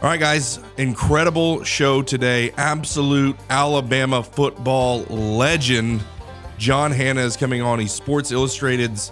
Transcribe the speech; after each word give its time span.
All 0.00 0.08
right, 0.08 0.20
guys, 0.20 0.60
incredible 0.76 1.64
show 1.64 2.02
today. 2.02 2.52
Absolute 2.56 3.36
Alabama 3.50 4.22
football 4.22 5.00
legend. 5.06 6.04
John 6.56 6.92
Hannah 6.92 7.22
is 7.22 7.36
coming 7.36 7.62
on. 7.62 7.80
He's 7.80 7.90
Sports 7.90 8.30
Illustrated's 8.30 9.10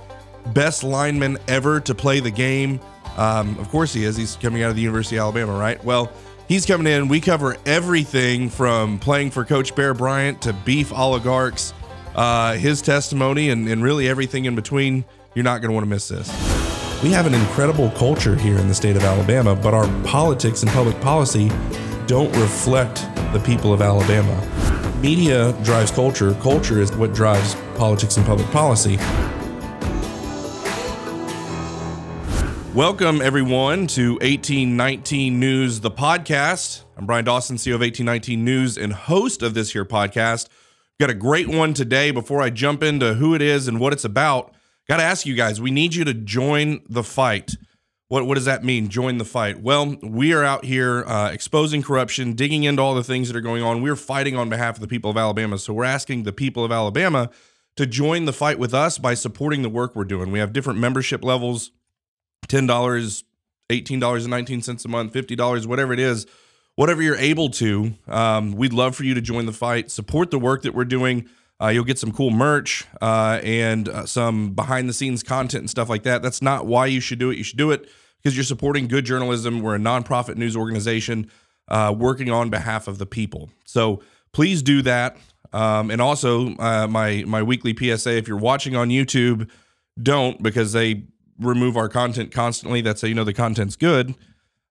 best 0.54 0.84
lineman 0.84 1.38
ever 1.48 1.80
to 1.80 1.92
play 1.92 2.20
the 2.20 2.30
game. 2.30 2.78
Um, 3.16 3.58
of 3.58 3.68
course, 3.68 3.92
he 3.92 4.04
is. 4.04 4.16
He's 4.16 4.36
coming 4.36 4.62
out 4.62 4.70
of 4.70 4.76
the 4.76 4.82
University 4.82 5.16
of 5.16 5.22
Alabama, 5.22 5.58
right? 5.58 5.82
Well, 5.82 6.12
he's 6.46 6.64
coming 6.64 6.86
in. 6.86 7.08
We 7.08 7.20
cover 7.20 7.56
everything 7.66 8.48
from 8.48 9.00
playing 9.00 9.32
for 9.32 9.44
Coach 9.44 9.74
Bear 9.74 9.92
Bryant 9.92 10.40
to 10.42 10.52
beef 10.52 10.92
oligarchs, 10.92 11.74
uh, 12.14 12.54
his 12.54 12.80
testimony, 12.80 13.50
and, 13.50 13.66
and 13.68 13.82
really 13.82 14.08
everything 14.08 14.44
in 14.44 14.54
between. 14.54 15.04
You're 15.34 15.42
not 15.42 15.62
going 15.62 15.70
to 15.70 15.74
want 15.74 15.82
to 15.82 15.90
miss 15.90 16.06
this. 16.06 16.55
We 17.02 17.10
have 17.10 17.26
an 17.26 17.34
incredible 17.34 17.90
culture 17.90 18.34
here 18.34 18.56
in 18.56 18.68
the 18.68 18.74
state 18.74 18.96
of 18.96 19.04
Alabama, 19.04 19.54
but 19.54 19.74
our 19.74 19.86
politics 20.02 20.62
and 20.62 20.72
public 20.72 20.98
policy 21.02 21.50
don't 22.06 22.34
reflect 22.38 23.06
the 23.34 23.42
people 23.44 23.74
of 23.74 23.82
Alabama. 23.82 24.34
Media 25.02 25.52
drives 25.62 25.90
culture, 25.90 26.32
culture 26.40 26.80
is 26.80 26.90
what 26.96 27.12
drives 27.12 27.54
politics 27.76 28.16
and 28.16 28.24
public 28.24 28.50
policy. 28.50 28.96
Welcome, 32.74 33.20
everyone, 33.20 33.88
to 33.88 34.12
1819 34.12 35.38
News, 35.38 35.80
the 35.80 35.90
podcast. 35.90 36.84
I'm 36.96 37.04
Bryan 37.04 37.26
Dawson, 37.26 37.56
CEO 37.56 37.74
of 37.74 37.82
1819 37.82 38.42
News 38.42 38.78
and 38.78 38.94
host 38.94 39.42
of 39.42 39.52
this 39.52 39.72
here 39.72 39.84
podcast. 39.84 40.48
Got 40.98 41.10
a 41.10 41.14
great 41.14 41.48
one 41.48 41.74
today. 41.74 42.10
Before 42.10 42.40
I 42.40 42.48
jump 42.48 42.82
into 42.82 43.14
who 43.14 43.34
it 43.34 43.42
is 43.42 43.68
and 43.68 43.78
what 43.78 43.92
it's 43.92 44.06
about, 44.06 44.55
got 44.88 44.98
to 44.98 45.02
ask 45.02 45.26
you 45.26 45.34
guys 45.34 45.60
we 45.60 45.70
need 45.70 45.94
you 45.94 46.04
to 46.04 46.14
join 46.14 46.82
the 46.88 47.02
fight. 47.02 47.56
What, 48.08 48.24
what 48.24 48.36
does 48.36 48.44
that 48.44 48.62
mean? 48.62 48.88
Join 48.88 49.18
the 49.18 49.24
fight. 49.24 49.60
Well, 49.60 49.96
we 50.00 50.32
are 50.32 50.44
out 50.44 50.64
here 50.64 51.04
uh, 51.06 51.30
exposing 51.32 51.82
corruption, 51.82 52.34
digging 52.34 52.62
into 52.62 52.80
all 52.80 52.94
the 52.94 53.02
things 53.02 53.26
that 53.28 53.36
are 53.36 53.40
going 53.40 53.64
on. 53.64 53.82
We're 53.82 53.96
fighting 53.96 54.36
on 54.36 54.48
behalf 54.48 54.76
of 54.76 54.80
the 54.80 54.86
people 54.86 55.10
of 55.10 55.16
Alabama. 55.16 55.58
So 55.58 55.72
we're 55.72 55.84
asking 55.84 56.22
the 56.22 56.32
people 56.32 56.64
of 56.64 56.70
Alabama 56.70 57.30
to 57.74 57.84
join 57.84 58.24
the 58.24 58.32
fight 58.32 58.60
with 58.60 58.72
us 58.72 58.98
by 58.98 59.14
supporting 59.14 59.62
the 59.62 59.68
work 59.68 59.96
we're 59.96 60.04
doing. 60.04 60.30
We 60.30 60.38
have 60.38 60.52
different 60.52 60.78
membership 60.78 61.24
levels 61.24 61.72
$10, 62.48 63.24
$18.19 63.68 64.84
a 64.84 64.88
month, 64.88 65.12
$50, 65.12 65.66
whatever 65.66 65.92
it 65.92 65.98
is, 65.98 66.26
whatever 66.76 67.02
you're 67.02 67.16
able 67.16 67.48
to. 67.50 67.94
Um, 68.06 68.52
we'd 68.52 68.72
love 68.72 68.94
for 68.94 69.02
you 69.02 69.14
to 69.14 69.20
join 69.20 69.46
the 69.46 69.52
fight, 69.52 69.90
support 69.90 70.30
the 70.30 70.38
work 70.38 70.62
that 70.62 70.74
we're 70.74 70.84
doing. 70.84 71.28
Uh, 71.60 71.68
you'll 71.68 71.84
get 71.84 71.98
some 71.98 72.12
cool 72.12 72.30
merch 72.30 72.84
uh, 73.00 73.40
and 73.42 73.88
uh, 73.88 74.04
some 74.04 74.52
behind 74.52 74.88
the 74.88 74.92
scenes 74.92 75.22
content 75.22 75.62
and 75.62 75.70
stuff 75.70 75.88
like 75.88 76.02
that. 76.02 76.22
That's 76.22 76.42
not 76.42 76.66
why 76.66 76.86
you 76.86 77.00
should 77.00 77.18
do 77.18 77.30
it. 77.30 77.38
You 77.38 77.44
should 77.44 77.58
do 77.58 77.70
it 77.70 77.88
because 78.22 78.36
you're 78.36 78.44
supporting 78.44 78.88
good 78.88 79.04
journalism. 79.06 79.60
We're 79.60 79.76
a 79.76 79.78
nonprofit 79.78 80.36
news 80.36 80.56
organization 80.56 81.30
uh, 81.68 81.94
working 81.96 82.30
on 82.30 82.50
behalf 82.50 82.88
of 82.88 82.98
the 82.98 83.06
people. 83.06 83.50
So 83.64 84.02
please 84.32 84.62
do 84.62 84.82
that. 84.82 85.16
Um, 85.52 85.90
and 85.90 86.02
also, 86.02 86.54
uh, 86.56 86.86
my 86.88 87.24
my 87.26 87.42
weekly 87.42 87.74
PSA: 87.74 88.16
if 88.16 88.28
you're 88.28 88.36
watching 88.36 88.76
on 88.76 88.88
YouTube, 88.88 89.48
don't 90.02 90.42
because 90.42 90.72
they 90.72 91.04
remove 91.38 91.76
our 91.76 91.88
content 91.88 92.32
constantly. 92.32 92.80
That's 92.80 93.00
how 93.00 93.08
you 93.08 93.14
know 93.14 93.24
the 93.24 93.32
content's 93.32 93.76
good. 93.76 94.14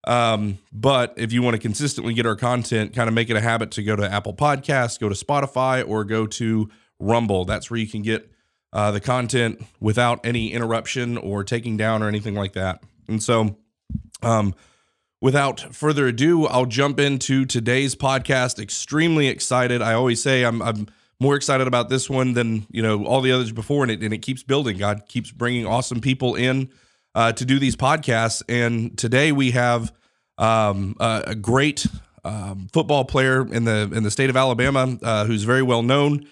Um, 0.06 0.59
but 0.72 1.14
if 1.17 1.34
you 1.34 1.42
want 1.42 1.56
to 1.56 1.59
consistently 1.59 2.14
get 2.14 2.25
our 2.25 2.36
content, 2.36 2.94
kind 2.94 3.08
of 3.08 3.14
make 3.16 3.30
it 3.30 3.36
a 3.36 3.42
habit 3.42 3.72
to 3.72 3.84
go 3.84 3.95
to 3.95 4.11
Apple 4.11 4.34
Podcasts, 4.34 5.00
go 5.00 5.09
to 5.09 5.16
Spotify, 5.16 5.88
or 5.88 6.03
go 6.03 6.28
to 6.28 6.70
Rumble. 7.00 7.45
That's 7.45 7.72
where 7.72 7.80
you 7.80 7.88
can 7.88 8.03
get 8.03 8.31
uh, 8.72 8.92
the 8.92 9.00
content 9.00 9.64
without 9.80 10.26
any 10.26 10.53
interruption 10.53 11.17
or 11.17 11.44
taking 11.44 11.78
down 11.78 12.03
or 12.03 12.08
anything 12.08 12.36
like 12.36 12.53
that. 12.53 12.83
And 13.08 13.22
so, 13.22 13.58
um, 14.22 14.53
without 15.22 15.73
further 15.73 16.08
ado, 16.08 16.45
I'll 16.45 16.66
jump 16.66 17.00
into 17.00 17.45
today's 17.45 17.95
podcast. 17.95 18.61
Extremely 18.61 19.28
excited. 19.28 19.81
I 19.81 19.94
always 19.94 20.22
say 20.22 20.44
I'm, 20.44 20.61
I'm 20.61 20.88
more 21.20 21.36
excited 21.36 21.67
about 21.67 21.89
this 21.89 22.09
one 22.09 22.33
than 22.33 22.67
you 22.70 22.81
know 22.81 23.06
all 23.06 23.22
the 23.22 23.31
others 23.31 23.52
before, 23.52 23.83
and 23.83 23.92
it 23.92 24.03
and 24.03 24.14
it 24.14 24.20
keeps 24.20 24.43
building. 24.43 24.77
God 24.77 25.04
keeps 25.08 25.32
bringing 25.32 25.66
awesome 25.66 26.02
people 26.02 26.36
in 26.36 26.70
uh, 27.15 27.31
to 27.31 27.45
do 27.45 27.58
these 27.58 27.76
podcasts, 27.76 28.43
and 28.48 28.95
today 28.98 29.31
we 29.31 29.52
have 29.52 29.92
um, 30.37 30.95
a, 30.99 31.23
a, 31.27 31.36
great 31.36 31.87
um, 32.26 32.67
football 32.73 33.05
player 33.05 33.48
in 33.52 33.64
the 33.64 33.89
in 33.93 34.03
the 34.03 34.11
state 34.11 34.30
of 34.30 34.36
Alabama 34.36 34.98
uh, 35.02 35.25
who's 35.25 35.43
very 35.43 35.64
well 35.64 35.81
known, 35.81 36.27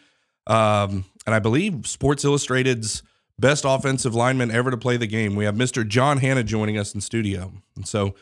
um, 0.45 1.05
and 1.25 1.33
I 1.33 1.39
believe 1.39 1.87
Sports 1.87 2.25
Illustrated's 2.25 3.01
best 3.39 3.63
offensive 3.65 4.13
lineman 4.13 4.51
ever 4.51 4.69
to 4.69 4.77
play 4.77 4.97
the 4.97 5.07
game. 5.07 5.35
We 5.35 5.45
have 5.45 5.55
Mr. 5.55 5.87
John 5.87 6.17
Hannah 6.17 6.43
joining 6.43 6.77
us 6.77 6.93
in 6.93 6.99
studio, 6.99 7.53
and 7.77 7.87
so 7.87 8.13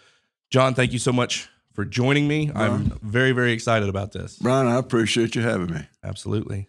John, 0.51 0.75
thank 0.75 0.93
you 0.93 0.99
so 0.99 1.11
much 1.11 1.49
for 1.73 1.83
joining 1.83 2.27
me. 2.27 2.47
Bryan. 2.47 2.91
I'm 2.91 2.99
very, 3.01 3.31
very 3.31 3.53
excited 3.53 3.89
about 3.89 4.11
this. 4.11 4.37
Bryan, 4.37 4.67
I 4.67 4.77
appreciate 4.77 5.35
you 5.35 5.41
having 5.41 5.71
me. 5.73 5.87
Absolutely. 6.03 6.67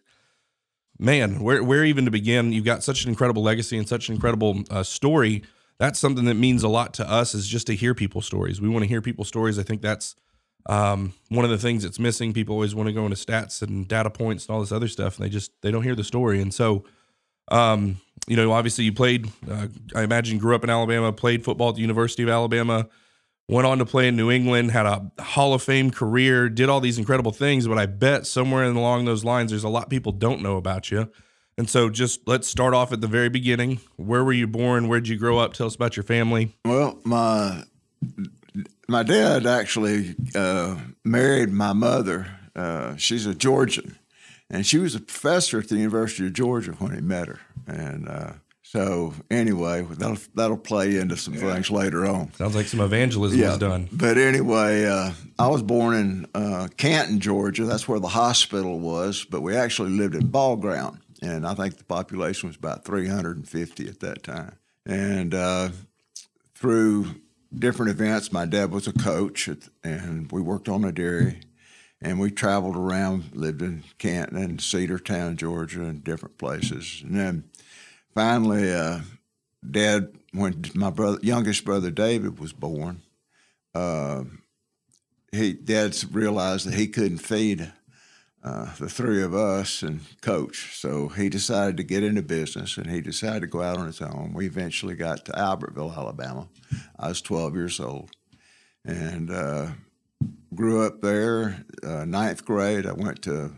Man, 0.98 1.41
where, 1.41 1.62
where 1.62 1.84
even 1.84 2.04
to 2.04 2.10
begin? 2.10 2.52
You've 2.52 2.64
got 2.64 2.84
such 2.84 3.04
an 3.04 3.10
incredible 3.10 3.42
legacy 3.42 3.76
and 3.76 3.88
such 3.88 4.08
an 4.08 4.14
incredible 4.14 4.62
uh, 4.70 4.84
story. 4.84 5.42
That's 5.82 5.98
something 5.98 6.26
that 6.26 6.34
means 6.34 6.62
a 6.62 6.69
lot 6.69 6.94
to 6.94 7.10
us 7.10 7.34
is 7.34 7.48
just 7.48 7.66
to 7.66 7.75
hear 7.75 7.93
people's 7.93 8.25
stories. 8.25 8.60
We 8.60 8.69
want 8.69 8.84
to 8.84 8.88
hear 8.88 9.03
people's 9.03 9.26
stories. 9.26 9.59
I 9.59 9.65
think 9.65 9.82
that's 9.82 10.15
um, 10.66 11.12
one 11.28 11.44
of 11.44 11.50
the 11.50 11.59
things 11.59 11.82
that's 11.82 11.98
missing. 11.98 12.32
People 12.32 12.54
always 12.54 12.72
want 12.72 12.87
to 12.87 12.93
go 12.93 13.03
into 13.04 13.16
stats 13.16 13.62
and 13.62 13.88
data 13.88 14.09
points 14.09 14.47
and 14.47 14.54
all 14.54 14.60
this 14.60 14.70
other 14.70 14.87
stuff, 14.87 15.16
and 15.16 15.26
they 15.26 15.28
just 15.28 15.50
they 15.60 15.72
don't 15.72 15.82
hear 15.82 15.97
the 15.97 16.04
story. 16.04 16.41
And 16.41 16.54
so, 16.54 16.84
um, 17.50 17.97
you 18.28 18.37
know, 18.37 18.53
obviously 18.53 18.84
you 18.84 18.93
played. 18.93 19.28
Uh, 19.50 19.66
I 19.97 20.04
imagine 20.04 20.38
grew 20.38 20.54
up 20.54 20.62
in 20.62 20.70
Alabama, 20.70 21.12
played 21.12 21.43
football 21.43 21.70
at 21.70 21.75
the 21.75 21.81
University 21.81 22.22
of 22.22 22.28
Alabama 22.28 22.88
went 23.49 23.66
on 23.66 23.78
to 23.78 23.84
play 23.84 24.06
in 24.09 24.16
New 24.16 24.31
England, 24.31 24.70
had 24.70 24.87
a 24.87 25.10
Hall 25.20 25.53
of 25.53 25.62
Fame 25.62 25.91
career, 25.91 26.49
did 26.49 26.69
all 26.69 26.81
these 26.81 26.97
incredible 26.97 27.32
things. 27.32 27.66
But 27.66 27.76
I 27.78 27.87
bet 27.87 28.26
somewhere 28.26 28.64
along 28.64 29.04
those 29.04 29.25
lines, 29.25 29.50
there's 29.50 29.64
a 29.64 29.69
lot 29.69 29.91
people 29.91 30.12
don't 30.12 30.43
know 30.43 30.56
about 30.56 30.91
you. 30.91 31.10
And 31.62 31.71
so, 31.71 31.91
just 31.91 32.27
let's 32.27 32.49
start 32.49 32.75
off 32.75 32.93
at 32.93 33.00
the 33.00 33.06
very 33.06 33.28
beginning. 33.28 33.78
Where 33.95 34.25
were 34.25 34.33
you 34.33 34.49
born? 34.49 34.89
Where 34.89 34.99
did 34.99 35.06
you 35.06 35.17
grow 35.17 35.39
up? 35.39 35.55
Tell 35.55 35.69
us 35.69 35.77
about 35.77 35.97
your 35.97 36.03
family. 36.03 36.56
Well, 36.65 36.99
my 37.05 37.62
my 38.89 39.05
dad 39.05 39.47
actually 39.47 40.17
uh, 40.34 40.75
married 41.05 41.50
my 41.50 41.73
mother. 41.73 42.27
Uh, 42.56 42.97
she's 42.97 43.27
a 43.27 43.34
Georgian, 43.37 43.97
and 44.50 44.67
she 44.67 44.78
was 44.78 44.97
a 44.97 44.99
professor 44.99 45.61
at 45.61 45.69
the 45.69 45.77
University 45.77 46.27
of 46.27 46.33
Georgia 46.33 46.73
when 46.73 46.97
he 46.97 47.00
met 47.00 47.28
her. 47.28 47.39
And 47.69 48.09
uh, 48.09 48.33
so 48.65 49.15
anyway, 49.31 49.83
that'll 49.83 50.19
that'll 50.34 50.56
play 50.56 50.97
into 50.97 51.17
some 51.17 51.34
yeah. 51.34 51.53
things 51.53 51.71
later 51.71 52.06
on. 52.06 52.33
Sounds 52.33 52.56
like 52.56 52.67
some 52.67 52.81
evangelism 52.81 53.39
yeah. 53.39 53.50
was 53.50 53.59
done. 53.59 53.89
But 53.93 54.19
anyway, 54.19 54.87
uh, 54.87 55.12
I 55.39 55.47
was 55.47 55.62
born 55.62 55.94
in 55.94 56.27
uh, 56.34 56.67
Canton, 56.77 57.21
Georgia. 57.21 57.67
That's 57.67 57.87
where 57.87 58.00
the 58.00 58.09
hospital 58.09 58.81
was. 58.81 59.25
But 59.31 59.43
we 59.43 59.55
actually 59.55 59.91
lived 59.91 60.17
in 60.17 60.27
Ball 60.27 60.56
Ground, 60.56 60.99
and 61.22 61.47
I 61.47 61.55
think 61.55 61.78
the 61.78 61.84
population 61.84 62.49
was 62.49 62.56
about 62.56 62.84
350 62.84 63.88
at 63.88 64.00
that 64.00 64.25
time. 64.25 64.56
And 64.84 65.33
uh, 65.33 65.69
through 66.56 67.15
different 67.55 67.93
events, 67.93 68.33
my 68.33 68.44
dad 68.44 68.72
was 68.72 68.88
a 68.88 68.93
coach, 68.93 69.49
at, 69.49 69.69
and 69.84 70.31
we 70.32 70.43
worked 70.43 70.69
on 70.69 70.84
a 70.84 70.93
dairy. 70.93 71.41
And 72.05 72.19
we 72.19 72.32
traveled 72.32 72.77
around, 72.77 73.31
lived 73.32 73.62
in 73.62 73.84
Canton 73.99 74.37
and 74.37 74.59
Cedartown, 74.59 75.37
Georgia, 75.37 75.84
and 75.84 76.03
different 76.03 76.37
places. 76.37 77.00
And 77.05 77.15
then 77.15 77.44
finally, 78.12 78.75
uh, 78.75 79.03
Dad, 79.69 80.12
when 80.32 80.65
my 80.75 80.91
brother, 80.91 81.19
youngest 81.22 81.65
brother 81.65 81.93
David 81.93 82.41
was 82.41 82.53
born, 82.53 83.03
uh, 83.72 84.25
he 85.31 85.53
Dad 85.53 85.97
realized 86.11 86.66
that 86.66 86.75
he 86.75 86.88
couldn't 86.88 87.19
feed 87.19 87.72
uh, 88.44 88.75
the 88.76 88.88
three 88.88 89.22
of 89.22 89.34
us 89.34 89.82
and 89.82 90.00
coach, 90.20 90.76
so 90.76 91.08
he 91.08 91.28
decided 91.28 91.76
to 91.76 91.84
get 91.84 92.03
into 92.03 92.22
business 92.22 92.76
and 92.76 92.91
he 92.91 93.00
decided 93.00 93.41
to 93.41 93.47
go 93.47 93.62
out 93.62 93.78
on 93.78 93.86
his 93.86 94.00
own. 94.00 94.32
We 94.34 94.47
eventually 94.47 94.94
got 94.94 95.25
to 95.26 95.32
Albertville, 95.32 95.97
Alabama. 95.97 96.48
I 96.98 97.08
was 97.08 97.22
12 97.22 97.54
years 97.54 97.78
old, 97.78 98.10
and 98.84 99.31
uh, 99.31 99.69
grew 100.54 100.84
up 100.84 101.00
there. 101.00 101.64
Uh, 101.84 102.05
ninth 102.05 102.44
grade, 102.44 102.87
I 102.87 102.93
went 102.93 103.22
to. 103.22 103.52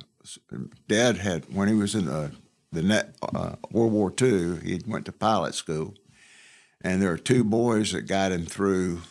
Dad 0.89 1.19
had 1.19 1.53
when 1.55 1.69
he 1.69 1.75
was 1.75 1.95
in 1.95 2.07
the 2.07 2.33
the 2.73 2.83
net, 2.83 3.15
uh, 3.23 3.55
World 3.71 3.93
War 3.93 4.13
II, 4.21 4.57
he 4.57 4.81
went 4.87 5.07
to 5.07 5.13
pilot 5.13 5.55
school, 5.55 5.95
and 6.83 7.01
there 7.01 7.13
are 7.13 7.19
two 7.19 7.45
boys 7.45 7.93
that 7.93 8.03
got 8.03 8.33
him 8.33 8.47
through 8.47 9.03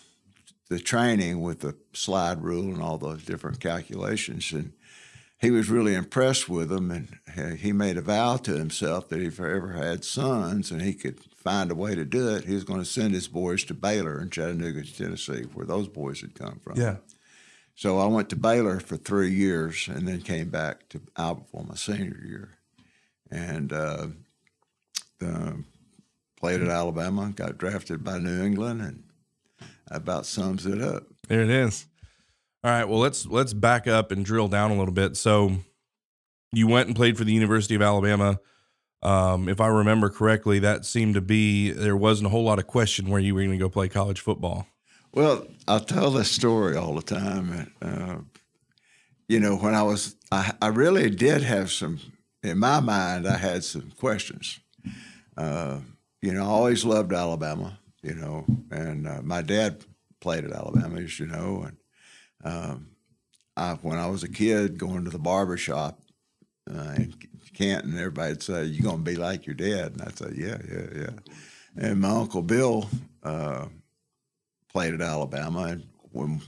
the 0.70 0.80
training 0.80 1.42
with 1.42 1.62
the 1.62 1.76
slide 1.94 2.42
rule 2.44 2.74
and 2.74 2.82
all 2.82 2.98
those 2.98 3.24
different 3.24 3.60
calculations, 3.60 4.52
and 4.52 4.74
he 5.44 5.52
was 5.52 5.70
really 5.70 5.94
impressed 5.94 6.48
with 6.48 6.70
them, 6.70 6.90
and 6.90 7.60
he 7.60 7.74
made 7.74 7.98
a 7.98 8.02
vow 8.02 8.38
to 8.38 8.58
himself 8.58 9.10
that 9.10 9.22
if 9.22 9.38
he 9.38 9.44
ever 9.44 9.74
had 9.74 10.06
sons 10.06 10.72
and 10.72 10.82
he 10.82 10.94
could 10.94 11.20
find 11.36 11.70
a 11.70 11.76
way 11.76 11.96
to 11.96 12.06
do 12.06 12.30
it, 12.30 12.46
he 12.46 12.54
was 12.54 12.64
going 12.64 12.80
to 12.80 12.86
send 12.86 13.14
his 13.14 13.28
boys 13.28 13.66
to 13.66 13.74
Baylor 13.74 14.22
in 14.22 14.30
Chattanooga, 14.30 14.84
Tennessee, 14.86 15.44
where 15.54 15.66
those 15.66 15.90
boys 15.90 16.22
had 16.22 16.34
come 16.34 16.62
from. 16.64 16.80
Yeah. 16.80 16.96
So 17.76 18.00
I 18.00 18.08
went 18.08 18.30
to 18.30 18.38
Baylor 18.38 18.80
for 18.80 18.96
three 18.96 19.32
years 19.32 19.90
and 19.90 20.08
then 20.08 20.22
came 20.22 20.50
back 20.50 20.88
to 20.90 21.00
Albertville 21.18 21.68
my 21.68 21.76
senior 21.76 22.22
year 22.26 22.58
and 23.30 23.74
uh, 23.74 24.08
played 26.40 26.62
at 26.62 26.70
Alabama, 26.70 27.34
got 27.36 27.58
drafted 27.58 28.02
by 28.02 28.18
New 28.18 28.44
England, 28.44 28.82
and 28.82 29.04
about 29.92 30.26
sums 30.26 30.66
it 30.66 30.82
up. 30.82 31.04
There 31.28 31.42
it 31.42 31.50
is. 31.50 31.86
All 32.64 32.72
right. 32.72 32.86
Well, 32.86 33.00
let's 33.00 33.26
let's 33.26 33.54
back 33.54 33.88
up 33.88 34.12
and 34.12 34.24
drill 34.24 34.48
down 34.48 34.72
a 34.72 34.78
little 34.78 34.94
bit. 34.94 35.18
So, 35.18 35.58
you 36.54 36.68
went 36.68 36.88
and 36.88 36.96
played 36.96 37.18
for 37.18 37.24
the 37.24 37.34
University 37.34 37.76
of 37.76 37.82
Alabama. 37.82 38.40
Um, 39.02 39.50
if 39.50 39.60
I 39.60 39.68
remember 39.68 40.10
correctly, 40.10 40.60
that 40.60 40.86
seemed 40.86 41.16
to 41.16 41.22
be 41.22 41.72
there 41.72 41.98
wasn't 41.98 42.28
a 42.28 42.30
whole 42.30 42.46
lot 42.46 42.60
of 42.60 42.68
question 42.68 43.10
where 43.10 43.20
you 43.20 43.36
were 43.36 43.42
going 43.42 43.52
to 43.52 43.58
go 43.58 43.70
play 43.70 43.90
college 43.90 44.22
football. 44.22 44.68
Well, 45.14 45.46
I 45.68 45.80
tell 45.80 46.10
this 46.10 46.32
story 46.32 46.78
all 46.78 46.96
the 46.96 47.02
time. 47.02 47.72
Uh, 47.82 48.20
you 49.28 49.40
know, 49.40 49.58
when 49.58 49.76
I 49.76 49.84
was, 49.84 50.16
I, 50.32 50.54
I, 50.62 50.68
really 50.68 51.10
did 51.10 51.44
have 51.44 51.72
some, 51.72 52.00
in 52.42 52.58
my 52.58 52.80
mind, 52.80 53.28
I 53.28 53.38
had 53.38 53.64
some 53.64 53.92
questions. 54.00 54.60
Uh, 55.38 55.80
you 56.22 56.34
know, 56.34 56.44
I 56.44 56.48
always 56.48 56.84
loved 56.84 57.14
Alabama, 57.14 57.80
you 58.02 58.16
know, 58.16 58.46
and 58.72 59.08
uh, 59.08 59.22
my 59.22 59.42
dad 59.42 59.86
played 60.20 60.46
at 60.46 60.52
Alabama, 60.52 61.00
as 61.02 61.20
you 61.20 61.28
know. 61.28 61.64
And 61.68 61.78
um, 62.44 62.88
I, 63.56 63.74
when 63.82 63.98
I 63.98 64.08
was 64.08 64.24
a 64.24 64.30
kid 64.30 64.78
going 64.78 65.06
to 65.06 65.12
the 65.12 65.20
barber 65.20 65.58
shop 65.58 66.00
uh, 66.70 66.94
in 66.98 67.14
Canton, 67.54 67.98
everybody'd 67.98 68.44
say, 68.44 68.66
You're 68.66 68.84
going 68.84 69.04
to 69.04 69.12
be 69.12 69.16
like 69.16 69.46
your 69.46 69.56
dad. 69.56 69.94
And 69.94 70.02
I'd 70.02 70.18
say, 70.18 70.34
Yeah, 70.36 70.58
yeah, 70.70 70.88
yeah. 70.96 71.10
And 71.78 72.02
my 72.02 72.10
Uncle 72.10 72.42
Bill, 72.42 72.88
uh, 73.24 73.68
played 74.74 74.94
at 74.94 75.02
Alabama. 75.02 75.64
And 75.64 75.88
when 76.12 76.42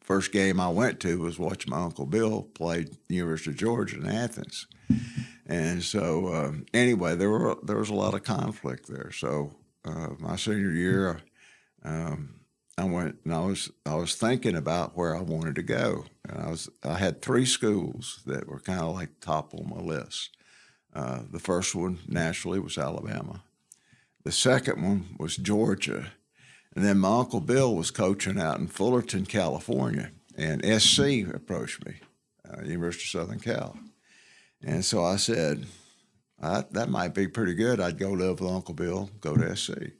first 0.00 0.32
game 0.32 0.60
I 0.60 0.68
went 0.68 1.00
to 1.00 1.18
was 1.18 1.38
watch 1.38 1.66
my 1.66 1.78
uncle 1.82 2.06
Bill 2.06 2.42
play 2.54 2.86
the 3.08 3.14
University 3.14 3.50
of 3.50 3.56
Georgia 3.56 3.96
in 3.96 4.06
Athens. 4.06 4.66
And 5.46 5.82
so 5.82 6.32
um, 6.32 6.66
anyway, 6.72 7.16
there 7.16 7.30
were 7.30 7.56
there 7.64 7.78
was 7.78 7.88
a 7.88 7.94
lot 7.94 8.14
of 8.14 8.22
conflict 8.22 8.86
there. 8.86 9.10
So 9.10 9.52
uh, 9.84 10.10
my 10.18 10.36
senior 10.36 10.70
year, 10.70 11.20
um, 11.84 12.39
I 12.80 12.84
went 12.84 13.18
and 13.24 13.34
I 13.34 13.40
was 13.40 13.70
I 13.84 13.94
was 13.94 14.14
thinking 14.14 14.56
about 14.56 14.96
where 14.96 15.14
I 15.14 15.20
wanted 15.20 15.54
to 15.56 15.62
go. 15.62 16.06
And 16.26 16.40
I 16.40 16.48
was 16.48 16.70
I 16.82 16.94
had 16.94 17.20
three 17.20 17.44
schools 17.44 18.20
that 18.24 18.48
were 18.48 18.60
kind 18.60 18.80
of 18.80 18.94
like 18.94 19.20
top 19.20 19.52
on 19.52 19.68
my 19.68 19.82
list. 19.82 20.30
Uh, 20.94 21.20
the 21.30 21.38
first 21.38 21.74
one 21.74 21.98
naturally 22.08 22.58
was 22.58 22.78
Alabama. 22.78 23.42
The 24.24 24.32
second 24.32 24.82
one 24.82 25.14
was 25.18 25.36
Georgia, 25.36 26.12
and 26.74 26.84
then 26.84 26.98
my 26.98 27.18
Uncle 27.18 27.40
Bill 27.40 27.74
was 27.74 27.90
coaching 27.90 28.40
out 28.40 28.58
in 28.58 28.66
Fullerton, 28.66 29.26
California, 29.26 30.10
and 30.36 30.64
SC 30.64 31.28
approached 31.32 31.84
me, 31.86 31.96
uh, 32.48 32.62
University 32.64 33.04
of 33.04 33.22
Southern 33.22 33.40
Cal. 33.40 33.78
And 34.62 34.84
so 34.84 35.04
I 35.04 35.16
said, 35.16 35.66
that 36.38 36.88
might 36.90 37.14
be 37.14 37.28
pretty 37.28 37.54
good. 37.54 37.80
I'd 37.80 37.98
go 37.98 38.10
live 38.10 38.40
with 38.40 38.50
Uncle 38.50 38.74
Bill, 38.74 39.10
go 39.20 39.36
to 39.36 39.56
SC. 39.56 39.92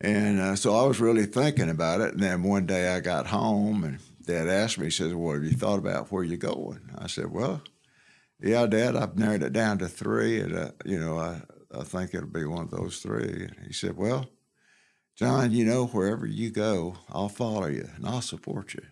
And 0.00 0.40
uh, 0.40 0.56
so 0.56 0.76
I 0.76 0.86
was 0.86 1.00
really 1.00 1.26
thinking 1.26 1.68
about 1.68 2.00
it. 2.00 2.14
And 2.14 2.22
then 2.22 2.42
one 2.42 2.66
day 2.66 2.94
I 2.94 3.00
got 3.00 3.26
home 3.26 3.82
and 3.82 3.98
Dad 4.24 4.48
asked 4.48 4.78
me, 4.78 4.86
he 4.86 4.90
says, 4.90 5.14
Well, 5.14 5.34
have 5.34 5.44
you 5.44 5.52
thought 5.52 5.78
about 5.78 6.12
where 6.12 6.22
you're 6.22 6.36
going? 6.36 6.90
I 6.96 7.06
said, 7.06 7.30
Well, 7.32 7.62
yeah, 8.40 8.66
Dad, 8.66 8.94
I've 8.94 9.18
narrowed 9.18 9.42
it 9.42 9.52
down 9.52 9.78
to 9.78 9.88
three. 9.88 10.40
And, 10.40 10.56
uh, 10.56 10.70
you 10.84 11.00
know, 11.00 11.18
I, 11.18 11.40
I 11.76 11.82
think 11.82 12.14
it'll 12.14 12.28
be 12.28 12.44
one 12.44 12.64
of 12.64 12.70
those 12.70 12.98
three. 12.98 13.48
And 13.48 13.56
he 13.66 13.72
said, 13.72 13.96
Well, 13.96 14.28
John, 15.16 15.50
you 15.50 15.64
know, 15.64 15.86
wherever 15.86 16.26
you 16.26 16.50
go, 16.50 16.98
I'll 17.10 17.28
follow 17.28 17.66
you 17.66 17.88
and 17.96 18.06
I'll 18.06 18.20
support 18.20 18.74
you. 18.74 18.82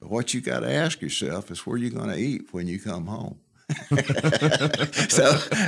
But 0.00 0.10
what 0.10 0.34
you 0.34 0.40
got 0.40 0.60
to 0.60 0.72
ask 0.72 1.00
yourself 1.00 1.50
is 1.50 1.64
where 1.64 1.76
you're 1.76 1.90
going 1.90 2.10
to 2.10 2.18
eat 2.18 2.52
when 2.52 2.66
you 2.66 2.80
come 2.80 3.06
home. 3.06 3.38
so 5.08 5.24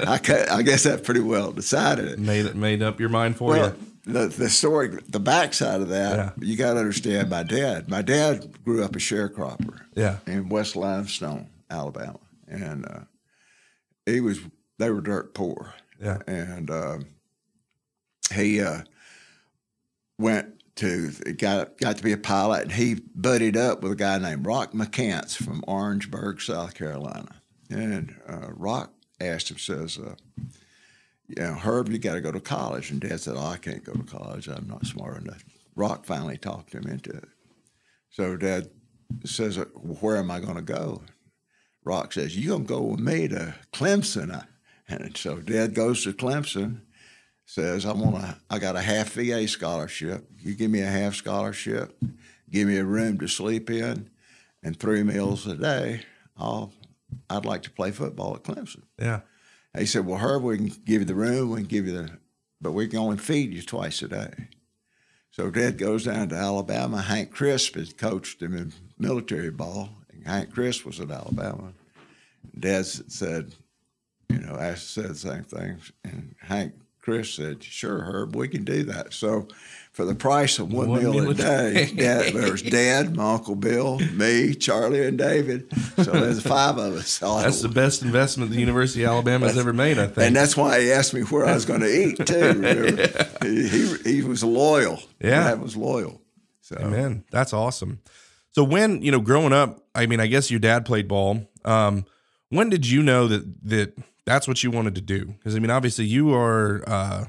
I, 0.07 0.21
I, 0.51 0.63
guess 0.63 0.85
that 0.85 1.03
pretty 1.05 1.21
well 1.21 1.51
decided 1.51 2.07
it. 2.07 2.19
Made 2.19 2.47
it 2.47 2.55
made 2.55 2.81
up 2.81 3.01
your 3.01 3.09
mind 3.09 3.37
for 3.37 3.51
well, 3.51 3.71
you. 3.71 3.88
The 4.13 4.29
the 4.29 4.49
story, 4.49 4.89
the 5.09 5.21
backside 5.21 5.81
of 5.81 5.89
that, 5.91 6.17
yeah. 6.17 6.31
you 6.41 6.57
got 6.57 6.75
to 6.75 6.81
understand. 6.81 7.31
My 7.31 7.43
dad, 7.43 7.89
my 7.89 8.03
dad 8.03 8.65
grew 8.65 8.83
up 8.83 8.97
a 8.97 8.99
sharecropper. 8.99 9.83
Yeah. 9.95 10.19
In 10.27 10.49
West 10.49 10.77
Limestone, 10.77 11.49
Alabama, 11.71 12.19
and 12.47 12.87
uh, 12.87 13.01
he 14.07 14.21
was 14.21 14.41
they 14.79 14.91
were 14.91 15.01
dirt 15.01 15.35
poor. 15.35 15.75
Yeah. 16.01 16.19
And 16.27 16.71
uh, 16.71 16.99
he. 18.33 18.61
Uh, 18.61 18.83
went 20.19 20.63
to 20.77 21.11
got 21.35 21.79
got 21.79 21.97
to 21.97 22.03
be 22.03 22.13
a 22.13 22.19
pilot, 22.19 22.63
and 22.63 22.73
he 22.73 22.97
buddied 23.15 23.57
up 23.57 23.83
with 23.83 23.93
a 23.93 23.97
guy 23.97 24.19
named 24.19 24.47
Rock 24.47 24.73
McCants 24.73 25.37
from 25.37 25.65
Orangeburg, 25.67 26.41
South 26.41 26.75
Carolina. 26.75 27.41
And 27.71 28.15
uh, 28.29 28.49
Rock 28.53 28.93
asked 29.21 29.51
him, 29.51 29.59
says, 29.59 29.99
uh, 29.99 30.15
"You 31.29 31.43
know, 31.43 31.55
Herb, 31.55 31.89
you 31.89 31.99
got 31.99 32.15
to 32.15 32.21
go 32.21 32.33
to 32.33 32.41
college." 32.41 32.91
And 32.91 33.01
Dad 33.01 33.21
said, 33.21 33.35
"Oh, 33.37 33.47
I 33.47 33.57
can't 33.57 33.85
go 33.85 33.93
to 33.93 34.03
college. 34.03 34.49
I'm 34.49 34.67
not 34.69 34.87
smart 34.87 35.23
enough." 35.23 35.45
Rock 35.77 36.05
finally 36.05 36.39
talked 36.39 36.73
him 36.73 36.87
into 36.87 37.11
it. 37.11 37.29
So 38.11 38.37
Dad 38.37 38.71
says, 39.25 39.59
uh, 39.59 39.65
"Where 39.75 40.17
am 40.17 40.31
I 40.31 40.41
going 40.41 40.57
to 40.57 40.63
go?" 40.63 41.03
Rock 41.85 42.13
says, 42.13 42.37
"You 42.37 42.51
gonna 42.51 42.65
go 42.65 42.83
with 42.83 43.01
me 43.01 43.29
to 43.29 43.55
Clemson?" 43.73 44.47
And 44.89 45.17
so 45.17 45.37
Dad 45.41 45.75
goes 45.75 46.03
to 46.05 46.13
Clemson 46.13 46.81
says, 47.49 47.87
I 47.87 47.93
want 47.93 48.17
to, 48.17 48.37
I 48.51 48.59
got 48.59 48.77
a 48.77 48.83
half 48.83 49.15
VA 49.15 49.49
scholarship. 49.49 50.29
You 50.39 50.55
give 50.55 50.71
me 50.71 50.81
a 50.81 50.87
half 50.87 51.15
scholarship, 51.15 51.99
give 52.51 52.69
me 52.69 52.77
a 52.77 52.85
room 52.85 53.17
to 53.19 53.27
sleep 53.27 53.71
in, 53.71 54.11
and 54.63 54.79
three 54.79 55.03
meals 55.03 55.47
a 55.47 55.57
day. 55.57 56.03
I'll, 56.37 56.75
I'd 57.31 57.47
like 57.47 57.63
to 57.63 57.71
play 57.71 57.91
football 57.91 58.35
at 58.35 58.43
Clemson. 58.43 58.83
Yeah. 58.99 59.21
He 59.79 59.87
said, 59.87 60.07
Well, 60.07 60.19
Herb, 60.19 60.43
we 60.43 60.57
can 60.57 60.67
give 60.67 61.01
you 61.01 61.05
the 61.05 61.15
room, 61.15 61.51
we 61.51 61.59
can 61.59 61.67
give 61.67 61.87
you 61.87 61.93
the, 61.93 62.11
but 62.61 62.73
we 62.73 62.89
can 62.89 62.99
only 62.99 63.19
feed 63.19 63.53
you 63.55 63.63
twice 63.63 64.03
a 64.03 64.09
day. 64.09 64.49
So 65.31 65.51
Dad 65.51 65.79
goes 65.79 66.05
down 66.05 66.31
to 66.31 66.35
Alabama. 66.35 67.01
Hank 67.01 67.31
Crisp 67.31 67.77
has 67.77 67.93
coached 67.93 68.43
him 68.43 68.57
in 68.57 68.73
military 68.99 69.51
ball. 69.51 69.91
And 70.13 70.27
Hank 70.27 70.53
Crisp 70.53 70.85
was 70.85 70.99
at 70.99 71.11
Alabama. 71.11 71.73
Dad 72.59 72.87
said, 72.87 73.55
you 74.29 74.39
know, 74.39 74.57
I 74.59 74.75
said 74.75 75.11
the 75.11 75.15
same 75.15 75.45
thing. 75.45 75.79
And 76.03 76.35
Hank 76.41 76.75
Crisp 77.09 77.37
said, 77.37 77.63
"Sure, 77.63 78.03
Herb, 78.03 78.37
we 78.37 78.49
can 78.49 78.65
do 78.65 78.83
that." 78.85 79.15
So, 79.15 79.49
for 79.93 80.05
the 80.05 80.15
price 80.15 80.59
of 80.59 80.73
one, 80.73 80.91
one 80.91 81.01
meal, 81.01 81.13
meal, 81.13 81.31
a 81.31 81.35
day, 81.35 81.91
Dad, 81.97 82.35
there 82.35 82.53
was 82.53 82.63
Dad, 82.63 83.17
my 83.17 83.35
Uncle 83.35 83.55
Bill, 83.57 83.99
me, 83.99 84.55
Charlie, 84.55 85.07
and 85.07 85.17
David. 85.17 85.73
So 85.97 86.13
there's 86.13 86.43
five 86.43 86.77
of 86.77 86.95
us. 86.95 87.19
That's 87.19 87.63
the 87.63 87.69
best 87.69 88.03
investment 88.03 88.51
the 88.51 88.61
University 88.61 89.03
of 89.05 89.11
Alabama 89.11 89.47
has 89.47 89.59
ever 89.59 89.73
made, 89.73 89.99
I 89.99 90.07
think. 90.07 90.19
And 90.19 90.37
that's 90.37 90.57
why 90.57 90.81
he 90.81 90.93
asked 90.93 91.15
me 91.15 91.23
where 91.23 91.47
I 91.47 91.55
was 91.55 91.65
going 91.65 91.81
to 91.81 91.93
eat 91.93 92.27
too. 92.27 92.61
yeah. 93.43 93.49
he, 93.49 93.69
he, 93.69 94.13
he 94.13 94.23
was 94.23 94.45
loyal. 94.45 95.01
Yeah, 95.21 95.49
Dad 95.49 95.63
was 95.63 95.77
loyal. 95.77 96.21
So, 96.61 96.77
Amen. 96.79 97.25
That's 97.31 97.53
awesome. 97.53 98.01
So 98.51 98.63
when 98.63 99.03
you 99.03 99.11
know, 99.11 99.21
growing 99.21 99.53
up, 99.53 99.85
I 99.95 100.07
mean, 100.07 100.21
I 100.21 100.27
guess 100.27 100.51
your 100.51 100.61
dad 100.61 100.85
played 100.85 101.09
ball. 101.09 101.49
Um, 101.65 102.05
when 102.51 102.71
did 102.71 102.87
you 102.87 103.03
know 103.03 103.27
that 103.29 103.69
that 103.69 103.95
that's 104.29 104.47
what 104.47 104.63
you 104.63 104.71
wanted 104.71 104.95
to 104.95 105.01
do. 105.01 105.25
Because 105.25 105.57
I 105.57 105.59
mean, 105.59 105.71
obviously, 105.71 106.05
you 106.05 106.35
are. 106.35 106.85
Uh, 106.87 107.25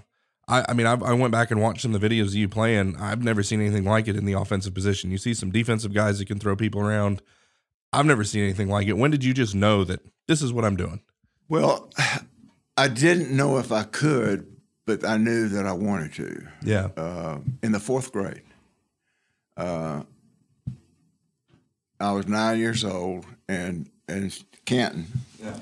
I, 0.48 0.66
I 0.70 0.74
mean, 0.74 0.86
I've, 0.86 1.02
i 1.02 1.14
went 1.14 1.32
back 1.32 1.52
and 1.52 1.62
watched 1.62 1.82
some 1.82 1.96
of 1.96 2.02
the 2.02 2.08
videos 2.08 2.28
of 2.28 2.36
you 2.36 2.50
playing. 2.50 2.98
I've 2.98 3.24
never 3.24 3.42
seen 3.42 3.62
anything 3.62 3.86
like 3.86 4.08
it 4.08 4.16
in 4.16 4.26
the 4.26 4.34
offensive 4.34 4.74
position. 4.74 5.10
You 5.10 5.18
see 5.18 5.34
some 5.34 5.52
defensive 5.52 5.94
guys 5.94 6.20
that 6.20 6.26
can 6.26 6.40
throw 6.40 6.56
people 6.56 6.82
around. 6.82 7.22
I've 7.94 8.06
never 8.06 8.24
seen 8.24 8.44
anything 8.44 8.68
like 8.68 8.88
it. 8.88 8.94
When 8.94 9.12
did 9.12 9.24
you 9.24 9.34
just 9.34 9.56
know 9.56 9.84
that 9.86 10.02
this 10.28 10.42
is 10.42 10.52
what 10.52 10.66
I'm 10.66 10.76
doing? 10.76 11.02
Well, 11.48 11.90
I 12.78 12.88
didn't 12.88 13.36
know 13.36 13.58
if 13.58 13.72
I 13.72 13.84
could, 13.84 14.58
but 14.86 15.06
I 15.06 15.18
knew 15.18 15.48
that 15.50 15.66
I 15.66 15.74
wanted 15.74 16.14
to. 16.16 16.48
Yeah. 16.64 16.90
Uh, 16.98 17.40
in 17.64 17.72
the 17.72 17.80
fourth 17.80 18.12
grade, 18.12 18.44
uh, 19.56 20.04
I 22.00 22.12
was 22.12 22.28
nine 22.28 22.60
years 22.60 22.84
old, 22.84 23.26
and 23.48 23.90
in 24.08 24.32
Canton. 24.66 25.08
Yeah 25.42 25.60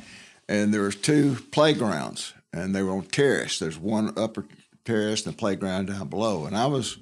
and 0.50 0.74
there 0.74 0.82
was 0.82 0.96
two 0.96 1.38
playgrounds, 1.51 2.34
and 2.54 2.75
they 2.75 2.82
were 2.82 2.92
on 2.92 3.04
terrace. 3.04 3.60
There's 3.60 3.77
one 3.77 4.13
upper 4.18 4.46
terrace 4.86 5.25
and 5.25 5.36
a 5.36 5.38
playground 5.38 5.88
down 5.88 6.08
below, 6.08 6.46
and 6.46 6.56
I 6.56 6.68
was 6.68 6.98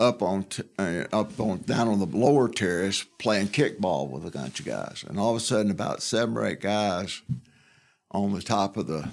up 0.00 0.22
on 0.22 0.44
t- 0.44 0.62
uh, 0.78 1.04
up 1.12 1.38
on 1.38 1.58
down 1.62 1.88
on 1.88 1.98
the 1.98 2.06
lower 2.06 2.48
terrace 2.48 3.04
playing 3.18 3.48
kickball 3.48 4.08
with 4.08 4.26
a 4.26 4.30
bunch 4.30 4.60
of 4.60 4.66
guys, 4.66 5.04
and 5.08 5.18
all 5.18 5.30
of 5.30 5.36
a 5.36 5.40
sudden, 5.40 5.70
about 5.70 6.02
seven 6.02 6.36
or 6.36 6.46
eight 6.46 6.60
guys 6.60 7.22
on 8.10 8.32
the 8.32 8.42
top 8.42 8.76
of 8.76 8.86
the 8.86 9.08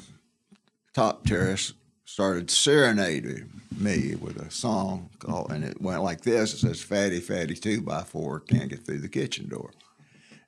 top 0.94 1.26
terrace 1.26 1.74
started 2.06 2.52
serenading 2.52 3.50
me 3.78 4.16
with 4.16 4.38
a 4.38 4.52
song 4.52 5.10
called, 5.20 5.52
and 5.52 5.64
it 5.64 5.82
went 5.82 6.04
like 6.04 6.22
this: 6.22 6.54
It 6.54 6.60
says, 6.60 6.82
"Fatty, 6.82 7.20
fatty, 7.20 7.56
two 7.56 7.82
by 7.82 8.04
four 8.04 8.40
can't 8.40 8.70
get 8.70 8.86
through 8.86 9.00
the 9.00 9.10
kitchen 9.10 9.48
door," 9.48 9.72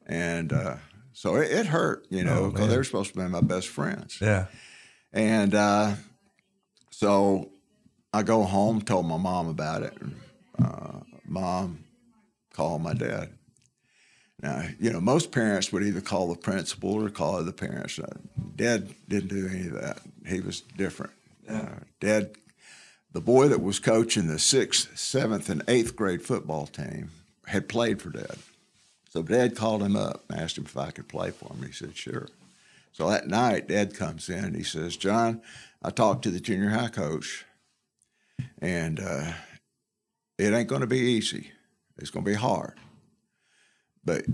and 0.05 0.51
uh, 0.51 0.75
so 1.13 1.35
it, 1.35 1.51
it 1.51 1.65
hurt, 1.67 2.05
you 2.09 2.23
know, 2.23 2.49
because 2.49 2.67
oh, 2.67 2.69
they 2.69 2.77
were 2.77 2.83
supposed 2.83 3.13
to 3.13 3.19
be 3.19 3.27
my 3.27 3.41
best 3.41 3.67
friends. 3.67 4.17
Yeah. 4.19 4.47
And 5.11 5.53
uh, 5.53 5.95
so 6.91 7.51
I 8.11 8.23
go 8.23 8.43
home, 8.43 8.81
told 8.81 9.05
my 9.05 9.17
mom 9.17 9.47
about 9.47 9.83
it. 9.83 9.93
And, 10.01 10.15
uh, 10.59 10.99
mom 11.25 11.83
called 12.53 12.81
my 12.81 12.93
dad. 12.93 13.29
Now, 14.41 14.63
you 14.79 14.91
know, 14.91 14.99
most 14.99 15.31
parents 15.31 15.71
would 15.71 15.83
either 15.83 16.01
call 16.01 16.27
the 16.27 16.39
principal 16.39 17.03
or 17.03 17.09
call 17.09 17.41
the 17.43 17.53
parents. 17.53 17.97
Uh, 17.97 18.17
dad 18.55 18.93
didn't 19.07 19.29
do 19.29 19.47
any 19.47 19.67
of 19.67 19.73
that. 19.73 19.99
He 20.27 20.41
was 20.41 20.61
different. 20.61 21.13
Uh, 21.49 21.79
Dad, 21.99 22.31
the 23.11 23.21
boy 23.21 23.47
that 23.47 23.61
was 23.61 23.79
coaching 23.79 24.27
the 24.27 24.39
sixth, 24.39 24.97
seventh, 24.97 25.49
and 25.49 25.63
eighth 25.67 25.95
grade 25.95 26.21
football 26.21 26.67
team 26.67 27.11
had 27.47 27.69
played 27.69 28.01
for 28.01 28.09
Dad. 28.09 28.37
So 29.13 29.21
Dad 29.21 29.55
called 29.55 29.83
him 29.83 29.95
up 29.95 30.23
and 30.27 30.41
asked 30.41 30.57
him 30.57 30.65
if 30.65 30.75
I 30.75 30.89
could 30.89 31.07
play 31.07 31.29
for 31.29 31.53
him. 31.53 31.61
He 31.63 31.71
said, 31.71 31.95
sure. 31.95 32.29
So 32.93 33.07
that 33.11 33.27
night, 33.27 33.67
Dad 33.67 33.95
comes 33.95 34.27
in 34.27 34.43
and 34.43 34.55
he 34.55 34.63
says, 34.63 34.97
John, 34.97 35.39
I 35.83 35.91
talked 35.91 36.23
to 36.23 36.31
the 36.31 36.39
junior 36.39 36.69
high 36.69 36.87
coach, 36.87 37.45
and 38.59 38.99
uh, 38.99 39.33
it 40.39 40.51
ain't 40.51 40.67
going 40.67 40.81
to 40.81 40.87
be 40.87 40.97
easy. 40.97 41.51
It's 41.99 42.09
going 42.09 42.25
to 42.25 42.31
be 42.31 42.37
hard. 42.37 42.73
But 44.03 44.25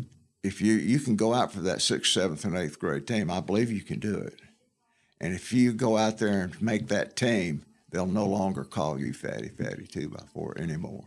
if 0.43 0.61
you 0.61 0.75
you 0.75 0.99
can 0.99 1.17
go 1.17 1.33
out 1.33 1.51
for 1.51 1.59
that 1.59 1.81
sixth, 1.81 2.13
seventh, 2.13 2.45
and 2.45 2.55
eighth 2.55 2.79
grade 2.79 3.05
team, 3.05 3.29
I 3.29 3.41
believe 3.41 3.73
you 3.73 3.81
can 3.81 3.99
do 3.99 4.15
it. 4.17 4.39
And 5.19 5.35
if 5.35 5.51
you 5.51 5.73
go 5.73 5.97
out 5.97 6.19
there 6.19 6.41
and 6.41 6.61
make 6.61 6.87
that 6.87 7.17
team, 7.17 7.65
they'll 7.89 8.05
no 8.05 8.25
longer 8.25 8.63
call 8.63 8.97
you 8.97 9.11
Fatty 9.11 9.49
Fatty 9.49 9.87
Two 9.87 10.07
by 10.07 10.23
Four 10.33 10.57
anymore. 10.57 11.03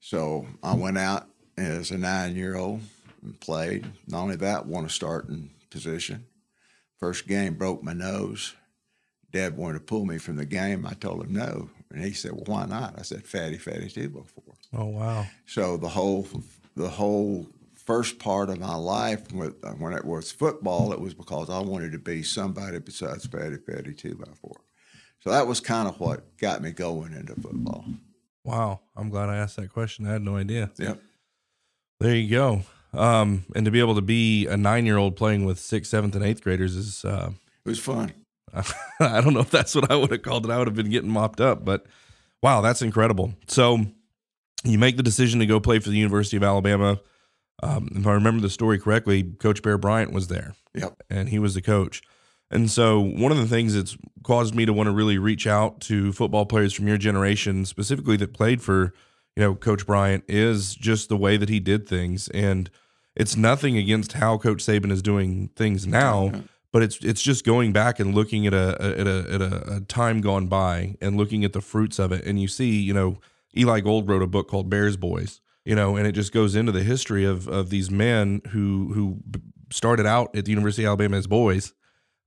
So 0.00 0.46
I 0.62 0.74
went 0.74 0.96
out 0.96 1.28
as 1.56 1.90
a 1.90 1.98
nine-year-old 1.98 2.80
and 3.22 3.40
played. 3.40 3.86
Not 4.06 4.22
only 4.22 4.36
that, 4.36 4.66
won 4.66 4.84
a 4.84 4.88
starting 4.88 5.50
position. 5.70 6.26
First 6.98 7.26
game 7.26 7.54
broke 7.54 7.82
my 7.82 7.92
nose. 7.92 8.54
Dad 9.32 9.56
wanted 9.56 9.78
to 9.78 9.84
pull 9.84 10.06
me 10.06 10.18
from 10.18 10.36
the 10.36 10.46
game. 10.46 10.86
I 10.86 10.94
told 10.94 11.22
him 11.22 11.34
no, 11.34 11.68
and 11.90 12.02
he 12.02 12.12
said, 12.12 12.32
"Well, 12.32 12.44
why 12.46 12.66
not?" 12.66 12.98
I 12.98 13.02
said, 13.02 13.26
"Fatty 13.26 13.58
Fatty 13.58 13.90
Two 13.90 14.08
by 14.08 14.20
Four. 14.22 14.54
Oh 14.72 14.86
wow! 14.86 15.26
So 15.44 15.76
the 15.76 15.88
whole 15.88 16.26
the 16.74 16.88
whole 16.88 17.46
first 17.74 18.18
part 18.18 18.48
of 18.50 18.58
my 18.58 18.74
life 18.74 19.30
with, 19.32 19.54
when 19.78 19.92
it 19.92 20.04
was 20.04 20.32
football, 20.32 20.92
it 20.92 21.00
was 21.00 21.14
because 21.14 21.50
I 21.50 21.60
wanted 21.60 21.92
to 21.92 21.98
be 21.98 22.22
somebody 22.22 22.78
besides 22.78 23.26
Fatty 23.26 23.58
Fatty 23.58 23.92
Two 23.92 24.14
by 24.14 24.32
Four. 24.40 24.56
So 25.20 25.30
that 25.30 25.46
was 25.46 25.60
kind 25.60 25.88
of 25.88 25.98
what 26.00 26.36
got 26.38 26.62
me 26.62 26.70
going 26.70 27.12
into 27.12 27.34
football. 27.34 27.84
Wow, 28.44 28.80
I'm 28.96 29.10
glad 29.10 29.28
I 29.28 29.36
asked 29.36 29.56
that 29.56 29.72
question. 29.72 30.06
I 30.06 30.12
had 30.12 30.22
no 30.22 30.36
idea. 30.36 30.70
Yep. 30.78 31.02
There 32.00 32.14
you 32.14 32.30
go. 32.30 32.62
Um, 32.92 33.44
and 33.54 33.64
to 33.64 33.70
be 33.70 33.80
able 33.80 33.94
to 33.96 34.02
be 34.02 34.46
a 34.46 34.56
nine 34.56 34.86
year 34.86 34.96
old 34.96 35.16
playing 35.16 35.44
with 35.44 35.58
sixth, 35.58 35.90
seventh, 35.90 36.14
and 36.14 36.24
eighth 36.24 36.42
graders 36.42 36.74
is 36.76 37.04
uh, 37.04 37.30
it 37.64 37.68
was 37.68 37.78
fun. 37.78 38.12
I 39.00 39.20
don't 39.20 39.34
know 39.34 39.40
if 39.40 39.50
that's 39.50 39.74
what 39.74 39.90
I 39.90 39.96
would 39.96 40.10
have 40.10 40.22
called 40.22 40.46
it. 40.46 40.50
I 40.50 40.58
would 40.58 40.66
have 40.66 40.76
been 40.76 40.90
getting 40.90 41.10
mopped 41.10 41.40
up, 41.40 41.64
but 41.64 41.86
wow, 42.42 42.60
that's 42.60 42.82
incredible. 42.82 43.34
So 43.48 43.84
you 44.64 44.78
make 44.78 44.96
the 44.96 45.02
decision 45.02 45.40
to 45.40 45.46
go 45.46 45.60
play 45.60 45.78
for 45.78 45.90
the 45.90 45.96
University 45.96 46.36
of 46.36 46.42
Alabama. 46.42 47.00
Um, 47.62 47.88
if 47.94 48.06
I 48.06 48.12
remember 48.12 48.40
the 48.40 48.50
story 48.50 48.78
correctly, 48.78 49.22
Coach 49.22 49.62
Bear 49.62 49.78
Bryant 49.78 50.12
was 50.12 50.28
there. 50.28 50.54
Yep. 50.74 51.02
And 51.10 51.28
he 51.28 51.38
was 51.38 51.54
the 51.54 51.62
coach. 51.62 52.02
And 52.50 52.70
so 52.70 53.00
one 53.00 53.32
of 53.32 53.38
the 53.38 53.46
things 53.46 53.74
that's 53.74 53.96
caused 54.22 54.54
me 54.54 54.66
to 54.66 54.72
want 54.72 54.86
to 54.86 54.92
really 54.92 55.18
reach 55.18 55.46
out 55.46 55.80
to 55.82 56.12
football 56.12 56.46
players 56.46 56.72
from 56.72 56.86
your 56.86 56.98
generation, 56.98 57.64
specifically 57.64 58.16
that 58.18 58.32
played 58.32 58.62
for, 58.62 58.92
you 59.36 59.42
know, 59.42 59.54
Coach 59.54 59.86
Bryant, 59.86 60.24
is 60.28 60.74
just 60.74 61.08
the 61.08 61.16
way 61.16 61.36
that 61.36 61.48
he 61.48 61.60
did 61.60 61.88
things. 61.88 62.28
And 62.28 62.70
it's 63.14 63.36
nothing 63.36 63.76
against 63.76 64.14
how 64.14 64.38
Coach 64.38 64.58
Saban 64.58 64.90
is 64.90 65.02
doing 65.02 65.50
things 65.56 65.86
now, 65.86 66.32
but 66.72 66.82
it's 66.82 66.98
it's 67.04 67.22
just 67.22 67.44
going 67.44 67.72
back 67.72 68.00
and 68.00 68.14
looking 68.14 68.46
at 68.46 68.54
a 68.54 68.76
at 68.80 69.06
a 69.06 69.26
at 69.30 69.42
a, 69.42 69.76
a 69.76 69.80
time 69.80 70.20
gone 70.20 70.46
by 70.46 70.96
and 71.00 71.16
looking 71.16 71.44
at 71.44 71.52
the 71.52 71.60
fruits 71.60 71.98
of 71.98 72.12
it. 72.12 72.24
And 72.24 72.40
you 72.40 72.48
see, 72.48 72.80
you 72.80 72.92
know, 72.92 73.18
Eli 73.56 73.80
Gold 73.80 74.08
wrote 74.08 74.22
a 74.22 74.26
book 74.26 74.48
called 74.48 74.68
Bears 74.68 74.96
Boys 74.96 75.40
you 75.66 75.74
know, 75.74 75.96
and 75.96 76.06
it 76.06 76.12
just 76.12 76.32
goes 76.32 76.54
into 76.54 76.72
the 76.72 76.84
history 76.84 77.24
of 77.24 77.48
of 77.48 77.68
these 77.68 77.90
men 77.90 78.40
who 78.50 78.92
who 78.94 79.18
started 79.70 80.06
out 80.06 80.34
at 80.34 80.44
the 80.44 80.52
University 80.52 80.84
of 80.84 80.90
Alabama 80.90 81.16
as 81.16 81.26
boys, 81.26 81.74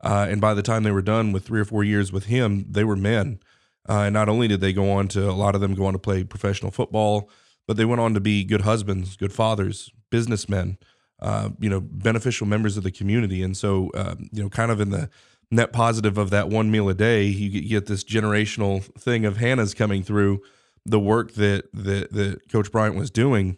uh, 0.01 0.27
and 0.29 0.41
by 0.41 0.53
the 0.53 0.61
time 0.61 0.83
they 0.83 0.91
were 0.91 1.01
done 1.01 1.31
with 1.31 1.45
three 1.45 1.61
or 1.61 1.65
four 1.65 1.83
years 1.83 2.11
with 2.11 2.25
him, 2.25 2.65
they 2.69 2.83
were 2.83 2.97
men. 2.97 3.39
Uh, 3.88 4.03
and 4.03 4.13
not 4.13 4.29
only 4.29 4.48
did 4.48 4.62
they 4.62 4.74
go 4.74 4.91
on 4.91 5.07
to 5.07 5.29
a 5.29 5.31
lot 5.31 5.55
of 5.55 5.62
them 5.62 5.74
go 5.74 5.86
on 5.86 5.93
to 5.93 6.00
play 6.00 6.24
professional 6.24 6.71
football, 6.71 7.29
but 7.67 7.77
they 7.77 7.86
went 7.86 8.01
on 8.01 8.13
to 8.13 8.19
be 8.19 8.43
good 8.43 8.62
husbands, 8.62 9.15
good 9.15 9.33
fathers, 9.33 9.91
businessmen, 10.09 10.77
uh, 11.21 11.50
you 11.59 11.69
know, 11.69 11.79
beneficial 11.81 12.48
members 12.48 12.77
of 12.77 12.83
the 12.83 12.91
community. 12.91 13.43
And 13.43 13.55
so, 13.55 13.89
uh, 13.93 14.15
you 14.31 14.43
know, 14.43 14.50
kind 14.50 14.71
of 14.71 14.79
in 14.79 14.89
the 14.89 15.09
net 15.51 15.74
positive 15.74 16.17
of 16.17 16.29
that 16.29 16.50
one 16.50 16.71
meal 16.71 16.89
a 16.89 16.93
day, 16.93 17.24
you 17.24 17.62
get, 17.62 17.88
this 17.88 18.03
generational 18.03 18.83
thing 19.00 19.25
of 19.25 19.38
Hannah's 19.38 19.74
coming 19.74 20.03
through 20.03 20.41
the 20.86 21.00
work 21.00 21.33
that 21.33 21.65
that 21.74 22.12
that 22.13 22.50
Coach 22.51 22.71
Bryant 22.71 22.95
was 22.95 23.12
doing 23.12 23.57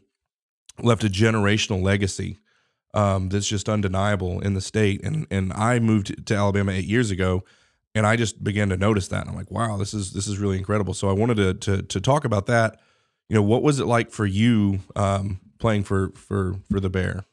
left 0.79 1.03
a 1.03 1.07
generational 1.07 1.81
legacy 1.81 2.39
um, 2.93 3.29
that's 3.29 3.47
just 3.47 3.69
undeniable 3.69 4.39
in 4.39 4.53
the 4.53 4.61
state. 4.61 5.03
And 5.03 5.27
and 5.29 5.53
I 5.53 5.79
moved 5.79 6.25
to 6.27 6.35
Alabama 6.35 6.71
eight 6.71 6.85
years 6.85 7.11
ago, 7.11 7.43
and 7.93 8.05
I 8.05 8.15
just 8.15 8.43
began 8.43 8.69
to 8.69 8.77
notice 8.77 9.07
that. 9.09 9.21
And 9.21 9.29
I'm 9.29 9.35
like, 9.35 9.51
wow, 9.51 9.77
this 9.77 9.93
is 9.93 10.13
this 10.13 10.27
is 10.27 10.37
really 10.37 10.57
incredible. 10.57 10.93
So 10.93 11.09
I 11.09 11.13
wanted 11.13 11.37
to 11.37 11.53
to, 11.53 11.81
to 11.83 12.01
talk 12.01 12.25
about 12.25 12.45
that. 12.47 12.79
You 13.29 13.35
know, 13.35 13.43
what 13.43 13.63
was 13.63 13.79
it 13.79 13.85
like 13.85 14.11
for 14.11 14.25
you 14.25 14.79
um, 14.95 15.39
playing 15.59 15.83
for 15.83 16.11
for 16.15 16.55
for 16.69 16.79
the 16.79 16.89
Bear? 16.89 17.25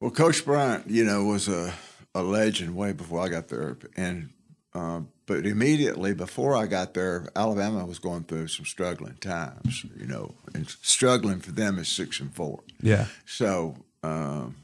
Well, 0.00 0.10
Coach 0.10 0.44
Bryant, 0.44 0.88
you 0.88 1.04
know, 1.04 1.24
was 1.24 1.48
a 1.48 1.72
a 2.14 2.22
legend 2.22 2.76
way 2.76 2.92
before 2.92 3.20
I 3.20 3.28
got 3.28 3.48
there, 3.48 3.76
and 3.96 4.30
um, 4.74 5.08
but 5.26 5.46
immediately 5.46 6.14
before 6.14 6.54
I 6.54 6.66
got 6.66 6.94
there, 6.94 7.28
Alabama 7.34 7.84
was 7.84 7.98
going 7.98 8.24
through 8.24 8.48
some 8.48 8.64
struggling 8.64 9.16
times, 9.16 9.84
you 9.96 10.06
know, 10.06 10.34
and 10.54 10.68
struggling 10.68 11.40
for 11.40 11.50
them 11.50 11.78
is 11.78 11.88
six 11.88 12.20
and 12.20 12.32
four. 12.32 12.60
Yeah. 12.80 13.06
So, 13.24 13.76
um, 14.02 14.56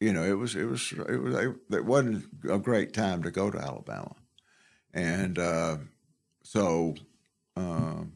you 0.00 0.12
know, 0.12 0.24
it 0.24 0.32
was 0.32 0.56
it 0.56 0.64
was 0.64 0.92
it 0.92 1.18
was 1.18 1.54
it 1.70 1.84
wasn't 1.84 2.24
a 2.48 2.58
great 2.58 2.92
time 2.92 3.22
to 3.22 3.30
go 3.30 3.50
to 3.50 3.58
Alabama, 3.58 4.14
and 4.92 5.38
uh, 5.38 5.76
so 6.42 6.94
um, 7.56 8.12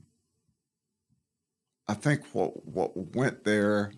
I 1.88 1.94
think 1.94 2.22
what 2.32 2.66
what 2.66 3.14
went 3.14 3.44
there. 3.44 3.92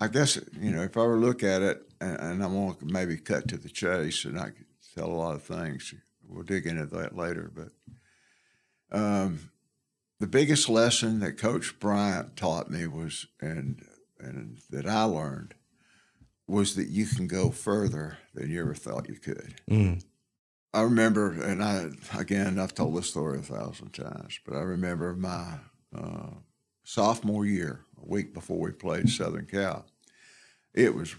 I 0.00 0.06
guess 0.08 0.38
you 0.60 0.70
know 0.70 0.82
if 0.82 0.96
I 0.96 1.00
were 1.00 1.16
to 1.16 1.20
look 1.20 1.42
at 1.42 1.62
it, 1.62 1.82
and, 2.00 2.20
and 2.20 2.44
I'm 2.44 2.52
going 2.52 2.74
to 2.76 2.84
maybe 2.86 3.16
cut 3.16 3.48
to 3.48 3.56
the 3.56 3.68
chase, 3.68 4.24
and 4.24 4.38
I 4.38 4.50
can 4.50 4.66
tell 4.94 5.06
a 5.06 5.12
lot 5.12 5.34
of 5.34 5.42
things 5.42 5.94
we'll 6.26 6.44
dig 6.44 6.66
into 6.66 6.86
that 6.86 7.16
later. 7.16 7.50
But 7.54 8.96
um, 8.96 9.50
the 10.20 10.26
biggest 10.26 10.68
lesson 10.68 11.20
that 11.20 11.38
Coach 11.38 11.78
Bryant 11.78 12.36
taught 12.36 12.70
me 12.70 12.86
was, 12.86 13.26
and 13.40 13.84
and 14.18 14.58
that 14.70 14.86
I 14.86 15.04
learned, 15.04 15.54
was 16.46 16.74
that 16.76 16.88
you 16.88 17.06
can 17.06 17.26
go 17.26 17.50
further 17.50 18.18
than 18.34 18.50
you 18.50 18.60
ever 18.60 18.74
thought 18.74 19.08
you 19.08 19.16
could. 19.16 19.54
Mm. 19.70 20.04
I 20.74 20.82
remember, 20.82 21.32
and 21.32 21.62
I 21.62 21.90
again 22.16 22.58
I've 22.58 22.74
told 22.74 22.96
this 22.96 23.10
story 23.10 23.38
a 23.38 23.42
thousand 23.42 23.92
times, 23.92 24.38
but 24.44 24.54
I 24.54 24.60
remember 24.60 25.14
my 25.14 25.54
uh, 25.96 26.30
sophomore 26.84 27.46
year, 27.46 27.80
a 28.02 28.06
week 28.06 28.34
before 28.34 28.58
we 28.58 28.72
played 28.72 29.08
Southern 29.08 29.46
Cal. 29.46 29.86
It 30.74 30.94
was, 30.94 31.16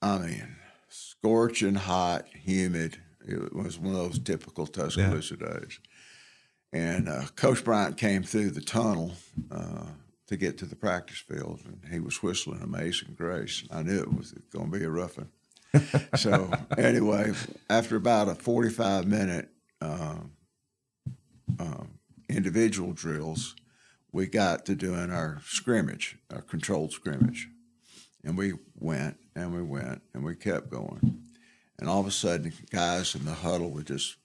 I 0.00 0.18
mean, 0.18 0.56
scorching 0.88 1.74
hot, 1.74 2.26
humid, 2.32 2.98
it 3.26 3.54
was 3.54 3.78
one 3.78 3.94
of 3.94 4.00
those 4.00 4.18
typical 4.18 4.66
Tuscaloosa 4.66 5.36
yeah. 5.40 5.58
days. 5.58 5.80
And 6.72 7.08
uh, 7.08 7.26
Coach 7.36 7.64
Bryant 7.64 7.96
came 7.96 8.22
through 8.22 8.50
the 8.50 8.60
tunnel 8.60 9.12
uh, 9.50 9.86
to 10.26 10.36
get 10.36 10.58
to 10.58 10.66
the 10.66 10.76
practice 10.76 11.18
field, 11.18 11.60
and 11.64 11.92
he 11.92 12.00
was 12.00 12.22
whistling 12.22 12.62
Amazing 12.62 13.14
Grace. 13.16 13.64
I 13.70 13.82
knew 13.82 13.98
it 13.98 14.16
was 14.16 14.32
going 14.52 14.70
to 14.70 14.78
be 14.78 14.84
a 14.84 14.90
rough 14.90 15.16
one. 15.16 15.28
so 16.16 16.50
anyway, 16.76 17.32
after 17.68 17.96
about 17.96 18.28
a 18.28 18.34
45 18.34 19.06
minute 19.06 19.48
uh, 19.80 20.16
individual 22.28 22.92
drills, 22.92 23.54
we 24.12 24.26
got 24.26 24.64
to 24.66 24.74
doing 24.74 25.10
our 25.10 25.40
scrimmage, 25.44 26.18
our 26.32 26.42
controlled 26.42 26.92
scrimmage. 26.92 27.48
And 28.22 28.38
we 28.38 28.54
went 28.78 29.18
and 29.36 29.54
we 29.54 29.62
went 29.62 30.02
and 30.14 30.24
we 30.24 30.34
kept 30.34 30.70
going 30.70 31.24
and 31.78 31.88
all 31.88 32.00
of 32.00 32.06
a 32.06 32.10
sudden, 32.10 32.52
guys 32.70 33.14
in 33.14 33.24
the 33.24 33.34
huddle 33.34 33.70
would 33.70 33.86
just 33.86 34.16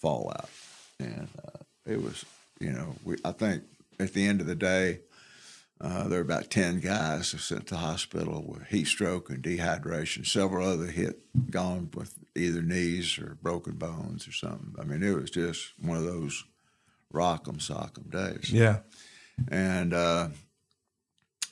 fall 0.00 0.32
out, 0.38 0.50
and 0.98 1.28
uh, 1.44 1.58
it 1.86 2.02
was, 2.02 2.24
you 2.60 2.70
know, 2.70 2.94
we 3.04 3.16
I 3.24 3.32
think 3.32 3.64
at 3.98 4.12
the 4.12 4.26
end 4.26 4.40
of 4.40 4.46
the 4.46 4.54
day, 4.54 5.00
uh, 5.80 6.08
there 6.08 6.18
were 6.18 6.24
about 6.24 6.50
ten 6.50 6.80
guys 6.80 7.28
sent 7.28 7.66
to 7.68 7.74
the 7.74 7.80
hospital 7.80 8.44
with 8.46 8.66
heat 8.68 8.86
stroke 8.86 9.30
and 9.30 9.42
dehydration. 9.42 10.26
Several 10.26 10.66
other 10.66 10.86
hit 10.86 11.20
gone 11.50 11.90
with 11.94 12.18
either 12.36 12.62
knees 12.62 13.18
or 13.18 13.36
broken 13.42 13.74
bones 13.74 14.26
or 14.26 14.32
something. 14.32 14.74
I 14.80 14.84
mean, 14.84 15.02
it 15.02 15.14
was 15.14 15.30
just 15.30 15.72
one 15.80 15.96
of 15.96 16.04
those 16.04 16.44
rock'em 17.12 17.58
sock'em 17.58 18.10
days. 18.10 18.52
Yeah, 18.52 18.80
and. 19.48 19.92
Uh, 19.94 20.28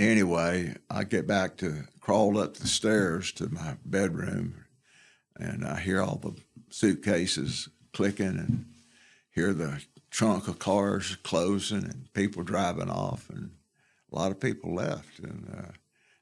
anyway, 0.01 0.75
I 0.91 1.05
get 1.05 1.29
back 1.29 1.59
to 1.59 1.85
crawl 2.01 2.39
up 2.39 2.55
the 2.55 2.67
stairs 2.67 3.31
to 3.33 3.49
my 3.53 3.77
bedroom 3.85 4.63
and 5.37 5.65
I 5.65 5.81
hear 5.81 6.01
all 6.01 6.17
the 6.17 6.35
suitcases 6.71 7.69
clicking 7.93 8.27
and 8.39 8.67
hear 9.31 9.53
the 9.53 9.83
trunk 10.11 10.49
of 10.49 10.59
cars 10.59 11.17
closing 11.23 11.85
and 11.85 12.13
people 12.13 12.43
driving 12.43 12.91
off, 12.91 13.29
and 13.31 13.51
a 14.13 14.17
lot 14.17 14.31
of 14.31 14.41
people 14.41 14.75
left. 14.75 15.19
And 15.21 15.49
uh, 15.57 15.73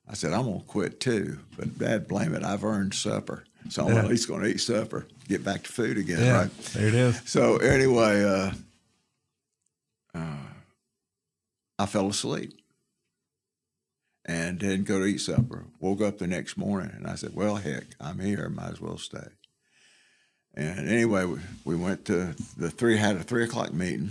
I 0.09 0.15
said, 0.15 0.33
I'm 0.33 0.45
going 0.45 0.61
to 0.61 0.67
quit 0.67 1.01
too. 1.01 1.39
But 1.57 1.79
Dad, 1.79 2.09
blame 2.09 2.35
it. 2.35 2.43
I've 2.45 2.65
earned 2.65 2.95
supper. 2.95 3.45
So 3.69 3.87
I'm 3.87 3.95
yeah. 3.95 4.01
at 4.01 4.09
least 4.09 4.27
going 4.29 4.43
to 4.43 4.49
eat 4.49 4.61
supper, 4.61 5.07
get 5.29 5.45
back 5.45 5.65
to 5.65 5.73
food 5.73 5.99
again, 5.99 6.25
yeah, 6.25 6.39
right? 6.39 6.59
There 6.73 6.89
it 6.89 6.95
is. 6.95 7.21
So 7.27 7.59
anyway, 7.59 8.25
uh, 8.25 8.53
uh, 10.19 10.37
I 11.79 11.87
fell 11.87 12.09
asleep. 12.09 12.55
and 14.25 14.59
didn't 14.59 14.85
go 14.85 14.99
to 14.99 15.05
eat 15.07 15.21
supper. 15.21 15.67
Woke 15.79 16.01
up 16.01 16.19
the 16.19 16.27
next 16.27 16.57
morning 16.57 16.93
and 16.95 17.07
I 17.07 17.17
said, 17.17 17.35
Well, 17.35 17.57
heck, 17.57 17.85
I'm 18.01 18.19
here. 18.21 18.49
Might 18.49 18.71
as 18.73 18.81
well 18.81 18.99
stay. 18.99 19.29
And 20.55 20.89
anyway, 20.89 21.25
we, 21.25 21.39
we 21.65 21.77
went 21.77 22.05
to 22.07 22.35
the 22.57 22.71
three, 22.71 22.97
had 22.97 23.17
a 23.17 23.23
three 23.23 23.45
o'clock 23.45 23.73
meeting. 23.73 24.11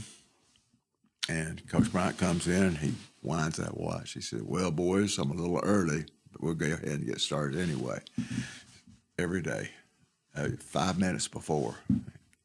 And 1.29 1.65
Coach 1.69 1.91
Bryant 1.91 2.17
comes 2.17 2.47
in, 2.47 2.63
and 2.63 2.77
he 2.77 2.95
winds 3.21 3.57
that 3.57 3.77
watch. 3.77 4.13
He 4.13 4.21
said, 4.21 4.41
Well, 4.43 4.71
boys, 4.71 5.19
I'm 5.19 5.29
a 5.29 5.35
little 5.35 5.59
early, 5.61 6.05
but 6.31 6.41
we'll 6.41 6.55
go 6.55 6.65
ahead 6.65 6.85
and 6.85 7.05
get 7.05 7.21
started 7.21 7.59
anyway. 7.59 7.99
Every 9.19 9.43
day, 9.43 9.69
uh, 10.35 10.47
five 10.59 10.97
minutes 10.97 11.27
before. 11.27 11.75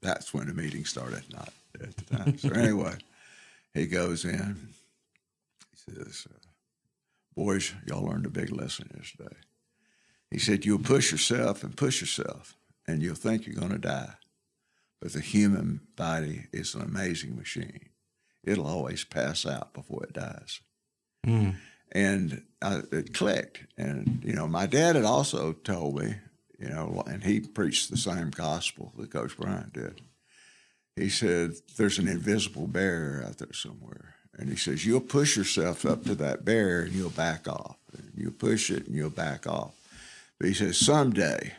That's 0.02 0.34
when 0.34 0.48
the 0.48 0.52
meeting 0.52 0.84
started, 0.84 1.22
not 1.32 1.50
at 1.82 1.96
the 1.96 2.16
time. 2.16 2.36
So, 2.36 2.50
anyway, 2.50 2.96
he 3.72 3.86
goes 3.86 4.26
in. 4.26 4.68
He 5.72 5.94
says, 5.94 6.26
uh, 6.30 6.38
Boys, 7.34 7.72
y'all 7.86 8.04
learned 8.04 8.26
a 8.26 8.30
big 8.30 8.52
lesson 8.52 8.90
yesterday. 8.94 9.36
He 10.30 10.38
said, 10.38 10.66
You'll 10.66 10.78
push 10.78 11.10
yourself 11.10 11.64
and 11.64 11.74
push 11.74 12.02
yourself, 12.02 12.54
and 12.86 13.00
you'll 13.02 13.14
think 13.14 13.46
you're 13.46 13.56
going 13.56 13.72
to 13.72 13.78
die. 13.78 14.12
But 15.00 15.14
the 15.14 15.20
human 15.20 15.80
body 15.96 16.48
is 16.52 16.74
an 16.74 16.82
amazing 16.82 17.34
machine. 17.34 17.88
It'll 18.46 18.66
always 18.66 19.04
pass 19.04 19.46
out 19.46 19.72
before 19.72 20.04
it 20.04 20.12
dies. 20.12 20.60
Mm. 21.26 21.56
And 21.92 22.42
I, 22.60 22.82
it 22.92 23.14
clicked. 23.14 23.66
And, 23.78 24.22
you 24.24 24.32
know, 24.32 24.46
my 24.46 24.66
dad 24.66 24.96
had 24.96 25.04
also 25.04 25.52
told 25.52 26.00
me, 26.00 26.16
you 26.58 26.68
know, 26.68 27.02
and 27.06 27.24
he 27.24 27.40
preached 27.40 27.90
the 27.90 27.96
same 27.96 28.30
gospel 28.30 28.92
that 28.96 29.10
Coach 29.10 29.36
Bryant 29.36 29.72
did. 29.72 30.00
He 30.96 31.08
said, 31.08 31.52
There's 31.76 31.98
an 31.98 32.08
invisible 32.08 32.66
barrier 32.66 33.24
out 33.26 33.38
there 33.38 33.52
somewhere. 33.52 34.14
And 34.36 34.48
he 34.48 34.56
says, 34.56 34.86
You'll 34.86 35.00
push 35.00 35.36
yourself 35.36 35.84
up 35.84 36.04
to 36.04 36.14
that 36.16 36.44
barrier 36.44 36.82
and 36.82 36.92
you'll 36.92 37.10
back 37.10 37.48
off. 37.48 37.76
And 37.96 38.12
you'll 38.16 38.32
push 38.32 38.70
it 38.70 38.86
and 38.86 38.94
you'll 38.94 39.10
back 39.10 39.46
off. 39.46 39.74
But 40.38 40.48
he 40.48 40.54
says, 40.54 40.78
Someday, 40.78 41.54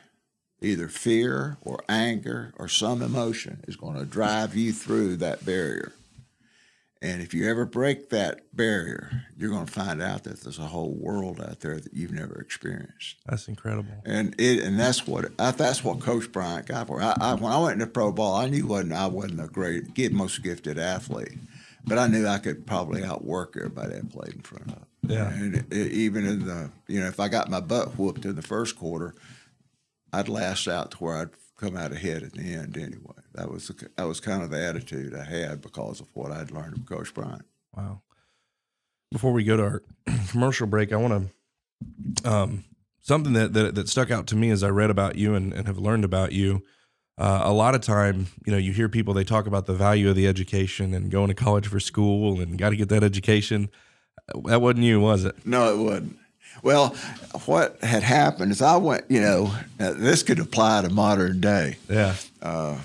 either 0.61 0.87
fear 0.87 1.57
or 1.61 1.83
anger 1.89 2.53
or 2.57 2.67
some 2.67 3.01
emotion 3.01 3.63
is 3.67 3.75
going 3.75 3.97
to 3.97 4.05
drive 4.05 4.55
you 4.55 4.73
through 4.73 5.17
that 5.17 5.45
barrier. 5.45 5.93
And 7.01 7.21
if 7.21 7.33
you 7.33 7.49
ever 7.49 7.65
break 7.65 8.09
that 8.09 8.55
barrier, 8.55 9.25
you're 9.37 9.49
going 9.49 9.65
to 9.65 9.71
find 9.71 10.01
out 10.01 10.23
that 10.23 10.41
there's 10.41 10.59
a 10.59 10.63
whole 10.63 10.93
world 10.93 11.41
out 11.41 11.59
there 11.59 11.79
that 11.79 11.93
you've 11.93 12.13
never 12.13 12.39
experienced. 12.39 13.17
That's 13.27 13.47
incredible. 13.47 13.93
And 14.05 14.33
it 14.39 14.63
and 14.63 14.79
that's 14.79 15.05
what 15.05 15.31
I, 15.37 15.51
that's 15.51 15.83
what 15.83 15.99
Coach 15.99 16.31
Bryant 16.31 16.67
got 16.67 16.87
for. 16.87 17.01
I, 17.01 17.15
I, 17.19 17.33
when 17.35 17.51
I 17.51 17.59
went 17.59 17.73
into 17.73 17.87
pro 17.87 18.11
ball, 18.11 18.35
I 18.35 18.47
knew 18.47 18.65
wasn't 18.65 18.93
I 18.93 19.07
wasn't 19.07 19.41
a 19.41 19.47
great, 19.47 19.93
get 19.93 20.13
most 20.13 20.41
gifted 20.41 20.79
athlete, 20.79 21.37
but 21.85 21.97
I 21.97 22.07
knew 22.07 22.27
I 22.27 22.37
could 22.37 22.65
probably 22.65 23.03
outwork 23.03 23.55
everybody 23.57 23.97
I 23.97 24.01
played 24.01 24.35
in 24.35 24.41
front 24.41 24.71
of. 24.71 24.85
Yeah. 25.07 25.29
And 25.31 25.55
it, 25.55 25.65
it, 25.71 25.91
even 25.91 26.25
in 26.25 26.45
the 26.45 26.71
you 26.87 27.01
know 27.01 27.07
if 27.07 27.19
I 27.19 27.27
got 27.27 27.49
my 27.49 27.59
butt 27.59 27.99
whooped 27.99 28.25
in 28.25 28.35
the 28.35 28.41
first 28.41 28.77
quarter, 28.77 29.13
I'd 30.13 30.29
last 30.29 30.67
out 30.67 30.91
to 30.91 30.97
where 30.97 31.17
I'd 31.17 31.29
come 31.57 31.77
out 31.77 31.91
ahead 31.91 32.23
at 32.23 32.33
the 32.33 32.53
end 32.53 32.77
anyway. 32.77 33.15
That 33.33 33.51
was 33.51 33.67
the, 33.67 33.89
that 33.97 34.07
was 34.07 34.19
kind 34.19 34.43
of 34.43 34.49
the 34.49 34.63
attitude 34.63 35.15
I 35.15 35.23
had 35.23 35.61
because 35.61 36.01
of 36.01 36.07
what 36.13 36.31
I'd 36.31 36.51
learned 36.51 36.75
from 36.75 36.83
Coach 36.83 37.13
Bryant. 37.13 37.45
Wow. 37.75 38.01
Before 39.11 39.31
we 39.31 39.43
go 39.43 39.57
to 39.57 39.63
our 39.63 39.83
commercial 40.29 40.67
break, 40.67 40.91
I 40.91 40.97
want 40.97 41.31
to 42.23 42.29
um, 42.29 42.63
something 43.01 43.33
that, 43.33 43.53
that 43.53 43.75
that 43.75 43.89
stuck 43.89 44.11
out 44.11 44.27
to 44.27 44.35
me 44.35 44.49
as 44.49 44.63
I 44.63 44.69
read 44.69 44.89
about 44.89 45.15
you 45.15 45.35
and, 45.35 45.53
and 45.53 45.67
have 45.67 45.77
learned 45.77 46.03
about 46.03 46.31
you. 46.31 46.63
Uh, 47.17 47.41
a 47.45 47.53
lot 47.53 47.75
of 47.75 47.81
time, 47.81 48.27
you 48.45 48.51
know, 48.51 48.57
you 48.57 48.73
hear 48.73 48.89
people 48.89 49.13
they 49.13 49.23
talk 49.23 49.47
about 49.47 49.67
the 49.67 49.73
value 49.73 50.09
of 50.09 50.17
the 50.17 50.27
education 50.27 50.93
and 50.93 51.09
going 51.09 51.29
to 51.29 51.33
college 51.33 51.67
for 51.67 51.79
school 51.79 52.41
and 52.41 52.57
got 52.57 52.71
to 52.71 52.75
get 52.75 52.89
that 52.89 53.03
education. 53.03 53.69
That 54.45 54.61
wasn't 54.61 54.83
you, 54.83 54.99
was 54.99 55.23
it? 55.23 55.45
No, 55.45 55.73
it 55.73 55.77
wasn't. 55.77 56.17
Well, 56.65 56.95
what 57.45 57.77
had 57.83 58.01
happened 58.01 58.51
is 58.51 58.59
I 58.59 58.77
went, 58.77 59.05
you 59.07 59.21
know, 59.21 59.53
uh, 59.79 59.93
this 59.93 60.23
could 60.23 60.39
apply 60.39 60.81
to 60.81 60.89
modern 60.89 61.39
day. 61.39 61.75
Yeah. 61.87 62.15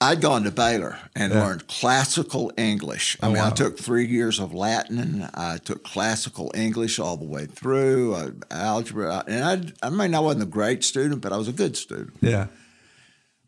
I'd 0.00 0.20
gone 0.20 0.42
to 0.42 0.50
Baylor 0.50 0.98
and 1.14 1.32
Yeah. 1.32 1.44
learned 1.44 1.68
classical 1.68 2.52
English. 2.58 3.16
I 3.22 3.26
Oh, 3.26 3.28
mean, 3.30 3.38
wow. 3.38 3.46
I 3.46 3.50
took 3.50 3.78
three 3.78 4.04
years 4.06 4.40
of 4.40 4.52
Latin. 4.52 4.98
and 4.98 5.30
I 5.32 5.58
took 5.58 5.84
classical 5.84 6.50
English 6.56 6.98
all 6.98 7.16
the 7.16 7.24
way 7.24 7.46
through, 7.46 8.14
uh, 8.14 8.30
algebra. 8.50 9.22
And 9.28 9.44
I, 9.80 9.86
I 9.86 9.90
mean, 9.90 10.12
I 10.14 10.18
wasn't 10.18 10.42
a 10.42 10.46
great 10.46 10.82
student, 10.82 11.20
but 11.22 11.32
I 11.32 11.36
was 11.36 11.46
a 11.48 11.52
good 11.52 11.76
student. 11.76 12.14
Yeah. 12.20 12.48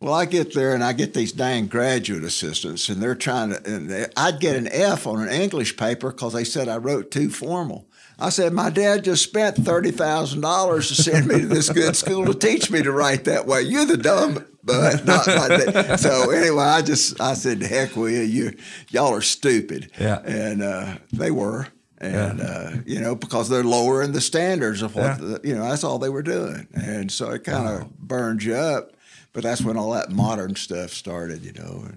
Well, 0.00 0.14
I 0.14 0.26
get 0.26 0.54
there 0.54 0.74
and 0.74 0.84
I 0.84 0.92
get 0.92 1.12
these 1.14 1.32
dang 1.32 1.66
graduate 1.66 2.22
assistants, 2.22 2.88
and 2.88 3.02
they're 3.02 3.14
trying 3.16 3.50
to. 3.50 3.62
And 3.66 3.88
they, 3.90 4.06
I'd 4.16 4.40
get 4.40 4.54
an 4.54 4.68
F 4.70 5.06
on 5.06 5.22
an 5.22 5.30
English 5.30 5.76
paper 5.78 6.12
because 6.12 6.34
they 6.34 6.44
said 6.44 6.68
I 6.68 6.76
wrote 6.76 7.10
too 7.10 7.30
formal. 7.30 7.86
I 8.18 8.30
said, 8.30 8.52
my 8.54 8.70
dad 8.70 9.04
just 9.04 9.22
spent 9.22 9.56
thirty 9.56 9.90
thousand 9.90 10.40
dollars 10.40 10.88
to 10.88 10.94
send 10.94 11.26
me 11.26 11.40
to 11.40 11.46
this 11.46 11.68
good 11.70 11.96
school 11.96 12.24
to 12.26 12.34
teach 12.34 12.70
me 12.70 12.82
to 12.82 12.90
write 12.92 13.24
that 13.24 13.46
way. 13.46 13.62
You're 13.62 13.84
the 13.84 13.98
dumb, 13.98 14.44
but 14.64 15.04
not 15.04 15.26
my 15.26 15.48
dad. 15.48 15.96
So 16.00 16.30
anyway, 16.30 16.64
I 16.64 16.80
just 16.82 17.20
I 17.20 17.34
said, 17.34 17.62
heck 17.62 17.94
with 17.94 18.12
you, 18.14 18.20
you 18.22 18.56
y'all 18.90 19.12
are 19.14 19.20
stupid. 19.20 19.90
Yeah. 20.00 20.20
and 20.24 20.62
uh, 20.62 20.96
they 21.12 21.30
were. 21.30 21.66
And 21.98 22.42
uh, 22.42 22.70
you 22.84 23.00
know 23.00 23.14
because 23.14 23.48
they're 23.48 23.64
lowering 23.64 24.12
the 24.12 24.20
standards 24.20 24.82
of 24.82 24.94
what 24.94 25.04
Yeah. 25.04 25.14
the, 25.16 25.40
you 25.44 25.54
know 25.54 25.62
that's 25.68 25.82
all 25.82 25.98
they 25.98 26.10
were 26.10 26.22
doing, 26.22 26.68
and 26.74 27.10
so 27.10 27.30
it 27.30 27.44
kind 27.44 27.66
of 27.66 27.98
burned 27.98 28.42
you 28.42 28.54
up. 28.54 28.92
But 29.32 29.42
that's 29.44 29.62
when 29.62 29.78
all 29.78 29.92
that 29.92 30.10
modern 30.10 30.56
stuff 30.56 30.90
started, 30.90 31.42
you 31.42 31.52
know. 31.54 31.88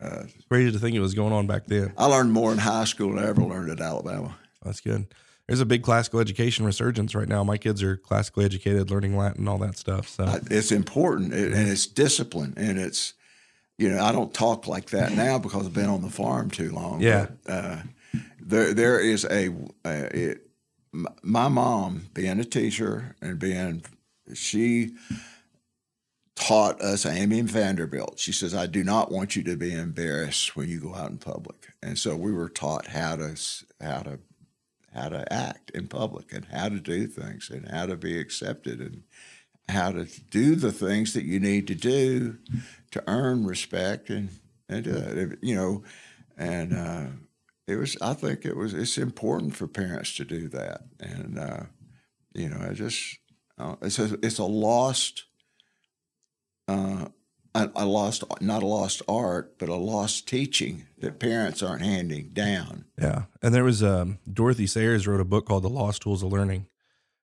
And 0.00 0.32
Crazy 0.48 0.70
to 0.70 0.78
think 0.78 0.94
it 0.94 1.00
was 1.00 1.14
going 1.14 1.32
on 1.32 1.46
back 1.46 1.66
then. 1.66 1.92
I 1.98 2.06
learned 2.06 2.32
more 2.32 2.52
in 2.52 2.58
high 2.58 2.84
school 2.84 3.14
than 3.14 3.24
I 3.24 3.28
ever 3.28 3.42
learned 3.42 3.70
at 3.70 3.80
Alabama. 3.80 4.36
That's 4.64 4.80
good. 4.80 5.06
There's 5.46 5.60
a 5.60 5.66
big 5.66 5.82
classical 5.82 6.20
education 6.20 6.64
resurgence 6.64 7.14
right 7.14 7.28
now. 7.28 7.44
My 7.44 7.58
kids 7.58 7.82
are 7.82 7.96
classically 7.96 8.46
educated, 8.46 8.90
learning 8.90 9.16
Latin, 9.16 9.46
all 9.46 9.58
that 9.58 9.76
stuff. 9.76 10.08
So 10.08 10.40
It's 10.50 10.72
important, 10.72 11.34
and 11.34 11.54
it's 11.54 11.86
discipline, 11.86 12.54
and 12.56 12.78
it's 12.78 13.12
you 13.76 13.90
know 13.90 14.02
I 14.02 14.12
don't 14.12 14.32
talk 14.32 14.66
like 14.66 14.90
that 14.90 15.12
now 15.12 15.38
because 15.38 15.66
I've 15.66 15.74
been 15.74 15.90
on 15.90 16.02
the 16.02 16.10
farm 16.10 16.50
too 16.50 16.70
long. 16.70 17.00
Yeah. 17.00 17.26
But, 17.44 17.52
uh, 17.52 17.76
there 18.40 18.72
there 18.72 19.00
is 19.00 19.24
a 19.26 19.48
uh, 19.84 20.08
it, 20.12 20.46
my 21.22 21.48
mom 21.48 22.06
being 22.14 22.40
a 22.40 22.44
teacher 22.44 23.16
and 23.20 23.38
being 23.38 23.84
she 24.32 24.94
taught 26.36 26.80
us 26.80 27.04
Amy 27.06 27.40
and 27.40 27.50
Vanderbilt. 27.50 28.18
She 28.18 28.32
says, 28.32 28.54
"I 28.54 28.66
do 28.66 28.82
not 28.84 29.10
want 29.10 29.36
you 29.36 29.42
to 29.44 29.56
be 29.56 29.74
embarrassed 29.74 30.56
when 30.56 30.68
you 30.68 30.80
go 30.80 30.94
out 30.94 31.10
in 31.10 31.18
public," 31.18 31.72
and 31.82 31.98
so 31.98 32.16
we 32.16 32.32
were 32.32 32.48
taught 32.48 32.86
how 32.88 33.16
to 33.16 33.36
how 33.80 34.00
to 34.00 34.20
how 34.94 35.08
to 35.08 35.32
act 35.32 35.70
in 35.70 35.88
public 35.88 36.32
and 36.32 36.46
how 36.46 36.68
to 36.68 36.80
do 36.80 37.06
things 37.06 37.50
and 37.50 37.68
how 37.68 37.86
to 37.86 37.96
be 37.96 38.18
accepted 38.18 38.80
and 38.80 39.02
how 39.68 39.90
to 39.90 40.04
do 40.30 40.54
the 40.54 40.72
things 40.72 41.14
that 41.14 41.24
you 41.24 41.40
need 41.40 41.66
to 41.66 41.74
do 41.74 42.38
to 42.90 43.02
earn 43.06 43.46
respect 43.46 44.10
and 44.10 44.28
and 44.68 44.86
uh, 44.88 45.36
you 45.40 45.54
know 45.54 45.82
and 46.36 46.72
uh, 46.74 47.06
it 47.66 47.76
was 47.76 47.96
I 48.00 48.14
think 48.14 48.44
it 48.44 48.56
was 48.56 48.74
it's 48.74 48.98
important 48.98 49.56
for 49.56 49.66
parents 49.66 50.16
to 50.16 50.24
do 50.24 50.48
that. 50.48 50.82
And 51.00 51.38
uh, 51.38 51.64
you 52.34 52.48
know 52.48 52.58
I 52.68 52.72
just 52.72 53.18
uh, 53.58 53.76
it's 53.82 53.98
a, 53.98 54.18
it's 54.22 54.38
a 54.38 54.44
lost 54.44 55.24
uh, 56.68 57.06
a, 57.54 57.70
a 57.76 57.86
lost 57.86 58.24
not 58.40 58.62
a 58.62 58.66
lost 58.66 59.02
art 59.08 59.58
but 59.58 59.68
a 59.68 59.74
lost 59.74 60.26
teaching 60.28 60.86
that 60.98 61.18
parents 61.18 61.62
aren't 61.62 61.82
handing 61.82 62.30
down 62.30 62.84
yeah. 62.98 63.22
And 63.42 63.54
there 63.54 63.64
was 63.64 63.82
um, 63.82 64.18
Dorothy 64.30 64.66
Sayers 64.66 65.06
wrote 65.06 65.20
a 65.20 65.24
book 65.24 65.46
called 65.46 65.64
The 65.64 65.68
Lost 65.68 66.02
Tools 66.02 66.22
of 66.22 66.32
Learning. 66.32 66.66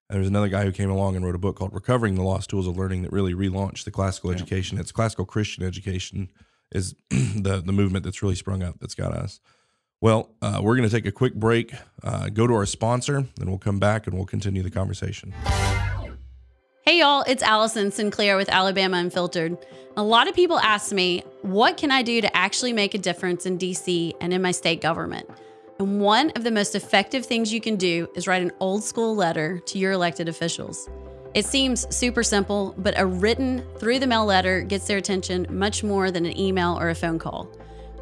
And 0.09 0.15
there 0.15 0.19
was 0.19 0.27
another 0.27 0.49
guy 0.49 0.65
who 0.65 0.71
came 0.71 0.89
along 0.89 1.15
and 1.15 1.23
wrote 1.23 1.35
a 1.35 1.39
book 1.39 1.55
called 1.55 1.73
Recovering 1.73 2.15
the 2.15 2.23
Lost 2.23 2.49
Tools 2.49 2.67
of 2.67 2.77
Learning 2.77 3.03
that 3.03 3.11
really 3.11 3.33
relaunched 3.33 3.85
the 3.85 3.91
classical 3.91 4.31
education. 4.31 4.77
It's 4.77 4.91
classical 4.91 5.25
Christian 5.25 5.63
education 5.63 6.29
is 6.73 6.95
the 7.09 7.61
the 7.65 7.71
movement 7.71 8.03
that's 8.03 8.21
really 8.21 8.35
sprung 8.35 8.63
up 8.63 8.79
that's 8.79 8.95
got 8.95 9.13
us. 9.13 9.39
Well, 10.01 10.31
uh, 10.41 10.59
we're 10.61 10.75
going 10.75 10.89
to 10.89 10.93
take 10.93 11.05
a 11.05 11.11
quick 11.11 11.35
break, 11.35 11.73
uh, 12.03 12.29
go 12.29 12.47
to 12.47 12.53
our 12.55 12.65
sponsor, 12.65 13.27
then 13.35 13.47
we'll 13.47 13.59
come 13.59 13.79
back 13.79 14.07
and 14.07 14.15
we'll 14.15 14.25
continue 14.25 14.63
the 14.63 14.71
conversation. 14.71 15.31
Hey 16.91 16.99
y'all, 16.99 17.23
it's 17.25 17.41
Allison 17.41 17.89
Sinclair 17.89 18.35
with 18.35 18.49
Alabama 18.49 18.97
Unfiltered. 18.97 19.57
A 19.95 20.03
lot 20.03 20.27
of 20.27 20.35
people 20.35 20.59
ask 20.59 20.91
me, 20.91 21.23
what 21.41 21.77
can 21.77 21.89
I 21.89 22.01
do 22.01 22.19
to 22.19 22.35
actually 22.35 22.73
make 22.73 22.93
a 22.93 22.97
difference 22.97 23.45
in 23.45 23.57
DC 23.57 24.11
and 24.19 24.33
in 24.33 24.41
my 24.41 24.51
state 24.51 24.81
government? 24.81 25.29
And 25.79 26.01
one 26.01 26.31
of 26.31 26.43
the 26.43 26.51
most 26.51 26.75
effective 26.75 27.25
things 27.25 27.53
you 27.53 27.61
can 27.61 27.77
do 27.77 28.09
is 28.13 28.27
write 28.27 28.41
an 28.41 28.51
old 28.59 28.83
school 28.83 29.15
letter 29.15 29.59
to 29.67 29.79
your 29.79 29.93
elected 29.93 30.27
officials. 30.27 30.89
It 31.33 31.45
seems 31.45 31.87
super 31.95 32.23
simple, 32.23 32.75
but 32.77 32.99
a 32.99 33.05
written 33.05 33.65
through 33.77 33.99
the 33.99 34.07
mail 34.07 34.25
letter 34.25 34.59
gets 34.59 34.85
their 34.85 34.97
attention 34.97 35.47
much 35.49 35.85
more 35.85 36.11
than 36.11 36.25
an 36.25 36.37
email 36.37 36.77
or 36.77 36.89
a 36.89 36.95
phone 36.95 37.19
call. 37.19 37.49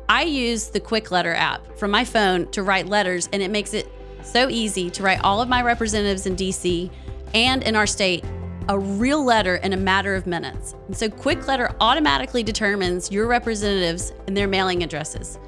I 0.09 0.23
use 0.23 0.69
the 0.69 0.79
Kwik 0.79 1.11
Letter 1.11 1.35
app 1.35 1.77
from 1.77 1.91
my 1.91 2.05
phone 2.05 2.49
to 2.53 2.63
write 2.63 2.87
letters, 2.87 3.29
and 3.33 3.43
it 3.43 3.51
makes 3.51 3.75
it 3.75 3.87
so 4.23 4.49
easy 4.49 4.89
to 4.89 5.03
write 5.03 5.23
all 5.23 5.43
of 5.43 5.47
my 5.47 5.61
representatives 5.61 6.25
in 6.25 6.35
DC 6.35 6.89
and 7.35 7.61
in 7.61 7.75
our 7.75 7.85
state 7.85 8.25
a 8.69 8.77
real 8.77 9.25
letter 9.25 9.55
in 9.55 9.73
a 9.73 9.77
matter 9.77 10.13
of 10.13 10.27
minutes. 10.27 10.75
And 10.85 10.95
so 10.95 11.09
Kwik 11.09 11.47
Letter 11.47 11.75
automatically 11.81 12.43
determines 12.43 13.11
your 13.11 13.25
representatives 13.25 14.13
and 14.27 14.37
their 14.37 14.47
mailing 14.47 14.83
addresses. 14.83 15.39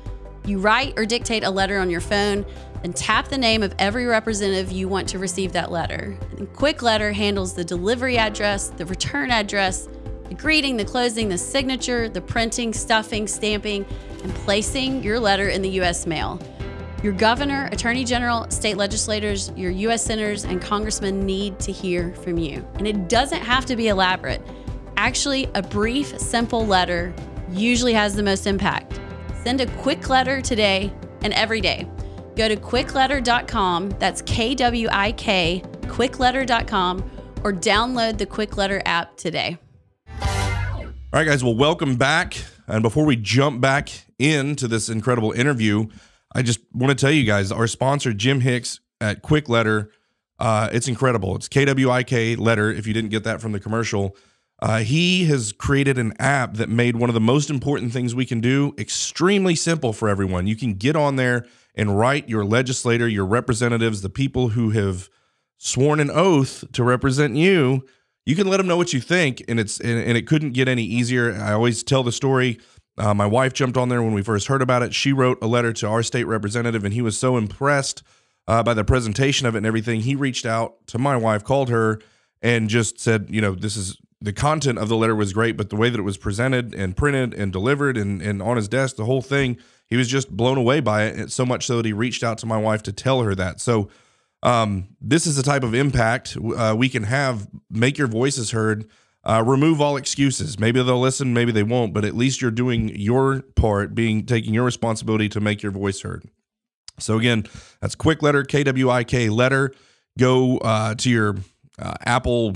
You 0.44 0.58
write 0.58 0.98
or 0.98 1.06
dictate 1.06 1.44
a 1.44 1.50
letter 1.50 1.78
on 1.78 1.90
your 1.92 2.02
phone, 2.02 2.44
and 2.84 2.96
tap 2.96 3.28
the 3.28 3.38
name 3.38 3.62
of 3.62 3.76
every 3.78 4.08
representative 4.08 4.72
you 4.72 4.88
want 4.88 5.08
to 5.10 5.20
receive 5.20 5.54
that 5.54 5.72
letter. 5.72 6.18
And 6.40 6.52
Kwik 6.54 6.82
Letter 6.82 7.12
handles 7.12 7.54
the 7.54 7.64
delivery 7.64 8.18
address, 8.18 8.70
the 8.70 8.88
return 8.88 9.30
address, 9.30 9.88
the 10.28 10.34
greeting, 10.34 10.78
the 10.78 10.86
closing, 10.86 11.30
the 11.30 11.38
signature, 11.38 12.10
the 12.10 12.22
printing, 12.22 12.74
stuffing, 12.74 13.28
stamping, 13.28 13.86
and 14.24 14.34
placing 14.34 15.04
your 15.04 15.20
letter 15.20 15.50
in 15.50 15.62
the 15.62 15.70
U.S. 15.70 16.08
mail. 16.08 16.40
Your 17.04 17.14
governor, 17.14 17.68
attorney 17.72 18.04
general, 18.04 18.48
state 18.52 18.78
legislators, 18.78 19.52
your 19.56 19.72
U.S. 19.72 20.04
senators, 20.04 20.46
and 20.46 20.62
congressmen 20.62 21.26
need 21.26 21.60
to 21.60 21.72
hear 21.72 22.14
from 22.16 22.38
you. 22.38 22.66
And 22.76 22.88
it 22.88 23.10
doesn't 23.10 23.42
have 23.42 23.66
to 23.66 23.76
be 23.76 23.88
elaborate. 23.88 24.42
Actually, 24.98 25.50
a 25.56 25.64
brief, 25.64 26.20
simple 26.20 26.66
letter 26.66 27.12
usually 27.52 27.94
has 27.94 28.16
the 28.16 28.22
most 28.22 28.46
impact. 28.46 29.00
Send 29.44 29.62
a 29.62 29.66
quick 29.78 30.10
letter 30.10 30.42
today 30.42 30.94
and 31.24 31.34
every 31.34 31.60
day. 31.60 31.90
Go 32.36 32.48
to 32.48 32.56
kwikletter.com, 32.56 33.90
that's 33.98 34.22
K 34.22 34.54
W 34.54 34.88
I 34.92 35.12
K, 35.14 35.64
kwikletter.com, 35.82 37.12
or 37.44 37.52
download 37.52 38.20
the 38.20 38.28
Kwik 38.28 38.58
Letter 38.58 38.82
app 38.86 39.18
today. 39.18 39.58
All 40.22 41.20
right, 41.20 41.26
guys. 41.26 41.44
Well, 41.44 41.56
welcome 41.56 41.96
back. 41.96 42.38
And 42.68 42.84
before 42.84 43.06
we 43.06 43.16
jump 43.16 43.60
back 43.60 43.90
into 44.20 44.68
this 44.68 44.88
incredible 44.88 45.32
interview, 45.32 45.88
I 46.34 46.42
just 46.42 46.60
want 46.74 46.98
to 46.98 47.02
tell 47.02 47.12
you 47.12 47.24
guys 47.24 47.52
our 47.52 47.68
sponsor, 47.68 48.14
Jim 48.14 48.42
Hicks 48.42 48.80
at 49.00 49.22
Kwik 49.22 49.50
Letter. 49.50 49.92
Uh, 50.40 50.70
it's 50.72 50.88
incredible. 50.88 51.36
It's 51.36 51.48
KWIK 51.48 52.40
Letter. 52.40 52.72
If 52.72 52.88
you 52.88 52.94
didn't 52.94 53.10
get 53.10 53.24
that 53.26 53.42
from 53.42 53.52
the 53.52 53.60
commercial, 53.60 54.16
uh, 54.62 54.80
he 54.80 55.26
has 55.26 55.52
created 55.52 55.98
an 55.98 56.14
app 56.20 56.56
that 56.56 56.70
made 56.70 56.96
one 56.96 57.10
of 57.10 57.14
the 57.14 57.20
most 57.20 57.50
important 57.50 57.92
things 57.92 58.16
we 58.16 58.26
can 58.26 58.40
do 58.40 58.74
extremely 58.78 59.56
simple 59.56 59.92
for 59.92 60.08
everyone. 60.08 60.48
You 60.48 60.56
can 60.56 60.76
get 60.76 60.96
on 60.96 61.16
there 61.16 61.46
and 61.76 61.98
write 61.98 62.30
your 62.30 62.46
legislator, 62.46 63.08
your 63.08 63.26
representatives, 63.26 64.02
the 64.02 64.10
people 64.10 64.50
who 64.50 64.72
have 64.72 65.10
sworn 65.58 66.00
an 66.00 66.12
oath 66.12 66.64
to 66.74 66.84
represent 66.84 67.36
you. 67.36 67.86
You 68.26 68.36
can 68.36 68.48
let 68.48 68.58
them 68.58 68.68
know 68.68 68.78
what 68.78 68.94
you 68.94 69.02
think, 69.02 69.44
and 69.48 69.60
it's 69.60 69.80
and, 69.80 70.00
and 70.00 70.18
it 70.18 70.28
couldn't 70.28 70.52
get 70.52 70.68
any 70.68 70.84
easier. 70.84 71.34
I 71.34 71.54
always 71.54 71.82
tell 71.82 72.04
the 72.04 72.12
story. 72.12 72.60
Uh, 73.02 73.16
my 73.16 73.26
wife 73.26 73.52
jumped 73.52 73.78
on 73.78 73.90
there 73.90 74.04
when 74.04 74.14
we 74.14 74.22
first 74.22 74.46
heard 74.46 74.62
about 74.62 74.84
it. 74.84 74.94
She 74.94 75.12
wrote 75.12 75.40
a 75.42 75.48
letter 75.48 75.74
to 75.74 75.88
our 75.88 76.04
state 76.04 76.26
representative, 76.26 76.86
and 76.86 76.94
he 76.94 77.02
was 77.02 77.18
so 77.18 77.36
impressed 77.36 78.04
uh, 78.48 78.62
by 78.62 78.76
the 78.76 78.84
presentation 78.84 79.48
of 79.48 79.56
it 79.56 79.60
and 79.60 79.66
everything. 79.66 80.02
He 80.02 80.16
reached 80.16 80.46
out 80.46 80.86
to 80.88 81.00
my 81.00 81.18
wife, 81.18 81.44
called 81.44 81.70
her, 81.70 82.00
and 82.44 82.70
just 82.70 83.00
said, 83.00 83.26
you 83.28 83.42
know, 83.42 83.56
this 83.56 83.76
is 83.76 83.98
the 84.22 84.32
content 84.32 84.78
of 84.78 84.88
the 84.88 84.96
letter 84.96 85.16
was 85.16 85.34
great, 85.34 85.58
but 85.58 85.72
the 85.72 85.76
way 85.76 85.90
that 85.90 86.00
it 86.00 86.04
was 86.04 86.18
presented 86.18 86.76
and 86.76 86.96
printed 86.96 87.34
and 87.34 87.52
delivered 87.52 87.98
and, 87.98 88.22
and 88.22 88.40
on 88.40 88.56
his 88.56 88.68
desk, 88.68 88.98
the 88.98 89.06
whole 89.06 89.24
thing, 89.24 89.58
he 89.88 89.98
was 89.98 90.08
just 90.08 90.30
blown 90.30 90.60
away 90.60 90.80
by 90.80 91.06
it. 91.06 91.32
So 91.32 91.44
much 91.44 91.66
so 91.66 91.78
that 91.78 91.86
he 91.86 91.94
reached 91.94 92.24
out 92.24 92.38
to 92.38 92.46
my 92.46 92.58
wife 92.58 92.84
to 92.84 92.92
tell 92.92 93.22
her 93.24 93.34
that. 93.34 93.60
So, 93.60 93.90
um, 94.44 94.90
this 95.00 95.26
is 95.26 95.36
the 95.36 95.44
type 95.44 95.64
of 95.64 95.74
impact 95.74 96.38
uh, 96.56 96.76
we 96.78 96.90
can 96.90 97.04
have. 97.04 97.48
Make 97.70 97.98
your 97.98 98.08
voices 98.08 98.52
heard. 98.52 98.88
Uh, 99.24 99.44
remove 99.46 99.80
all 99.80 99.98
excuses. 99.98 100.60
Maybe 100.60 100.82
they'll 100.82 101.00
listen, 101.00 101.34
maybe 101.34 101.52
they 101.52 101.64
won't, 101.64 101.94
but 101.94 102.04
at 102.04 102.16
least 102.16 102.42
you're 102.42 102.50
doing 102.50 102.90
your 102.96 103.42
part, 103.56 103.94
being 103.94 104.26
taking 104.26 104.54
your 104.54 104.66
responsibility 104.66 105.30
to 105.30 105.40
make 105.40 105.62
your 105.62 105.72
voice 105.72 106.02
heard. 106.02 106.24
So 106.98 107.20
again, 107.20 107.46
that's 107.82 107.94
quick 107.94 108.24
letter 108.24 108.44
K 108.44 108.64
W 108.64 108.90
I 108.90 109.04
K 109.04 109.30
letter. 109.30 109.74
Go 110.18 110.58
uh, 110.58 110.96
to 110.96 111.10
your 111.10 111.38
uh, 111.80 111.94
Apple 112.06 112.56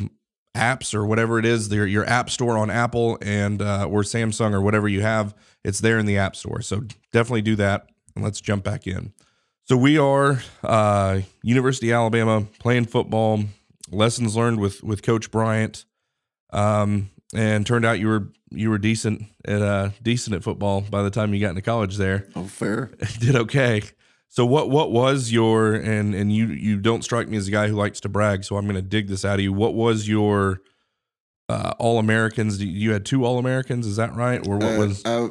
apps 0.56 0.96
or 0.96 1.06
whatever 1.06 1.38
it 1.38 1.46
is, 1.46 1.72
your 1.72 1.86
your 1.86 2.06
app 2.06 2.30
store 2.30 2.58
on 2.58 2.72
Apple 2.72 3.18
and 3.22 3.62
uh, 3.62 3.86
or 3.88 4.02
Samsung 4.02 4.54
or 4.54 4.62
whatever 4.62 4.88
you 4.88 5.02
have. 5.02 5.36
It's 5.64 5.80
there 5.80 6.00
in 6.00 6.06
the 6.06 6.18
app 6.18 6.36
store. 6.36 6.62
So 6.62 6.82
definitely 7.12 7.44
do 7.44 7.56
that. 7.58 7.90
And 8.16 8.24
let's 8.24 8.42
jump 8.42 8.64
back 8.64 8.88
in. 8.88 9.14
So 9.66 9.78
we 9.78 9.98
are 9.98 10.42
uh, 10.64 11.22
University 11.44 11.92
of 11.92 11.96
Alabama 11.96 12.48
playing 12.60 12.86
football. 12.86 13.44
Lessons 13.92 14.36
learned 14.36 14.60
with 14.60 14.84
with 14.84 15.04
Coach 15.04 15.30
Bryant. 15.30 15.86
Um, 16.56 17.10
and 17.34 17.66
turned 17.66 17.86
out 17.86 18.00
you 18.00 18.08
were 18.08 18.30
you 18.52 18.70
were 18.70 18.78
decent 18.78 19.24
at 19.46 19.62
uh 19.62 19.90
decent 20.02 20.36
at 20.36 20.44
football 20.44 20.82
by 20.82 21.04
the 21.04 21.10
time 21.10 21.34
you 21.34 21.42
got 21.42 21.50
into 21.50 21.62
college 21.62 21.98
there. 21.98 22.28
Oh, 22.36 22.46
fair. 22.46 22.92
Did 23.20 23.36
okay. 23.36 23.82
So 24.30 24.46
what 24.46 24.70
what 24.70 24.92
was 24.92 25.32
your 25.32 25.74
and 25.74 26.16
and 26.16 26.32
you 26.32 26.48
you 26.48 26.80
don't 26.80 27.04
strike 27.04 27.28
me 27.28 27.38
as 27.38 27.48
a 27.48 27.52
guy 27.52 27.68
who 27.68 27.76
likes 27.76 28.00
to 28.02 28.10
brag, 28.10 28.44
so 28.44 28.58
I'm 28.58 28.66
going 28.66 28.76
to 28.76 28.82
dig 28.82 29.08
this 29.08 29.26
out 29.26 29.36
of 29.36 29.42
you. 29.42 29.52
What 29.54 29.76
was 29.76 30.08
your 30.08 30.62
uh, 31.50 31.74
All 31.80 32.00
Americans? 32.00 32.62
You 32.62 32.92
had 32.94 33.06
two 33.06 33.26
All 33.26 33.38
Americans, 33.38 33.86
is 33.88 33.96
that 33.98 34.14
right? 34.16 34.46
Or 34.48 34.58
what 34.58 34.74
Uh, 34.76 34.78
was? 34.78 35.06
I, 35.06 35.30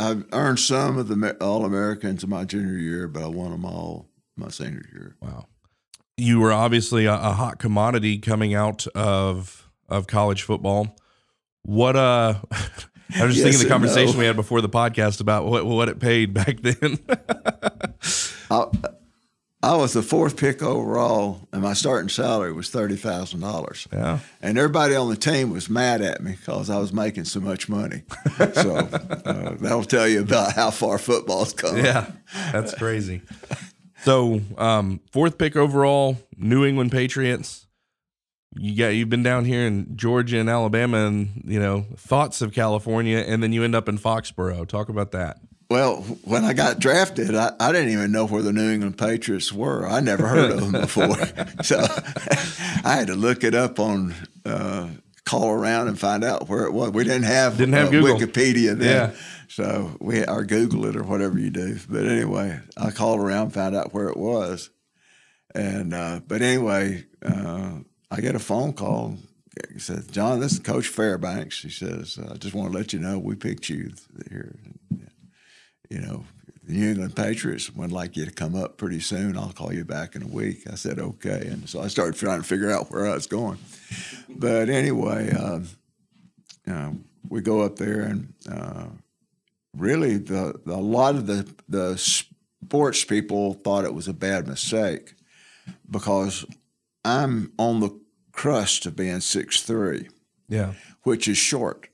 I 0.00 0.22
earned 0.32 0.60
some 0.60 0.98
of 0.98 1.08
the 1.08 1.36
All 1.40 1.64
Americans 1.64 2.24
in 2.24 2.30
my 2.30 2.44
junior 2.44 2.76
year, 2.78 3.08
but 3.08 3.22
I 3.22 3.26
won 3.26 3.50
them 3.50 3.64
all 3.64 4.08
my 4.36 4.48
senior 4.48 4.84
year. 4.92 5.16
Wow. 5.20 5.46
You 6.16 6.40
were 6.40 6.52
obviously 6.52 7.04
a, 7.06 7.14
a 7.14 7.32
hot 7.32 7.58
commodity 7.58 8.18
coming 8.18 8.54
out 8.54 8.86
of 8.88 9.67
of 9.88 10.06
college 10.06 10.42
football. 10.42 10.96
What 11.62 11.96
uh 11.96 12.34
I 13.16 13.24
was 13.24 13.34
just 13.34 13.44
Yes 13.44 13.56
thinking 13.56 13.60
the 13.60 13.68
conversation 13.68 14.14
no. 14.14 14.18
we 14.20 14.26
had 14.26 14.36
before 14.36 14.60
the 14.60 14.68
podcast 14.68 15.20
about 15.20 15.46
what 15.46 15.64
what 15.64 15.88
it 15.88 15.98
paid 15.98 16.34
back 16.34 16.60
then. 16.60 16.98
I, 18.50 18.66
I 19.60 19.74
was 19.74 19.92
the 19.92 20.02
fourth 20.02 20.36
pick 20.36 20.62
overall, 20.62 21.48
and 21.52 21.62
my 21.62 21.72
starting 21.72 22.08
salary 22.08 22.52
was 22.52 22.68
thirty 22.70 22.96
thousand 22.96 23.40
dollars. 23.40 23.88
yeah. 23.92 24.20
And 24.40 24.56
everybody 24.56 24.94
on 24.94 25.08
the 25.08 25.16
team 25.16 25.50
was 25.50 25.68
mad 25.68 26.00
at 26.00 26.22
me 26.22 26.32
because 26.32 26.70
I 26.70 26.78
was 26.78 26.92
making 26.92 27.24
so 27.24 27.40
much 27.40 27.68
money. 27.68 28.02
so 28.54 28.76
uh, 28.76 29.54
that'll 29.56 29.84
tell 29.84 30.06
you 30.06 30.20
about 30.20 30.52
how 30.52 30.70
far 30.70 30.98
football's 30.98 31.52
come. 31.52 31.76
Yeah. 31.78 32.10
That's 32.52 32.74
crazy. 32.74 33.22
So, 34.04 34.40
um, 34.56 35.00
fourth 35.10 35.38
pick 35.38 35.56
overall, 35.56 36.18
New 36.36 36.64
England 36.64 36.92
Patriots. 36.92 37.66
You 38.56 38.76
got 38.76 38.88
you've 38.88 39.10
been 39.10 39.22
down 39.22 39.44
here 39.44 39.66
in 39.66 39.96
Georgia 39.96 40.38
and 40.38 40.48
Alabama 40.48 41.06
and, 41.06 41.42
you 41.44 41.60
know, 41.60 41.86
thoughts 41.96 42.40
of 42.40 42.52
California 42.52 43.18
and 43.18 43.42
then 43.42 43.52
you 43.52 43.62
end 43.62 43.74
up 43.74 43.88
in 43.88 43.98
Foxborough. 43.98 44.66
Talk 44.66 44.88
about 44.88 45.12
that. 45.12 45.38
Well, 45.70 45.96
when 46.24 46.44
I 46.44 46.54
got 46.54 46.78
drafted, 46.78 47.34
I, 47.34 47.52
I 47.60 47.72
didn't 47.72 47.90
even 47.90 48.10
know 48.10 48.26
where 48.26 48.42
the 48.42 48.54
New 48.54 48.70
England 48.70 48.96
Patriots 48.96 49.52
were. 49.52 49.86
I 49.86 50.00
never 50.00 50.26
heard 50.26 50.50
of 50.50 50.60
them 50.60 50.72
before. 50.80 51.14
so 51.62 51.78
I 52.84 52.94
had 52.96 53.08
to 53.08 53.14
look 53.14 53.44
it 53.44 53.54
up 53.54 53.78
on, 53.78 54.14
uh, 54.46 54.88
call 55.26 55.50
around 55.50 55.88
and 55.88 55.98
find 55.98 56.24
out 56.24 56.48
where 56.48 56.64
it 56.64 56.72
was. 56.72 56.92
We 56.92 57.04
didn't 57.04 57.24
have, 57.24 57.58
Didn't 57.58 57.74
have 57.74 57.88
uh, 57.88 57.98
Wikipedia 57.98 58.78
then. 58.78 59.10
Yeah. 59.10 59.16
So 59.48 59.94
we 60.00 60.24
or 60.24 60.44
Google 60.44 60.86
it 60.86 60.96
or 60.96 61.02
whatever 61.02 61.38
you 61.38 61.50
do. 61.50 61.78
But 61.86 62.06
anyway, 62.06 62.60
I 62.78 62.90
called 62.90 63.20
around, 63.20 63.50
found 63.50 63.76
out 63.76 63.92
where 63.92 64.08
it 64.08 64.16
was. 64.16 64.70
And, 65.54 65.92
uh, 65.92 66.20
but 66.26 66.40
anyway, 66.40 67.04
uh, 67.22 67.80
I 68.10 68.20
get 68.20 68.34
a 68.34 68.40
phone 68.40 68.72
call. 68.72 69.16
He 69.72 69.78
says, 69.78 70.06
John, 70.06 70.40
this 70.40 70.52
is 70.52 70.58
Coach 70.60 70.88
Fairbanks. 70.88 71.60
He 71.62 71.70
says, 71.70 72.18
I 72.30 72.36
just 72.36 72.54
want 72.54 72.70
to 72.72 72.78
let 72.78 72.92
you 72.92 73.00
know 73.00 73.18
we 73.18 73.34
picked 73.34 73.68
you 73.68 73.92
here 74.30 74.54
you 75.88 76.00
know, 76.00 76.24
the 76.64 76.74
New 76.74 76.90
England 76.90 77.16
Patriots 77.16 77.74
would 77.74 77.92
like 77.92 78.16
you 78.16 78.24
to 78.24 78.30
come 78.30 78.54
up 78.54 78.76
pretty 78.76 79.00
soon. 79.00 79.36
I'll 79.36 79.52
call 79.52 79.72
you 79.72 79.84
back 79.84 80.14
in 80.14 80.22
a 80.22 80.26
week. 80.26 80.70
I 80.70 80.74
said, 80.74 80.98
okay. 80.98 81.46
And 81.46 81.68
so 81.68 81.80
I 81.80 81.88
started 81.88 82.16
trying 82.16 82.42
to 82.42 82.46
figure 82.46 82.70
out 82.70 82.90
where 82.90 83.06
I 83.06 83.14
was 83.14 83.26
going. 83.26 83.58
But 84.28 84.68
anyway, 84.68 85.32
uh, 85.34 85.60
we 87.28 87.40
go 87.40 87.62
up 87.62 87.76
there 87.76 88.02
and 88.02 88.34
uh, 88.50 88.86
really 89.76 90.18
the, 90.18 90.60
the 90.64 90.74
a 90.74 90.76
lot 90.76 91.14
of 91.14 91.26
the, 91.26 91.50
the 91.68 91.96
sports 91.96 93.04
people 93.04 93.54
thought 93.54 93.84
it 93.84 93.94
was 93.94 94.08
a 94.08 94.12
bad 94.12 94.46
mistake 94.46 95.14
because 95.90 96.44
I'm 97.04 97.52
on 97.58 97.80
the 97.80 97.98
crust 98.32 98.86
of 98.86 98.96
being 98.96 99.20
six 99.20 99.62
three 99.62 100.08
Yeah. 100.48 100.74
which 101.02 101.26
is 101.28 101.38
short 101.38 101.88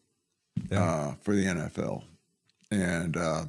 Yeah. 0.71 0.83
uh, 0.85 1.15
for 1.23 1.35
the 1.35 1.45
NFL. 1.47 2.05
And 2.71 3.17
uh, 3.17 3.47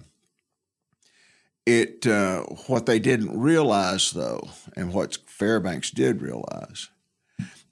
it 1.66 2.06
uh, 2.06 2.44
what 2.68 2.86
they 2.86 3.00
didn't 3.00 3.40
realize 3.40 4.12
though, 4.12 4.50
and 4.76 4.94
what 4.94 5.18
Fairbanks 5.26 5.92
did 5.92 6.22
realize, 6.22 6.90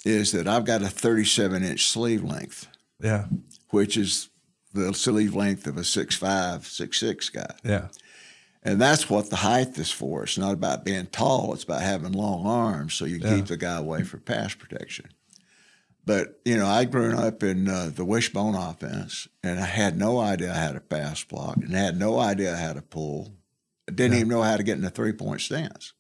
is 0.06 0.32
that 0.32 0.48
I've 0.48 0.66
got 0.66 0.82
a 0.82 0.90
37 0.90 1.64
inch 1.64 1.86
sleeve 1.86 2.24
length, 2.24 2.68
Yeah. 3.00 3.28
which 3.70 3.96
is 3.98 4.30
the 4.74 4.94
sleeve 4.94 5.36
length 5.36 5.68
of 5.68 5.78
a 5.78 5.82
6'5", 5.84 6.66
6'6 6.66 7.30
guy. 7.32 7.56
Yeah. 7.64 7.90
And 8.66 8.80
that's 8.80 9.10
what 9.10 9.30
the 9.30 9.36
height 9.38 9.78
is 9.78 9.92
for. 9.92 10.24
It's 10.24 10.38
not 10.38 10.54
about 10.54 10.86
being 10.86 11.08
tall. 11.08 11.54
It's 11.54 11.64
about 11.66 11.82
having 11.82 12.14
long 12.14 12.46
arms 12.46 12.94
so 12.94 13.06
you 13.06 13.18
Yeah. 13.18 13.36
keep 13.36 13.48
the 13.48 13.58
guy 13.58 13.78
away 13.78 14.04
for 14.04 14.18
pass 14.18 14.54
protection. 14.56 15.10
But, 16.06 16.40
you 16.46 16.58
know, 16.58 16.68
I'd 16.68 16.92
grown 16.92 17.16
up 17.16 17.44
in 17.44 17.68
uh, 17.70 17.92
the 17.94 18.04
wishbone 18.06 18.56
offense, 18.56 19.28
and 19.42 19.60
I 19.60 19.66
had 19.66 19.98
no 19.98 20.20
idea 20.20 20.54
how 20.54 20.72
to 20.74 20.82
pass 20.82 21.24
block 21.24 21.58
and 21.58 21.72
had 21.74 21.98
no 21.98 22.20
idea 22.20 22.56
how 22.58 22.74
to 22.74 22.82
pull. 22.82 23.34
I 23.88 23.92
didn't 23.94 24.16
even 24.18 24.28
know 24.30 24.42
how 24.42 24.58
to 24.58 24.64
get 24.64 24.78
in 24.78 24.84
a 24.84 24.90
three 24.90 25.14
point 25.14 25.42
stance. 25.42 25.94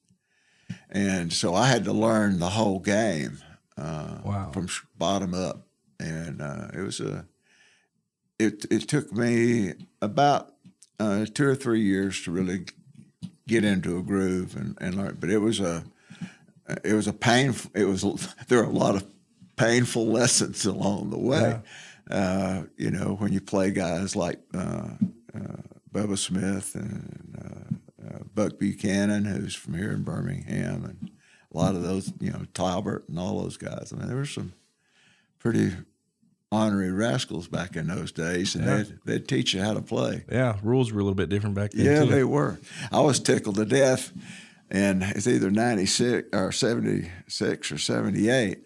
And 0.90 1.32
so 1.34 1.54
I 1.56 1.68
had 1.68 1.84
to 1.86 1.94
learn 1.94 2.40
the 2.40 2.50
whole 2.50 2.80
game 2.80 3.40
uh, 3.78 4.20
Wow. 4.24 4.52
from 4.54 4.68
bottom 4.98 5.34
up. 5.34 5.68
And 6.00 6.42
uh, 6.42 6.68
it 6.74 6.82
was 6.82 7.00
a, 7.00 7.26
it, 8.40 8.66
it 8.72 8.88
took 8.90 9.12
me 9.14 9.74
about 10.02 10.53
uh, 11.04 11.26
two 11.26 11.48
or 11.48 11.56
three 11.56 11.82
years 11.82 12.22
to 12.24 12.32
really 12.32 12.66
get 13.48 13.66
into 13.66 13.98
a 13.98 14.02
groove 14.02 14.56
and, 14.56 14.78
and 14.80 14.96
learn. 14.96 15.18
But 15.20 15.30
it 15.30 15.40
was 15.40 15.60
a 15.60 15.84
it 16.84 16.94
was 16.94 17.08
a 17.08 17.14
painful. 17.14 17.72
It 17.76 17.86
was 17.86 18.04
there 18.48 18.60
were 18.60 18.70
a 18.70 18.70
lot 18.70 18.96
of 18.96 19.06
painful 19.56 20.08
lessons 20.20 20.66
along 20.66 21.10
the 21.10 21.20
way. 21.20 21.60
Uh, 22.10 22.64
you 22.78 22.92
know, 22.92 23.16
when 23.20 23.32
you 23.32 23.42
play 23.42 23.72
guys 23.72 24.16
like 24.16 24.40
uh, 24.54 24.90
uh, 25.34 25.62
Bubba 25.92 26.18
Smith 26.18 26.76
and 26.76 27.38
uh, 27.42 28.06
uh, 28.08 28.20
Buck 28.34 28.60
Buchanan, 28.60 29.26
who's 29.26 29.56
from 29.56 29.76
here 29.76 29.92
in 29.92 30.04
Birmingham, 30.04 30.84
and 30.84 31.12
a 31.54 31.58
lot 31.58 31.76
of 31.76 31.84
those, 31.84 32.12
you 32.20 32.32
know, 32.32 32.46
Talbert 32.54 33.08
and 33.08 33.18
all 33.18 33.42
those 33.42 33.58
guys. 33.58 33.94
I 33.94 33.98
mean, 33.98 34.08
there 34.08 34.18
were 34.18 34.26
some 34.26 34.54
pretty 35.40 35.72
ornery 36.54 36.92
rascals 36.92 37.48
back 37.48 37.76
in 37.76 37.88
those 37.88 38.12
days, 38.12 38.56
and 38.56 38.66
Yeah. 38.66 38.76
they'd, 38.78 39.00
they'd 39.06 39.28
teach 39.28 39.54
you 39.54 39.62
how 39.62 39.74
to 39.74 39.82
play. 39.82 40.24
Yeah, 40.32 40.58
rules 40.64 40.92
were 40.92 41.00
a 41.00 41.04
little 41.04 41.16
bit 41.16 41.30
different 41.30 41.56
back 41.56 41.72
then. 41.72 41.86
Yeah, 41.86 42.04
too. 42.06 42.12
they 42.12 42.24
were. 42.24 42.60
I 42.92 43.00
was 43.02 43.20
tickled 43.20 43.56
to 43.56 43.66
death, 43.66 44.12
and 44.70 45.04
it's 45.04 45.28
either 45.28 45.50
ninety 45.52 45.86
six 45.86 46.30
or 46.34 46.52
seventy 46.52 47.10
six 47.28 47.72
or 47.72 47.78
seventy 47.78 48.30
eight, 48.30 48.60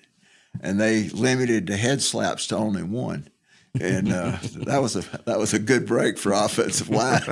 and 0.62 0.80
they 0.80 1.10
limited 1.10 1.68
the 1.68 1.78
head 1.78 2.02
slaps 2.02 2.48
to 2.48 2.58
only 2.58 2.84
one, 2.84 3.30
and 3.80 4.12
uh, 4.12 4.38
that 4.66 4.82
was 4.82 4.96
a 4.96 5.02
that 5.26 5.40
was 5.40 5.54
a 5.54 5.60
good 5.60 5.86
break 5.86 6.18
for 6.18 6.32
offensive 6.34 6.90
line. 6.90 7.22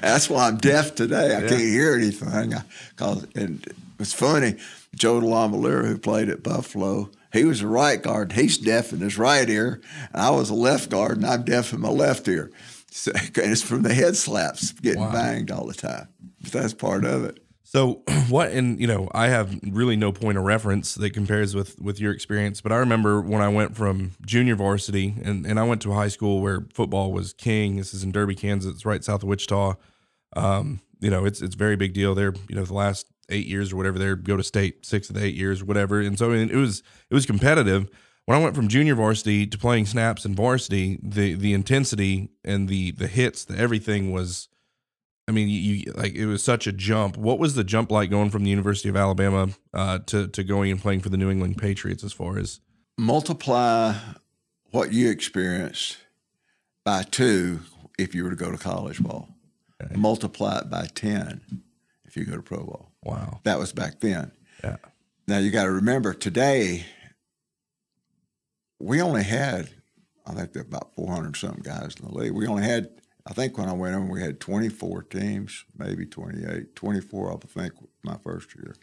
That's 0.00 0.30
why 0.30 0.48
I'm 0.48 0.56
deaf 0.56 0.94
today. 0.94 1.36
I 1.36 1.40
can't 1.40 1.60
hear 1.60 1.94
anything. 1.94 2.54
I, 2.54 2.62
cause 2.96 3.26
and 3.34 3.64
it's 3.98 4.12
funny. 4.14 4.56
Joe 4.94 5.20
DeLamielleure, 5.20 5.86
who 5.86 5.98
played 5.98 6.28
at 6.28 6.42
Buffalo, 6.42 7.10
he 7.34 7.44
was 7.44 7.60
a 7.60 7.66
right 7.66 8.00
guard. 8.02 8.32
He's 8.32 8.56
deaf 8.56 8.92
in 8.92 9.00
his 9.00 9.18
right 9.18 9.48
ear. 9.48 9.80
And 10.12 10.22
I 10.22 10.30
was 10.30 10.48
a 10.50 10.54
left 10.54 10.88
guard, 10.88 11.18
and 11.18 11.26
I'm 11.26 11.44
deaf 11.44 11.72
in 11.72 11.80
my 11.80 11.90
left 11.90 12.26
ear. 12.28 12.50
So, 12.90 13.12
and 13.16 13.30
it's 13.36 13.62
from 13.62 13.82
the 13.82 13.92
head 13.92 14.16
slaps 14.16 14.72
getting 14.72 15.02
Wow. 15.02 15.12
banged 15.12 15.50
all 15.50 15.66
the 15.66 15.74
time. 15.74 16.08
But 16.42 16.52
that's 16.52 16.72
part 16.74 17.04
of 17.04 17.24
it. 17.24 17.40
So 17.64 18.02
what 18.28 18.52
and 18.52 18.78
you 18.80 18.86
know, 18.86 19.08
I 19.12 19.28
have 19.28 19.58
really 19.68 19.96
no 19.96 20.12
point 20.12 20.38
of 20.38 20.44
reference 20.44 20.94
that 20.94 21.10
compares 21.10 21.54
with 21.56 21.80
with 21.80 21.98
your 21.98 22.12
experience, 22.12 22.60
but 22.60 22.70
I 22.70 22.76
remember 22.76 23.20
when 23.20 23.42
I 23.42 23.48
went 23.48 23.76
from 23.76 24.12
junior 24.24 24.54
varsity 24.54 25.16
and, 25.24 25.44
and 25.44 25.58
I 25.58 25.64
went 25.64 25.82
to 25.82 25.90
a 25.90 25.94
high 25.94 26.08
school 26.08 26.40
where 26.40 26.66
football 26.72 27.12
was 27.12 27.32
king. 27.32 27.76
This 27.76 27.92
is 27.92 28.04
in 28.04 28.12
Derby, 28.12 28.36
Kansas, 28.36 28.86
right 28.86 29.02
south 29.02 29.24
of 29.24 29.28
Wichita. 29.28 29.74
Um, 30.36 30.80
you 31.00 31.10
know, 31.10 31.24
it's 31.24 31.42
it's 31.42 31.56
a 31.56 31.58
very 31.58 31.74
big 31.76 31.94
deal. 31.94 32.14
They're, 32.14 32.34
you 32.48 32.54
know, 32.54 32.64
the 32.64 32.74
last 32.74 33.06
eight 33.28 33.46
years 33.46 33.72
or 33.72 33.76
whatever, 33.76 33.98
they 33.98 34.14
go 34.14 34.36
to 34.36 34.42
state 34.42 34.84
six 34.84 35.08
of 35.08 35.16
the 35.16 35.24
eight 35.24 35.34
years, 35.34 35.62
or 35.62 35.64
whatever. 35.64 36.00
And 36.00 36.18
so 36.18 36.32
it 36.32 36.52
was 36.52 36.82
it 37.10 37.14
was 37.14 37.26
competitive. 37.26 37.88
When 38.26 38.38
I 38.38 38.42
went 38.42 38.56
from 38.56 38.68
junior 38.68 38.94
varsity 38.94 39.46
to 39.46 39.58
playing 39.58 39.86
snaps 39.86 40.24
in 40.24 40.34
varsity, 40.34 40.98
the 41.02 41.34
the 41.34 41.52
intensity 41.52 42.30
and 42.44 42.68
the 42.68 42.92
the 42.92 43.06
hits, 43.06 43.44
the 43.44 43.56
everything 43.58 44.12
was 44.12 44.48
I 45.26 45.32
mean, 45.32 45.48
you, 45.48 45.58
you 45.58 45.92
like 45.92 46.14
it 46.14 46.26
was 46.26 46.42
such 46.42 46.66
a 46.66 46.72
jump. 46.72 47.16
What 47.16 47.38
was 47.38 47.54
the 47.54 47.64
jump 47.64 47.90
like 47.90 48.10
going 48.10 48.30
from 48.30 48.44
the 48.44 48.50
University 48.50 48.88
of 48.88 48.96
Alabama 48.96 49.48
uh, 49.72 49.98
to 50.06 50.28
to 50.28 50.44
going 50.44 50.70
and 50.70 50.80
playing 50.80 51.00
for 51.00 51.08
the 51.08 51.16
New 51.16 51.30
England 51.30 51.58
Patriots? 51.58 52.04
As 52.04 52.12
far 52.12 52.38
as 52.38 52.60
Multiply 52.96 53.94
what 54.70 54.92
you 54.92 55.10
experienced 55.10 55.98
by 56.84 57.02
two 57.02 57.60
if 57.98 58.14
you 58.14 58.24
were 58.24 58.30
to 58.30 58.36
go 58.36 58.50
to 58.50 58.58
college 58.58 59.02
ball. 59.02 59.28
Okay. 59.82 59.96
Multiply 59.96 60.58
it 60.58 60.70
by 60.70 60.86
10 60.86 61.40
if 62.04 62.16
you 62.16 62.24
go 62.24 62.36
to 62.36 62.42
pro 62.42 62.64
ball. 62.64 62.92
Wow, 63.04 63.40
That 63.44 63.58
was 63.58 63.72
back 63.72 64.00
then. 64.00 64.32
yeah, 64.62 64.76
Now 65.28 65.38
you 65.38 65.50
got 65.50 65.64
to 65.64 65.72
remember 65.72 66.12
today, 66.14 66.84
we 68.80 69.00
only 69.00 69.22
had, 69.22 69.70
I 70.26 70.32
think 70.34 70.52
there 70.52 70.62
about 70.62 70.94
400 70.94 71.36
something 71.36 71.62
guys 71.62 71.94
in 72.00 72.06
the 72.06 72.14
league. 72.14 72.32
We 72.32 72.46
only 72.46 72.64
had, 72.64 72.88
I 73.26 73.32
think 73.32 73.56
when 73.56 73.68
I 73.68 73.72
went 73.72 73.94
in, 73.94 74.08
we 74.08 74.20
had 74.22 74.40
24 74.40 75.02
teams, 75.04 75.64
maybe 75.76 76.04
28, 76.06 76.74
24, 76.76 77.32
I 77.32 77.36
think, 77.46 77.72
my 78.02 78.16
first 78.22 78.54
year. 78.54 78.74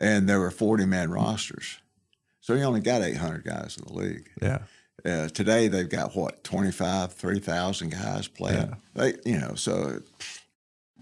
And 0.00 0.28
there 0.28 0.40
were 0.40 0.50
40 0.50 0.86
man 0.86 1.10
rosters. 1.10 1.78
So 2.40 2.54
you 2.54 2.62
only 2.62 2.80
got 2.80 3.02
800 3.02 3.44
guys 3.44 3.76
in 3.76 3.84
the 3.86 4.00
league. 4.00 4.30
yeah, 4.40 4.60
Uh, 5.04 5.28
today 5.28 5.68
they've 5.68 5.88
got 5.88 6.14
what 6.16 6.42
25 6.44 7.12
3000 7.12 7.90
guys 7.90 8.28
playing. 8.28 8.76
They, 8.94 9.14
you 9.26 9.38
know, 9.38 9.54
so 9.56 10.00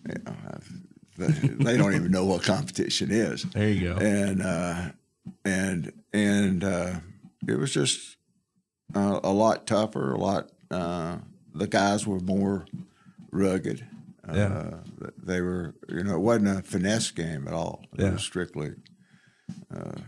you 0.08 0.14
know, 0.24 0.34
they, 1.18 1.76
don't 1.76 1.94
even 1.94 2.10
know 2.10 2.24
what 2.24 2.42
competition 2.42 3.10
is 3.10 3.42
there 3.54 3.68
you 3.68 3.88
go. 3.88 3.96
and 3.96 4.42
uh, 4.42 4.90
and 5.44 5.92
and 6.12 6.64
uh, 6.64 6.94
it 7.46 7.58
was 7.58 7.72
just 7.72 8.16
uh, 8.94 9.20
a 9.22 9.30
lot 9.32 9.66
tougher. 9.66 10.12
A 10.12 10.18
lot. 10.18 10.50
Uh, 10.70 11.18
the 11.54 11.66
guys 11.66 12.06
were 12.06 12.20
more 12.20 12.66
rugged. 13.32 13.84
Uh, 14.28 14.32
Yeah. 14.34 14.70
They 15.22 15.40
were, 15.40 15.74
you 15.88 16.04
know, 16.04 16.14
it 16.16 16.20
wasn't 16.20 16.58
a 16.58 16.62
finesse 16.62 17.10
game 17.10 17.48
at 17.48 17.54
all. 17.54 17.84
It 17.94 18.02
Yeah. 18.04 18.12
was 18.12 18.22
strictly, 18.22 18.72
uh, 19.74 20.00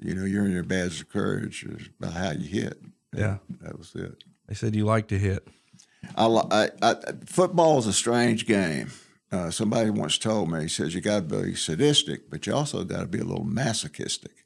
you 0.00 0.14
know, 0.14 0.24
you're 0.24 0.44
in 0.46 0.52
your 0.52 0.64
badge 0.64 1.00
of 1.02 1.08
courage 1.10 1.64
is 1.64 1.88
about 1.98 2.14
how 2.14 2.30
you 2.32 2.48
hit. 2.48 2.80
Yeah. 3.14 3.38
that 3.60 3.78
was 3.78 3.94
it. 3.94 4.24
They 4.48 4.54
said 4.54 4.74
you 4.74 4.84
like 4.84 5.08
to 5.08 5.18
hit. 5.18 5.46
I, 6.16 6.26
I, 6.26 6.68
I, 6.82 6.94
football 7.26 7.78
is 7.78 7.86
a 7.86 7.92
strange 7.92 8.46
game. 8.46 8.90
Uh, 9.32 9.50
somebody 9.50 9.90
once 9.90 10.18
told 10.18 10.50
me, 10.50 10.62
he 10.62 10.68
says, 10.68 10.94
you 10.94 11.00
got 11.00 11.28
to 11.28 11.42
be 11.42 11.54
sadistic, 11.54 12.28
but 12.28 12.46
you 12.46 12.54
also 12.54 12.82
got 12.84 13.00
to 13.00 13.06
be 13.06 13.18
a 13.20 13.24
little 13.24 13.44
masochistic. 13.44 14.44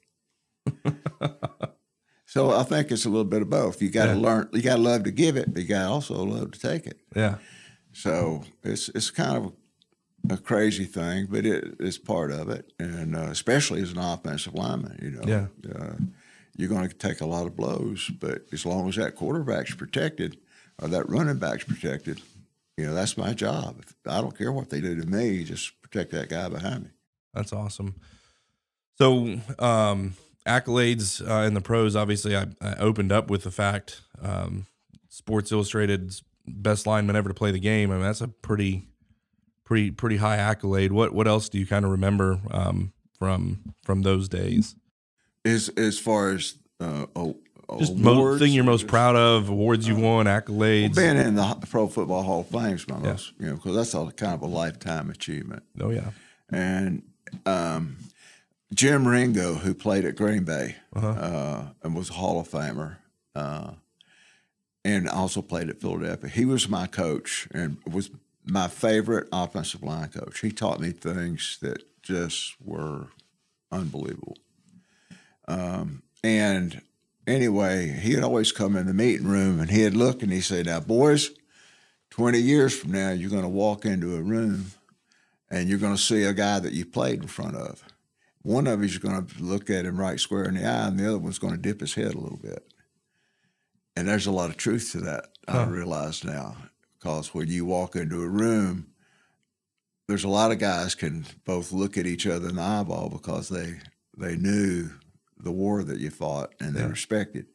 so 2.25 2.51
I 2.51 2.63
think 2.63 2.91
it's 2.91 3.05
a 3.05 3.09
little 3.09 3.23
bit 3.25 3.41
of 3.41 3.49
both. 3.49 3.81
You 3.81 3.89
got 3.89 4.07
to 4.07 4.11
Yeah. 4.13 4.17
learn, 4.21 4.49
you 4.53 4.61
got 4.61 4.75
to 4.77 4.81
love 4.81 5.03
to 5.03 5.11
give 5.11 5.37
it, 5.37 5.53
but 5.53 5.61
you 5.63 5.67
got 5.67 5.83
to 5.83 5.89
also 5.89 6.23
love 6.23 6.51
to 6.51 6.59
take 6.59 6.85
it. 6.85 6.99
Yeah, 7.15 7.37
So 7.93 8.43
it's 8.63 8.89
it's 8.89 9.09
kind 9.11 9.37
of 9.37 9.53
a 10.29 10.37
crazy 10.37 10.85
thing, 10.85 11.27
but 11.29 11.45
it, 11.45 11.75
it's 11.79 11.97
part 11.97 12.31
of 12.31 12.49
it, 12.49 12.73
and 12.79 13.15
uh, 13.15 13.27
especially 13.29 13.81
as 13.81 13.91
an 13.91 13.99
offensive 13.99 14.53
lineman, 14.55 14.99
you 15.01 15.11
know, 15.11 15.27
Yeah. 15.27 15.47
uh, 15.75 15.95
you're 16.57 16.69
going 16.69 16.87
to 16.89 16.95
take 16.95 17.21
a 17.21 17.25
lot 17.27 17.45
of 17.45 17.55
blows, 17.55 18.09
but 18.19 18.43
as 18.51 18.65
long 18.65 18.87
as 18.89 18.95
that 18.95 19.15
quarterback's 19.15 19.75
protected 19.75 20.37
or 20.81 20.87
that 20.89 21.09
running 21.09 21.37
back's 21.37 21.63
protected, 21.63 22.21
you 22.77 22.85
know, 22.85 22.93
that's 22.93 23.17
my 23.17 23.33
job. 23.33 23.83
I 24.07 24.21
don't 24.21 24.37
care 24.37 24.51
what 24.51 24.69
they 24.69 24.81
do 24.81 24.99
to 24.99 25.07
me, 25.07 25.43
just 25.43 25.81
protect 25.81 26.11
that 26.11 26.29
guy 26.29 26.49
behind 26.49 26.83
me. 26.83 26.89
that's 27.33 27.53
awesome. 27.53 27.95
So 28.97 29.39
um, 29.59 30.15
accolades 30.45 31.27
uh, 31.27 31.45
in 31.45 31.53
the 31.53 31.61
pros. 31.61 31.95
Obviously, 31.95 32.35
I, 32.35 32.47
I 32.61 32.75
opened 32.75 33.11
up 33.11 33.29
with 33.29 33.43
the 33.43 33.51
fact 33.51 34.01
um, 34.21 34.65
Sports 35.09 35.51
Illustrated's 35.51 36.23
best 36.47 36.87
lineman 36.87 37.15
ever 37.15 37.29
to 37.29 37.35
play 37.35 37.51
the 37.51 37.59
game. 37.59 37.91
I 37.91 37.95
mean, 37.95 38.03
that's 38.03 38.21
a 38.21 38.27
pretty, 38.27 38.87
pretty, 39.63 39.91
pretty 39.91 40.17
high 40.17 40.37
accolade. 40.37 40.91
What 40.91 41.13
what 41.13 41.27
else 41.27 41.49
do 41.49 41.59
you 41.59 41.65
kind 41.65 41.85
of 41.85 41.91
remember 41.91 42.39
um, 42.51 42.93
from 43.17 43.73
from 43.83 44.03
those 44.03 44.29
days? 44.29 44.75
As 45.43 45.69
as 45.69 45.99
far 45.99 46.31
as 46.31 46.55
uh, 46.79 47.05
oh, 47.15 47.37
Just 47.79 47.95
mo- 47.95 48.37
thing 48.37 48.51
you're 48.53 48.63
most 48.63 48.87
proud 48.87 49.15
of, 49.15 49.49
awards 49.49 49.87
you 49.87 49.95
won, 49.95 50.25
accolades. 50.27 50.95
Being 50.95 51.17
in 51.17 51.35
the 51.35 51.57
Pro 51.69 51.87
Football 51.87 52.21
Hall 52.23 52.41
of 52.41 52.47
Fame 52.47 52.75
is 52.75 52.87
my 52.87 52.97
Yeah. 52.97 53.11
most, 53.13 53.33
you 53.39 53.47
know, 53.47 53.55
because 53.55 53.75
that's 53.75 53.93
a 53.93 54.11
kind 54.13 54.33
of 54.33 54.41
a 54.41 54.47
lifetime 54.47 55.09
achievement. 55.09 55.63
oh 55.79 55.89
yeah, 55.89 56.11
and 56.49 57.01
um, 57.45 57.97
Jim 58.73 59.07
Ringo, 59.07 59.55
who 59.55 59.73
played 59.73 60.05
at 60.05 60.15
Green 60.15 60.43
Bay 60.43 60.75
Uh-huh. 60.93 61.07
uh, 61.07 61.67
and 61.83 61.95
was 61.95 62.09
a 62.09 62.13
Hall 62.13 62.39
of 62.39 62.47
Famer, 62.47 62.97
uh, 63.35 63.71
and 64.83 65.09
also 65.09 65.41
played 65.41 65.69
at 65.69 65.81
Philadelphia. 65.81 66.29
He 66.29 66.45
was 66.45 66.69
my 66.69 66.85
coach 66.87 67.47
and 67.51 67.77
was 67.91 68.11
my 68.45 68.67
favorite 68.67 69.27
offensive 69.33 69.81
line 69.81 70.09
coach. 70.09 70.39
He 70.41 70.51
taught 70.51 70.79
me 70.79 70.91
things 70.91 71.57
that 71.61 71.81
just 72.03 72.55
were 72.63 73.07
unbelievable. 73.71 74.37
Um, 75.47 76.03
and 76.23 76.81
anyway, 77.27 77.89
he'd 77.89 78.23
always 78.23 78.51
come 78.51 78.75
in 78.75 78.87
the 78.87 78.93
meeting 78.93 79.27
room 79.27 79.59
and 79.59 79.69
he'd 79.69 79.93
look 79.93 80.23
and 80.23 80.31
he'd 80.31 80.41
say, 80.41 80.63
"Now, 80.63 80.79
boys." 80.79 81.31
20 82.11 82.39
years 82.39 82.73
from 82.73 82.93
now, 82.93 83.11
you're 83.11 83.29
going 83.29 83.41
to 83.41 83.49
walk 83.49 83.85
into 83.85 84.15
a 84.15 84.21
room 84.21 84.67
and 85.49 85.67
you're 85.67 85.77
going 85.77 85.95
to 85.95 86.01
see 86.01 86.23
a 86.23 86.33
guy 86.33 86.59
that 86.59 86.71
you 86.71 86.85
played 86.85 87.21
in 87.21 87.27
front 87.27 87.55
of. 87.55 87.83
One 88.41 88.67
of 88.67 88.81
you's 88.81 88.97
going 88.99 89.25
to 89.25 89.43
look 89.43 89.69
at 89.69 89.85
him 89.85 89.99
right 89.99 90.19
square 90.19 90.45
in 90.45 90.55
the 90.55 90.65
eye, 90.65 90.87
and 90.87 90.99
the 90.99 91.07
other 91.07 91.17
one's 91.17 91.39
going 91.39 91.55
to 91.55 91.61
dip 91.61 91.81
his 91.81 91.95
head 91.95 92.13
a 92.13 92.19
little 92.19 92.37
bit. 92.37 92.65
And 93.95 94.07
there's 94.07 94.27
a 94.27 94.31
lot 94.31 94.49
of 94.49 94.57
truth 94.57 94.91
to 94.91 94.99
that, 95.01 95.29
I 95.47 95.65
realize 95.65 96.23
now. 96.23 96.55
Because 96.97 97.33
when 97.33 97.47
you 97.47 97.65
walk 97.65 97.95
into 97.95 98.21
a 98.21 98.27
room, 98.29 98.87
there's 100.07 100.23
a 100.23 100.29
lot 100.29 100.51
of 100.51 100.59
guys 100.59 100.95
can 100.95 101.25
both 101.43 101.71
look 101.71 101.97
at 101.97 102.05
each 102.05 102.27
other 102.27 102.49
in 102.49 102.55
the 102.55 102.61
eyeball 102.61 103.09
because 103.09 103.49
they 103.49 103.79
they 104.17 104.35
knew 104.35 104.91
the 105.37 105.51
war 105.51 105.83
that 105.83 105.99
you 105.99 106.09
fought 106.09 106.53
and 106.59 106.75
they 106.75 106.81
Yeah. 106.81 106.87
respected. 106.89 107.47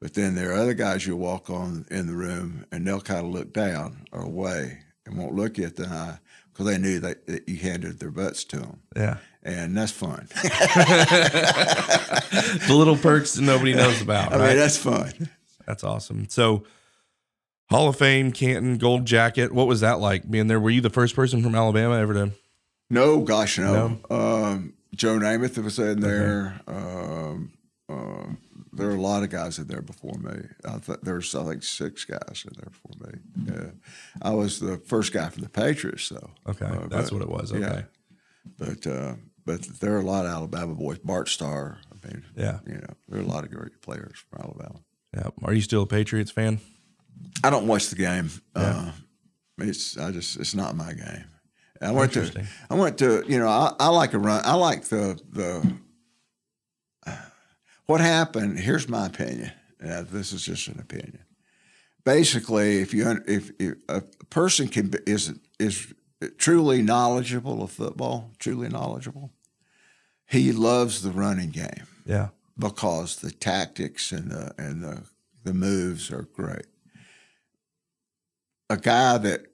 But 0.00 0.14
then 0.14 0.34
there 0.34 0.50
are 0.50 0.54
other 0.54 0.74
guys 0.74 1.06
you 1.06 1.16
walk 1.16 1.48
on 1.48 1.86
in 1.90 2.06
the 2.06 2.14
room 2.14 2.66
and 2.70 2.86
they'll 2.86 3.00
kind 3.00 3.24
of 3.26 3.32
look 3.32 3.52
down 3.52 4.06
or 4.12 4.20
away 4.22 4.80
and 5.06 5.16
won't 5.16 5.34
look 5.34 5.56
you 5.58 5.64
at 5.64 5.76
the 5.76 5.86
eye 5.86 6.18
because 6.52 6.66
they 6.66 6.76
knew 6.78 6.98
that, 7.00 7.26
that 7.26 7.48
you 7.48 7.56
handed 7.56 7.98
their 8.00 8.10
butts 8.10 8.44
to 8.44 8.58
them. 8.58 8.80
yeah. 8.96 9.16
And 9.46 9.76
that's 9.76 9.92
fun. 9.92 10.26
the 12.66 12.74
little 12.74 12.96
perks 12.96 13.34
that 13.34 13.42
nobody 13.42 13.74
knows 13.74 14.00
about. 14.00 14.32
I 14.32 14.38
right? 14.38 14.48
mean, 14.48 14.56
that's 14.56 14.76
fun. 14.76 15.28
That's 15.66 15.84
awesome. 15.84 16.28
So, 16.28 16.64
Hall 17.70 17.88
of 17.88 17.96
Fame, 17.96 18.32
Canton, 18.32 18.78
Gold 18.78 19.04
Jacket. 19.06 19.52
What 19.52 19.66
was 19.66 19.80
that 19.80 19.98
like 20.00 20.30
being 20.30 20.46
there? 20.46 20.60
Were 20.60 20.70
you 20.70 20.80
the 20.80 20.90
first 20.90 21.14
person 21.16 21.42
from 21.42 21.54
Alabama 21.54 21.98
ever 21.98 22.14
to? 22.14 22.30
No, 22.90 23.20
gosh, 23.20 23.58
no. 23.58 23.98
Um, 24.10 24.73
Joe 24.94 25.18
Namath 25.18 25.62
was 25.62 25.78
in 25.78 26.00
there. 26.00 26.60
Um, 26.66 27.52
uh, 27.88 28.26
there 28.72 28.88
are 28.88 28.94
a 28.96 29.00
lot 29.00 29.22
of 29.22 29.30
guys 29.30 29.58
in 29.58 29.66
there 29.66 29.82
before 29.82 30.16
me. 30.18 30.42
I 30.64 30.78
th- 30.78 31.00
there 31.02 31.14
was, 31.16 31.34
I 31.34 31.44
think, 31.44 31.62
six 31.62 32.04
guys 32.04 32.44
in 32.46 32.52
there 32.56 32.70
before 32.70 33.08
me. 33.08 33.18
Yeah. 33.52 33.70
I 34.22 34.30
was 34.30 34.58
the 34.60 34.78
first 34.78 35.12
guy 35.12 35.28
from 35.28 35.42
the 35.42 35.48
Patriots, 35.48 36.08
though. 36.08 36.30
Okay, 36.48 36.66
Uh, 36.66 36.86
that's 36.88 37.10
but- 37.10 37.12
what 37.18 37.22
it 37.22 37.30
was. 37.30 37.52
Okay, 37.52 37.60
yeah. 37.60 37.82
But 38.58 38.86
uh, 38.86 39.14
but 39.46 39.62
there 39.80 39.94
are 39.94 40.00
a 40.00 40.04
lot 40.04 40.26
of 40.26 40.32
Alabama 40.32 40.74
boys. 40.74 40.98
Bart 40.98 41.28
Starr. 41.28 41.78
I 41.92 42.06
mean, 42.06 42.24
Yeah. 42.36 42.60
you 42.66 42.74
know, 42.74 42.94
there 43.08 43.18
are 43.20 43.22
a 43.22 43.26
lot 43.26 43.44
of 43.44 43.50
great 43.50 43.80
players 43.80 44.18
from 44.30 44.42
Alabama. 44.42 44.80
yeah. 45.14 45.28
Are 45.42 45.52
you 45.54 45.60
still 45.62 45.82
a 45.82 45.86
Patriots 45.86 46.30
fan? 46.30 46.60
I 47.42 47.50
don't 47.50 47.66
watch 47.66 47.88
the 47.88 47.96
game. 47.96 48.30
Uh, 48.54 48.92
it's 49.58 49.96
I 49.96 50.10
just 50.10 50.36
it's 50.38 50.54
not 50.54 50.76
my 50.76 50.92
game. 50.92 51.24
I 51.84 51.90
went 51.90 52.12
to 52.14 52.46
I 52.70 52.74
went 52.74 52.98
to 52.98 53.24
you 53.28 53.38
know 53.38 53.48
I, 53.48 53.74
I 53.78 53.88
like 53.88 54.14
a 54.14 54.18
run. 54.18 54.42
I 54.44 54.54
like 54.54 54.84
the 54.84 55.20
the 55.30 55.72
what 57.86 58.00
happened. 58.00 58.58
Here's 58.58 58.88
my 58.88 59.06
opinion. 59.06 59.52
Uh, 59.84 60.02
this 60.02 60.32
is 60.32 60.44
just 60.44 60.68
an 60.68 60.80
opinion. 60.80 61.20
Basically, 62.04 62.80
if 62.80 62.94
you 62.94 63.22
if, 63.26 63.50
if 63.58 63.74
a 63.88 64.02
person 64.30 64.68
can 64.68 64.88
be, 64.88 64.98
is 65.06 65.34
is 65.58 65.92
truly 66.38 66.82
knowledgeable 66.82 67.62
of 67.62 67.70
football, 67.70 68.30
truly 68.38 68.68
knowledgeable, 68.68 69.32
he 70.26 70.52
loves 70.52 71.02
the 71.02 71.10
running 71.10 71.50
game 71.50 71.86
Yeah, 72.04 72.28
because 72.58 73.16
the 73.16 73.30
tactics 73.30 74.12
and 74.12 74.30
the 74.30 74.54
and 74.58 74.82
the, 74.82 75.02
the 75.44 75.54
moves 75.54 76.10
are 76.10 76.28
great. 76.32 76.66
A 78.70 78.76
guy 78.76 79.18
that 79.18 79.46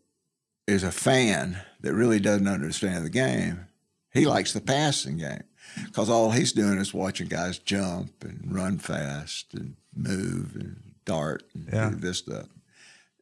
is 0.67 0.83
a 0.85 0.93
fan 0.93 1.61
that 1.83 1.95
really 1.95 2.21
doesn't 2.21 2.49
understand 2.49 3.05
the 3.05 3.11
game, 3.11 3.67
he 4.13 4.27
likes 4.27 4.53
the 4.53 4.61
passing 4.61 5.19
game 5.19 5.45
because 5.87 6.11
all 6.11 6.31
he's 6.33 6.53
doing 6.53 6.79
is 6.79 6.93
watching 6.93 7.29
guys 7.29 7.59
jump 7.59 8.13
and 8.25 8.41
run 8.53 8.79
fast 8.79 9.55
and 9.55 9.77
move 9.95 10.55
and 10.57 10.77
dart 11.05 11.45
and 11.55 11.69
Yeah. 11.73 11.91
do 11.91 11.97
this 11.97 12.19
stuff. 12.19 12.47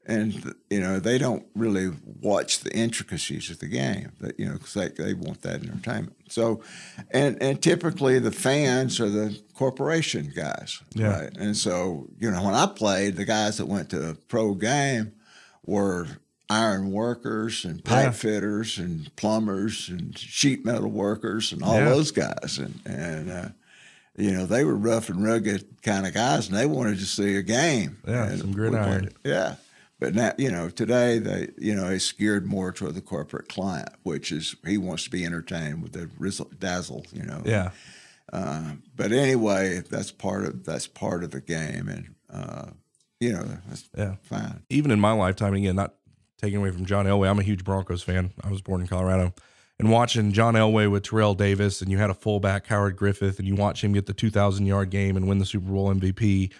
And 0.07 0.55
you 0.71 0.81
know 0.81 0.99
they 1.01 1.19
don't 1.19 1.45
really 1.55 1.91
watch 2.23 2.61
the 2.61 2.75
intricacies 2.75 3.51
of 3.51 3.59
the 3.59 3.67
game, 3.67 4.13
that 4.21 4.41
you 4.41 4.47
know, 4.47 4.55
because 4.55 4.73
they, 4.73 4.89
they 4.89 5.13
want 5.13 5.43
that 5.43 5.63
entertainment. 5.63 6.17
So, 6.31 6.63
and 7.11 7.37
and 7.43 7.61
typically 7.61 8.19
the 8.19 8.31
fans 8.31 9.01
are 9.01 9.11
the 9.11 9.39
corporation 9.53 10.33
guys, 10.35 10.81
Yeah. 10.95 11.09
right? 11.21 11.37
And 11.37 11.55
so 11.55 12.09
you 12.19 12.31
know 12.31 12.43
when 12.43 12.55
I 12.55 12.65
played, 12.65 13.17
the 13.17 13.27
guys 13.27 13.59
that 13.59 13.67
went 13.67 13.91
to 13.91 14.09
a 14.11 14.15
pro 14.15 14.55
game 14.55 15.13
were 15.67 16.07
iron 16.51 16.91
workers 16.93 17.65
and 17.65 17.85
pipe 17.85 18.05
Yeah. 18.07 18.11
fitters 18.13 18.79
and 18.79 19.15
plumbers 19.17 19.89
and 19.89 20.17
sheet 20.19 20.65
metal 20.65 20.91
workers 20.91 21.53
and 21.53 21.63
all 21.63 21.75
Yeah. 21.77 21.89
those 21.91 22.11
guys, 22.11 22.59
and 22.59 22.81
and 22.87 23.31
uh, 23.31 23.49
you 24.17 24.31
know 24.33 24.47
they 24.47 24.65
were 24.65 24.77
rough 24.77 25.09
and 25.11 25.23
rugged 25.25 25.83
kind 25.83 26.07
of 26.07 26.15
guys, 26.15 26.49
and 26.49 26.57
they 26.57 26.67
wanted 26.67 26.99
to 26.99 27.07
see 27.07 27.37
a 27.37 27.43
game. 27.43 27.99
Yeah, 28.07 28.27
And 28.27 28.41
some 28.41 28.53
gridiron. 28.53 29.11
Yeah. 29.25 29.57
But 30.01 30.15
now, 30.15 30.33
you 30.39 30.53
know, 30.53 30.69
today 30.71 31.19
they, 31.19 31.49
you 31.59 31.75
know, 31.75 31.89
it's 31.89 32.13
geared 32.13 32.47
more 32.47 32.71
toward 32.71 32.95
the 32.95 33.01
corporate 33.01 33.49
client, 33.49 33.89
which 34.05 34.31
is 34.31 34.55
he 34.65 34.79
wants 34.79 35.03
to 35.05 35.11
be 35.11 35.25
entertained 35.25 35.83
with 35.83 35.91
the 35.93 36.09
rizzle, 36.21 36.49
dazzle, 36.61 37.05
you 37.13 37.25
know. 37.25 37.43
yeah, 37.45 37.71
Uh, 38.33 38.75
but 38.95 39.11
anyway, 39.11 39.83
that's 39.91 40.13
part 40.13 40.45
of 40.45 40.65
that's 40.65 40.87
part 40.87 41.25
of 41.25 41.33
the 41.33 41.41
game, 41.41 41.89
and 41.89 42.15
uh, 42.33 42.71
you 43.19 43.33
know, 43.33 43.43
that's 43.69 43.89
yeah. 43.97 44.15
fine. 44.23 44.63
even 44.71 44.93
in 44.93 45.01
my 45.01 45.11
lifetime, 45.11 45.55
again, 45.55 45.75
not 45.75 45.95
taking 46.39 46.59
away 46.59 46.71
from 46.71 46.87
John 46.87 47.07
Elway, 47.07 47.29
I'm 47.29 47.39
a 47.39 47.43
huge 47.43 47.65
Broncos 47.65 48.03
fan. 48.03 48.33
I 48.43 48.51
was 48.51 48.63
born 48.63 48.81
in 48.81 48.87
Colorado. 48.87 49.35
And 49.81 49.91
watching 49.93 50.33
John 50.33 50.55
Elway 50.55 50.91
with 50.91 51.05
Terrell 51.05 51.35
Davis, 51.35 51.81
and 51.83 51.91
you 51.91 51.99
had 51.99 52.11
a 52.11 52.15
fullback, 52.15 52.67
Howard 52.67 52.97
Griffith, 52.97 53.39
and 53.39 53.47
you 53.47 53.55
watch 53.55 53.85
him 53.85 53.93
get 53.93 54.07
the 54.07 54.13
2,000 54.13 54.67
yard 54.67 54.91
game 54.91 55.17
and 55.17 55.29
win 55.29 55.39
the 55.39 55.47
Super 55.47 55.71
Bowl 55.71 55.93
MVP. 55.95 56.53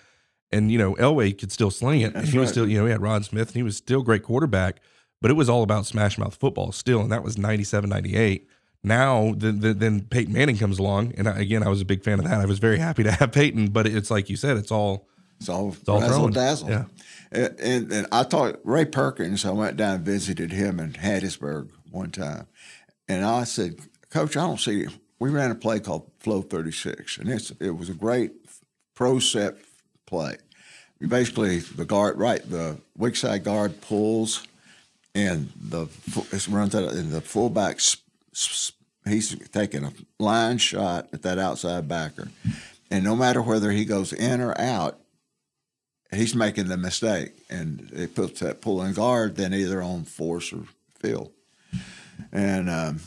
And, 0.53 0.71
you 0.71 0.79
know, 0.79 0.95
Elway 0.95 1.37
could 1.37 1.51
still 1.51 1.71
sling 1.71 2.03
it. 2.03 2.15
That's 2.15 2.31
he 2.31 2.39
was 2.39 2.51
still, 2.51 2.69
you 2.69 2.79
know, 2.79 2.85
he 2.85 2.93
had 2.93 3.03
Rod 3.03 3.25
Smith, 3.25 3.49
and 3.49 3.57
he 3.57 3.63
was 3.63 3.77
still 3.77 4.01
a 4.01 4.05
great 4.05 4.23
quarterback, 4.23 4.81
but 5.21 5.31
it 5.31 5.35
was 5.35 5.49
all 5.49 5.63
about 5.63 5.85
smash 5.85 6.17
mouth 6.17 6.37
football 6.37 6.71
still. 6.71 7.01
And 7.01 7.11
that 7.11 7.25
was 7.25 7.37
97, 7.37 7.91
98. 7.91 8.47
Now, 8.85 9.35
then, 9.37 9.61
then, 9.61 9.79
then 9.79 10.01
Peyton 10.03 10.33
Manning 10.33 10.57
comes 10.57 10.79
along. 10.79 11.13
And 11.17 11.29
I, 11.29 11.41
again, 11.41 11.65
I 11.65 11.69
was 11.69 11.81
a 11.81 11.85
big 11.85 12.05
fan 12.05 12.21
of 12.21 12.25
that. 12.25 12.41
I 12.41 12.47
was 12.47 12.61
very 12.61 12.79
happy 12.79 13.03
to 13.03 13.11
have 13.11 13.33
Peyton, 13.33 13.71
but 13.71 13.87
it's 13.87 14.11
like 14.13 14.31
you 14.31 14.37
said, 14.37 14.57
it's 14.57 14.71
all, 14.71 15.09
It's 15.41 15.49
all, 15.49 15.75
all 15.87 16.01
razzle 16.01 16.17
throwing. 16.17 16.33
dazzle. 16.33 16.71
Yeah. 16.71 16.85
And, 17.31 17.61
and, 17.61 17.93
and 17.93 18.07
I 18.11 18.25
talked 18.25 18.59
Ray 18.65 18.85
Perkins. 18.85 19.45
I 19.45 19.51
went 19.51 19.77
down 19.77 19.97
and 19.97 20.05
visited 20.05 20.53
him 20.53 20.81
in 20.81 20.93
Hattiesburg 20.93 21.71
one 21.91 22.11
time, 22.11 22.47
and 23.07 23.25
I 23.25 23.45
said, 23.45 23.77
"Coach, 24.11 24.37
I 24.37 24.47
don't 24.47 24.61
see." 24.61 24.81
you. 24.81 24.91
We 25.21 25.31
ran 25.31 25.51
a 25.51 25.55
play 25.55 25.81
called 25.81 26.11
Flow 26.21 26.43
36, 26.43 27.19
and 27.19 27.29
it's 27.29 27.51
it 27.61 27.77
was 27.77 27.89
a 27.89 27.95
great 27.95 28.33
pro 28.95 29.19
set 29.19 29.57
play. 30.07 30.37
Basically, 31.07 31.61
the 31.61 31.85
guard, 31.85 32.19
right, 32.19 32.43
the 32.49 32.79
weak 32.97 33.15
side 33.15 33.45
guard 33.45 33.81
pulls, 33.81 34.47
and 35.15 35.51
the 35.57 35.87
it 36.33 36.49
runs 36.49 36.75
out, 36.75 36.93
and 36.93 37.13
the 37.13 37.21
fullback 37.21 37.81
he's 39.07 39.37
taking 39.53 39.85
a 39.85 39.93
line 40.19 40.59
shot 40.59 41.09
at 41.13 41.23
that 41.23 41.39
outside 41.39 41.89
backer, 41.89 42.29
and 42.91 43.05
no 43.05 43.15
matter 43.15 43.43
whether 43.43 43.71
he 43.71 43.85
goes 43.85 44.13
in 44.13 44.41
or 44.41 44.59
out, 44.61 44.99
he's 46.13 46.35
making 46.35 46.69
the 46.69 46.77
mistake, 46.77 47.33
and 47.51 47.91
it 47.93 48.15
puts 48.15 48.41
that 48.41 48.61
pulling 48.61 48.95
guard 48.95 49.37
then 49.37 49.53
either 49.55 49.83
on 49.83 50.05
force 50.05 50.53
or 50.53 50.65
field. 50.99 51.33
And 52.33 52.69
um, 52.69 53.01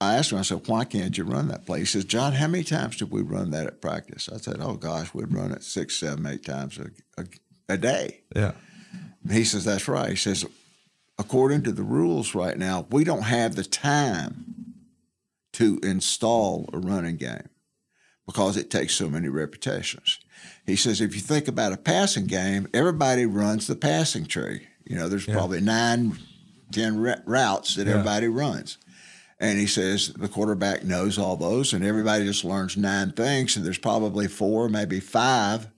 I 0.00 0.14
asked 0.16 0.32
him, 0.32 0.38
I 0.38 0.42
said, 0.42 0.66
why 0.66 0.84
can't 0.84 1.16
you 1.18 1.24
run 1.24 1.48
that 1.48 1.66
play? 1.66 1.80
He 1.80 1.84
says, 1.84 2.04
John, 2.04 2.32
how 2.32 2.46
many 2.46 2.64
times 2.64 2.96
did 2.96 3.10
we 3.10 3.20
run 3.22 3.50
that 3.50 3.66
at 3.66 3.80
practice? 3.80 4.28
I 4.32 4.38
said, 4.38 4.58
oh 4.60 4.74
gosh, 4.74 5.12
we'd 5.12 5.32
run 5.32 5.52
it 5.52 5.62
six, 5.62 5.96
seven, 5.96 6.24
eight 6.26 6.44
times 6.44 6.78
a, 6.78 6.90
a, 7.20 7.26
a 7.68 7.76
day. 7.76 8.20
yeah, 8.34 8.52
He 9.30 9.44
says, 9.44 9.64
that's 9.64 9.88
right. 9.88 10.10
He 10.10 10.16
says, 10.16 10.46
according 11.18 11.64
to 11.64 11.72
the 11.72 11.82
rules 11.82 12.34
right 12.34 12.56
now, 12.56 12.86
we 12.90 13.04
don't 13.04 13.22
have 13.22 13.56
the 13.56 13.64
time 13.64 14.74
to 15.54 15.80
install 15.82 16.70
a 16.72 16.78
running 16.78 17.16
game 17.16 17.48
because 18.24 18.56
it 18.56 18.70
takes 18.70 18.94
so 18.94 19.08
many 19.08 19.28
repetitions. 19.28 20.20
He 20.68 20.76
says, 20.76 21.00
if 21.00 21.14
you 21.14 21.20
think 21.22 21.48
about 21.48 21.72
a 21.72 21.78
passing 21.78 22.26
game, 22.26 22.68
everybody 22.74 23.24
runs 23.26 23.66
the 23.66 23.74
passing 23.74 24.26
tree. 24.26 24.66
You 24.84 24.96
know, 24.96 25.08
there's 25.08 25.24
probably 25.26 25.60
nine, 25.62 26.18
ten 26.72 27.04
r- 27.06 27.22
routes 27.24 27.74
that 27.76 27.86
Yeah. 27.86 27.94
everybody 27.94 28.28
runs. 28.28 28.76
And 29.40 29.58
he 29.58 29.66
says 29.66 30.08
the 30.08 30.28
quarterback 30.28 30.84
knows 30.84 31.16
all 31.16 31.36
those, 31.36 31.72
and 31.72 31.82
everybody 31.84 32.24
just 32.26 32.44
learns 32.44 32.76
nine 32.76 33.12
things, 33.12 33.56
and 33.56 33.64
there's 33.64 33.78
probably 33.78 34.28
four, 34.28 34.68
maybe 34.68 35.00
five 35.00 35.68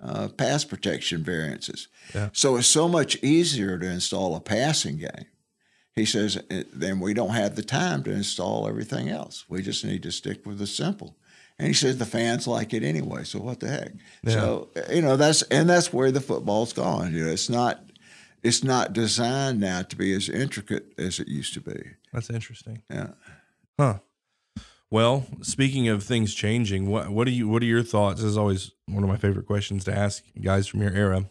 uh, 0.00 0.28
pass 0.28 0.62
protection 0.64 1.24
variances. 1.24 1.88
Yeah. 2.14 2.28
So 2.32 2.56
it's 2.56 2.68
so 2.68 2.86
much 2.88 3.16
easier 3.22 3.76
to 3.78 3.86
install 3.90 4.36
a 4.36 4.40
passing 4.40 4.96
game. 4.98 5.26
He 5.96 6.04
says, 6.06 6.38
"Eh, 6.50 6.62
then 6.72 7.00
we 7.00 7.12
don't 7.12 7.34
have 7.34 7.56
the 7.56 7.64
time 7.64 8.04
to 8.04 8.12
install 8.12 8.68
everything 8.68 9.08
else. 9.08 9.44
We 9.48 9.60
just 9.60 9.84
need 9.84 10.04
to 10.04 10.12
stick 10.12 10.46
with 10.46 10.58
the 10.58 10.68
simple. 10.68 11.16
And 11.58 11.66
he 11.66 11.74
says 11.74 11.98
the 11.98 12.06
fans 12.06 12.46
like 12.46 12.72
it 12.72 12.84
anyway, 12.84 13.24
so 13.24 13.40
what 13.40 13.58
the 13.58 13.68
heck? 13.68 13.92
So 14.26 14.68
you 14.90 15.02
know 15.02 15.16
that's 15.16 15.42
and 15.42 15.68
that's 15.68 15.92
where 15.92 16.12
the 16.12 16.20
football's 16.20 16.72
gone. 16.72 17.12
You 17.12 17.26
know, 17.26 17.32
it's 17.32 17.48
not 17.48 17.80
it's 18.42 18.62
not 18.62 18.92
designed 18.92 19.60
now 19.60 19.82
to 19.82 19.96
be 19.96 20.12
as 20.12 20.28
intricate 20.28 20.92
as 20.98 21.18
it 21.18 21.26
used 21.28 21.54
to 21.54 21.60
be. 21.60 21.80
that's 22.12 22.30
interesting. 22.30 22.82
Yeah. 22.88 23.08
Huh. 23.78 23.98
Well, 24.90 25.26
speaking 25.42 25.88
of 25.88 26.02
things 26.02 26.34
changing, 26.34 26.88
what 26.88 27.10
what 27.10 27.26
are 27.26 27.32
you 27.32 27.48
what 27.48 27.62
are 27.62 27.66
your 27.66 27.82
thoughts? 27.82 28.20
This 28.20 28.30
is 28.30 28.38
always 28.38 28.70
one 28.86 29.02
of 29.02 29.08
my 29.08 29.16
favorite 29.16 29.46
questions 29.46 29.84
to 29.84 29.96
ask 29.96 30.22
guys 30.40 30.66
from 30.68 30.80
your 30.80 30.92
era. 30.92 31.28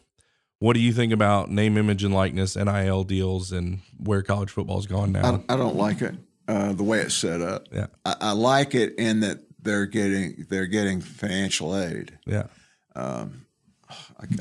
What 0.60 0.74
do 0.74 0.80
you 0.80 0.92
think 0.92 1.14
about 1.14 1.50
name, 1.52 1.78
image, 1.78 2.04
and 2.04 2.14
likeness, 2.14 2.56
NIL 2.56 3.04
deals, 3.04 3.52
and 3.52 3.80
where 3.98 4.24
college 4.24 4.50
football's 4.50 4.88
gone 4.88 5.12
now? 5.12 5.44
I, 5.48 5.54
I 5.54 5.58
don't 5.58 5.76
like 5.76 6.02
it 6.02 6.16
uh, 6.48 6.74
the 6.74 6.84
way 6.84 7.00
it's 7.00 7.16
set 7.16 7.42
up. 7.42 7.68
Yeah. 7.72 7.88
I, 8.06 8.16
I 8.22 8.32
like 8.32 8.74
it 8.74 8.96
in 8.98 9.20
that 9.22 9.40
they're 9.68 9.86
getting 9.86 10.46
they're 10.50 10.66
getting 10.66 11.02
financial 11.02 11.76
aid. 11.78 12.18
yeah, 12.26 12.48
I, 12.96 13.26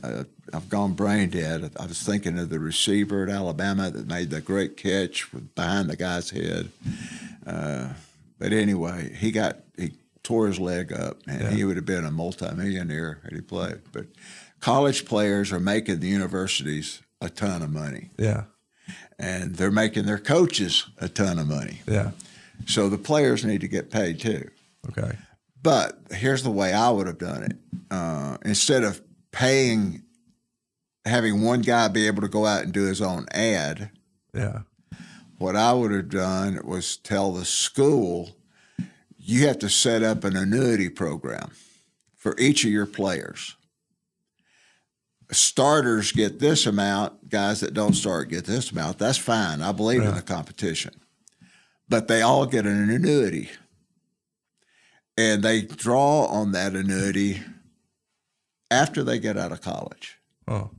I, 0.03 0.25
I've 0.55 0.69
gone 0.69 0.95
brain 0.95 1.31
dead. 1.31 1.71
I 1.79 1.87
was 1.87 2.03
thinking 2.03 2.39
of 2.39 2.49
the 2.49 2.59
receiver 2.59 3.25
at 3.25 3.29
Alabama 3.29 3.91
that 3.91 4.07
made 4.07 4.31
the 4.31 4.41
great 4.41 4.77
catch 4.77 5.33
with 5.33 5.55
behind 5.55 5.89
the 5.91 5.97
guy's 5.97 6.31
head. 6.31 6.71
Uh, 7.47 7.91
but 8.39 8.53
anyway, 8.53 9.13
he 9.15 9.31
got 9.31 9.59
he 9.77 9.93
tore 10.23 10.47
his 10.47 10.59
leg 10.59 10.93
up, 10.93 11.19
and 11.29 11.49
he 11.55 11.65
would 11.65 11.77
have 11.77 11.87
been 11.87 12.05
a 12.05 12.11
multimillionaire 12.11 13.21
had 13.23 13.33
he 13.33 13.41
played. 13.41 13.81
But 13.93 14.07
college 14.61 15.05
players 15.05 15.53
are 15.53 15.61
making 15.61 16.01
the 16.01 16.09
universities 16.09 17.03
a 17.21 17.29
ton 17.31 17.63
of 17.63 17.71
money, 17.71 18.11
yeah, 18.19 18.45
and 19.19 19.55
they're 19.57 19.71
making 19.71 20.07
their 20.07 20.19
coaches 20.19 20.87
a 20.99 21.09
ton 21.09 21.39
of 21.39 21.47
money. 21.49 21.81
yeah. 21.87 22.11
So 22.67 22.89
the 22.89 22.99
players 22.99 23.45
need 23.45 23.61
to 23.61 23.69
get 23.69 23.91
paid 23.91 24.19
too. 24.19 24.49
Okay. 24.91 25.17
But 25.63 25.99
here's 26.11 26.43
the 26.43 26.51
way 26.51 26.73
I 26.73 26.91
would 26.91 27.07
have 27.07 27.19
done 27.19 27.43
it. 27.43 27.57
Uh, 27.91 28.37
instead 28.45 28.85
of 28.85 29.01
paying 29.33 30.03
having 31.07 31.43
one 31.43 31.63
guy 31.63 31.89
be 31.89 32.07
able 32.07 32.23
to 32.23 32.29
go 32.29 32.45
out 32.45 32.65
and 32.65 32.73
do 32.73 32.85
his 32.85 33.01
own 33.01 33.27
ad. 33.31 33.91
Yeah. 34.35 34.61
What 35.39 35.57
I 35.57 35.73
would 35.73 35.93
have 35.93 36.09
done 36.09 36.61
was 36.65 36.97
tell 36.97 37.33
the 37.33 37.45
school, 37.45 38.31
you 39.17 39.47
have 39.47 39.59
to 39.61 39.69
set 39.69 40.03
up 40.03 40.25
an 40.25 40.37
annuity 40.37 40.89
program 40.89 41.53
for 42.17 42.35
each 42.39 42.65
of 42.65 42.71
your 42.71 42.87
players. 42.87 43.57
Starters 45.31 46.13
get 46.13 46.39
this 46.39 46.67
amount, 46.67 47.29
guys 47.29 47.61
that 47.61 47.75
don't 47.75 47.95
start 47.95 48.29
get 48.29 48.45
this 48.45 48.71
amount. 48.71 48.99
That's 48.99 49.19
fine. 49.19 49.61
I 49.61 49.73
believe 49.73 50.03
in 50.03 50.15
the 50.15 50.23
competition. 50.23 50.95
But 51.89 52.09
they 52.09 52.23
all 52.23 52.47
get 52.47 52.65
an 52.65 52.89
annuity. 52.91 53.51
And 55.17 55.43
they 55.43 55.63
draw 55.63 56.27
on 56.27 56.53
that 56.53 56.75
annuity 56.75 57.43
after 58.71 59.03
they 59.03 59.19
get 59.19 59.37
out 59.37 59.53
of 59.53 59.61
college. 59.61 60.19
Oh. 60.49 60.71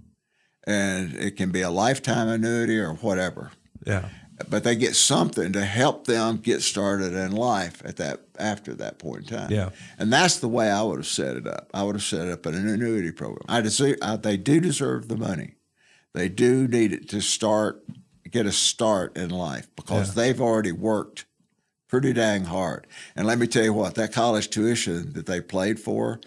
And 0.65 1.15
it 1.15 1.37
can 1.37 1.51
be 1.51 1.61
a 1.61 1.69
lifetime 1.69 2.27
annuity 2.27 2.77
or 2.77 2.93
whatever 2.95 3.51
Yeah. 3.85 4.09
but 4.49 4.63
they 4.65 4.75
get 4.75 4.95
something 4.95 5.53
to 5.53 5.63
help 5.63 6.05
them 6.05 6.37
get 6.37 6.61
started 6.61 7.13
in 7.13 7.31
life 7.31 7.81
at 7.85 7.95
that 7.97 8.21
after 8.37 8.73
that 8.75 8.99
point 8.99 9.31
in 9.31 9.37
time. 9.37 9.51
Yeah. 9.51 9.69
and 9.97 10.11
that's 10.11 10.37
the 10.39 10.49
way 10.49 10.69
I 10.69 10.81
would 10.83 10.97
have 10.99 11.07
set 11.07 11.37
it 11.37 11.47
up. 11.47 11.71
I 11.73 11.83
would 11.83 11.95
have 11.95 12.03
set 12.03 12.27
up 12.27 12.45
an 12.45 12.55
annuity 12.55 13.11
program. 13.11 13.45
I 13.47 13.61
deserve, 13.61 13.95
I, 14.01 14.17
they 14.17 14.35
do 14.37 14.59
deserve 14.59 15.07
the 15.07 15.17
money. 15.17 15.55
They 16.13 16.27
do 16.29 16.67
need 16.67 16.91
it 16.93 17.09
to 17.09 17.21
start 17.21 17.83
get 18.29 18.45
a 18.45 18.51
start 18.51 19.15
in 19.15 19.29
life 19.29 19.69
because 19.77 20.09
Yeah. 20.09 20.13
they've 20.15 20.41
already 20.41 20.73
worked 20.73 21.25
pretty 21.87 22.13
dang 22.13 22.45
hard. 22.45 22.85
And 23.15 23.25
let 23.27 23.37
me 23.39 23.47
tell 23.47 23.63
you 23.63 23.73
what, 23.73 23.95
that 23.95 24.11
college 24.13 24.49
tuition 24.49 25.13
that 25.13 25.25
they 25.25 25.41
played 25.41 25.79
for 25.79 26.19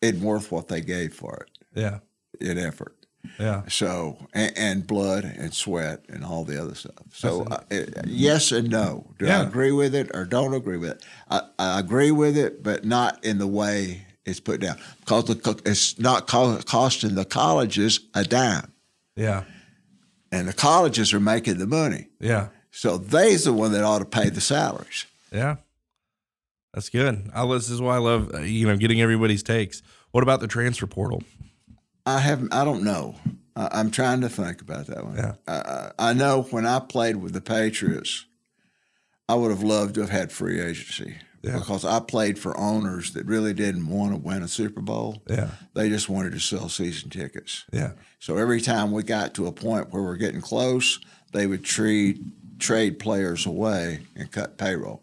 isn't 0.00 0.20
worth 0.22 0.50
what 0.52 0.68
they 0.68 0.80
gave 0.80 1.14
for 1.14 1.46
it 1.46 1.58
Yeah. 1.74 1.98
in 2.40 2.58
effort. 2.58 2.94
Yeah. 3.40 3.62
So 3.68 4.18
and, 4.34 4.52
and 4.56 4.86
blood 4.86 5.24
and 5.24 5.52
sweat 5.52 6.04
and 6.08 6.24
all 6.24 6.44
the 6.44 6.62
other 6.62 6.74
stuff. 6.76 6.94
So 7.12 7.42
uh, 7.44 7.60
uh, 7.72 7.82
yes 8.06 8.52
and 8.52 8.70
no. 8.70 9.12
Do 9.18 9.26
Yeah. 9.26 9.40
I 9.40 9.42
agree 9.44 9.72
with 9.72 9.94
it 9.96 10.10
or 10.14 10.24
don't 10.24 10.54
agree 10.54 10.76
with 10.76 10.90
it? 10.90 11.04
I, 11.28 11.40
I 11.58 11.80
agree 11.80 12.12
with 12.12 12.36
it, 12.36 12.62
but 12.62 12.84
not 12.84 13.24
in 13.24 13.38
the 13.38 13.46
way 13.46 14.06
it's 14.24 14.38
put 14.40 14.60
down 14.60 14.76
because 15.00 15.24
the, 15.24 15.60
it's 15.64 15.98
not 15.98 16.26
co- 16.28 16.58
costing 16.66 17.14
the 17.16 17.24
colleges 17.24 18.00
a 18.14 18.22
dime, 18.24 18.72
Yeah. 19.16 19.44
and 20.32 20.48
the 20.48 20.52
colleges 20.52 21.12
are 21.14 21.20
making 21.20 21.58
the 21.58 21.66
money. 21.66 22.08
Yeah. 22.20 22.48
So 22.76 22.98
they's 22.98 23.44
the 23.44 23.54
one 23.54 23.72
that 23.72 23.82
ought 23.82 24.00
to 24.00 24.04
pay 24.04 24.28
the 24.28 24.42
salaries. 24.42 25.06
Yeah. 25.32 25.56
That's 26.74 26.90
good. 26.90 27.30
I, 27.34 27.46
this 27.46 27.70
is 27.70 27.80
why 27.80 27.94
I 27.94 27.98
love, 28.00 28.34
uh, 28.34 28.40
you 28.40 28.66
know, 28.66 28.76
getting 28.76 29.00
everybody's 29.00 29.42
takes. 29.42 29.82
What 30.10 30.22
about 30.22 30.40
the 30.40 30.46
transfer 30.46 30.86
portal? 30.86 31.22
I 32.04 32.18
haven't. 32.18 32.52
I 32.52 32.64
don't 32.66 32.84
know. 32.84 33.14
I, 33.56 33.68
I'm 33.72 33.90
trying 33.90 34.20
to 34.20 34.28
think 34.28 34.60
about 34.60 34.88
that 34.88 35.06
one. 35.06 35.16
Yeah. 35.16 35.32
I, 35.48 35.92
I 36.10 36.12
know 36.12 36.42
when 36.50 36.66
I 36.66 36.80
played 36.80 37.16
with 37.16 37.32
the 37.32 37.40
Patriots, 37.40 38.26
I 39.26 39.36
would 39.36 39.50
have 39.50 39.62
loved 39.62 39.94
to 39.94 40.02
have 40.02 40.10
had 40.10 40.30
free 40.30 40.60
agency 40.60 41.16
Yeah. 41.42 41.58
because 41.58 41.86
I 41.86 41.98
played 42.00 42.38
for 42.38 42.54
owners 42.58 43.14
that 43.14 43.24
really 43.24 43.54
didn't 43.54 43.88
want 43.88 44.12
to 44.12 44.18
win 44.18 44.42
a 44.42 44.48
Super 44.48 44.82
Bowl. 44.82 45.22
Yeah. 45.30 45.48
They 45.72 45.88
just 45.88 46.10
wanted 46.10 46.32
to 46.32 46.40
sell 46.40 46.68
season 46.68 47.08
tickets. 47.08 47.64
Yeah. 47.72 47.92
So 48.18 48.36
every 48.36 48.60
time 48.60 48.92
we 48.92 49.02
got 49.02 49.32
to 49.36 49.46
a 49.46 49.52
point 49.52 49.94
where 49.94 50.02
we're 50.02 50.16
getting 50.16 50.42
close, 50.42 51.00
they 51.32 51.46
would 51.46 51.64
trade 51.64 52.32
trade 52.58 52.98
players 52.98 53.46
away 53.46 54.00
and 54.14 54.30
cut 54.30 54.58
payroll. 54.58 55.02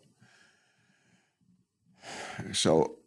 So 2.52 2.98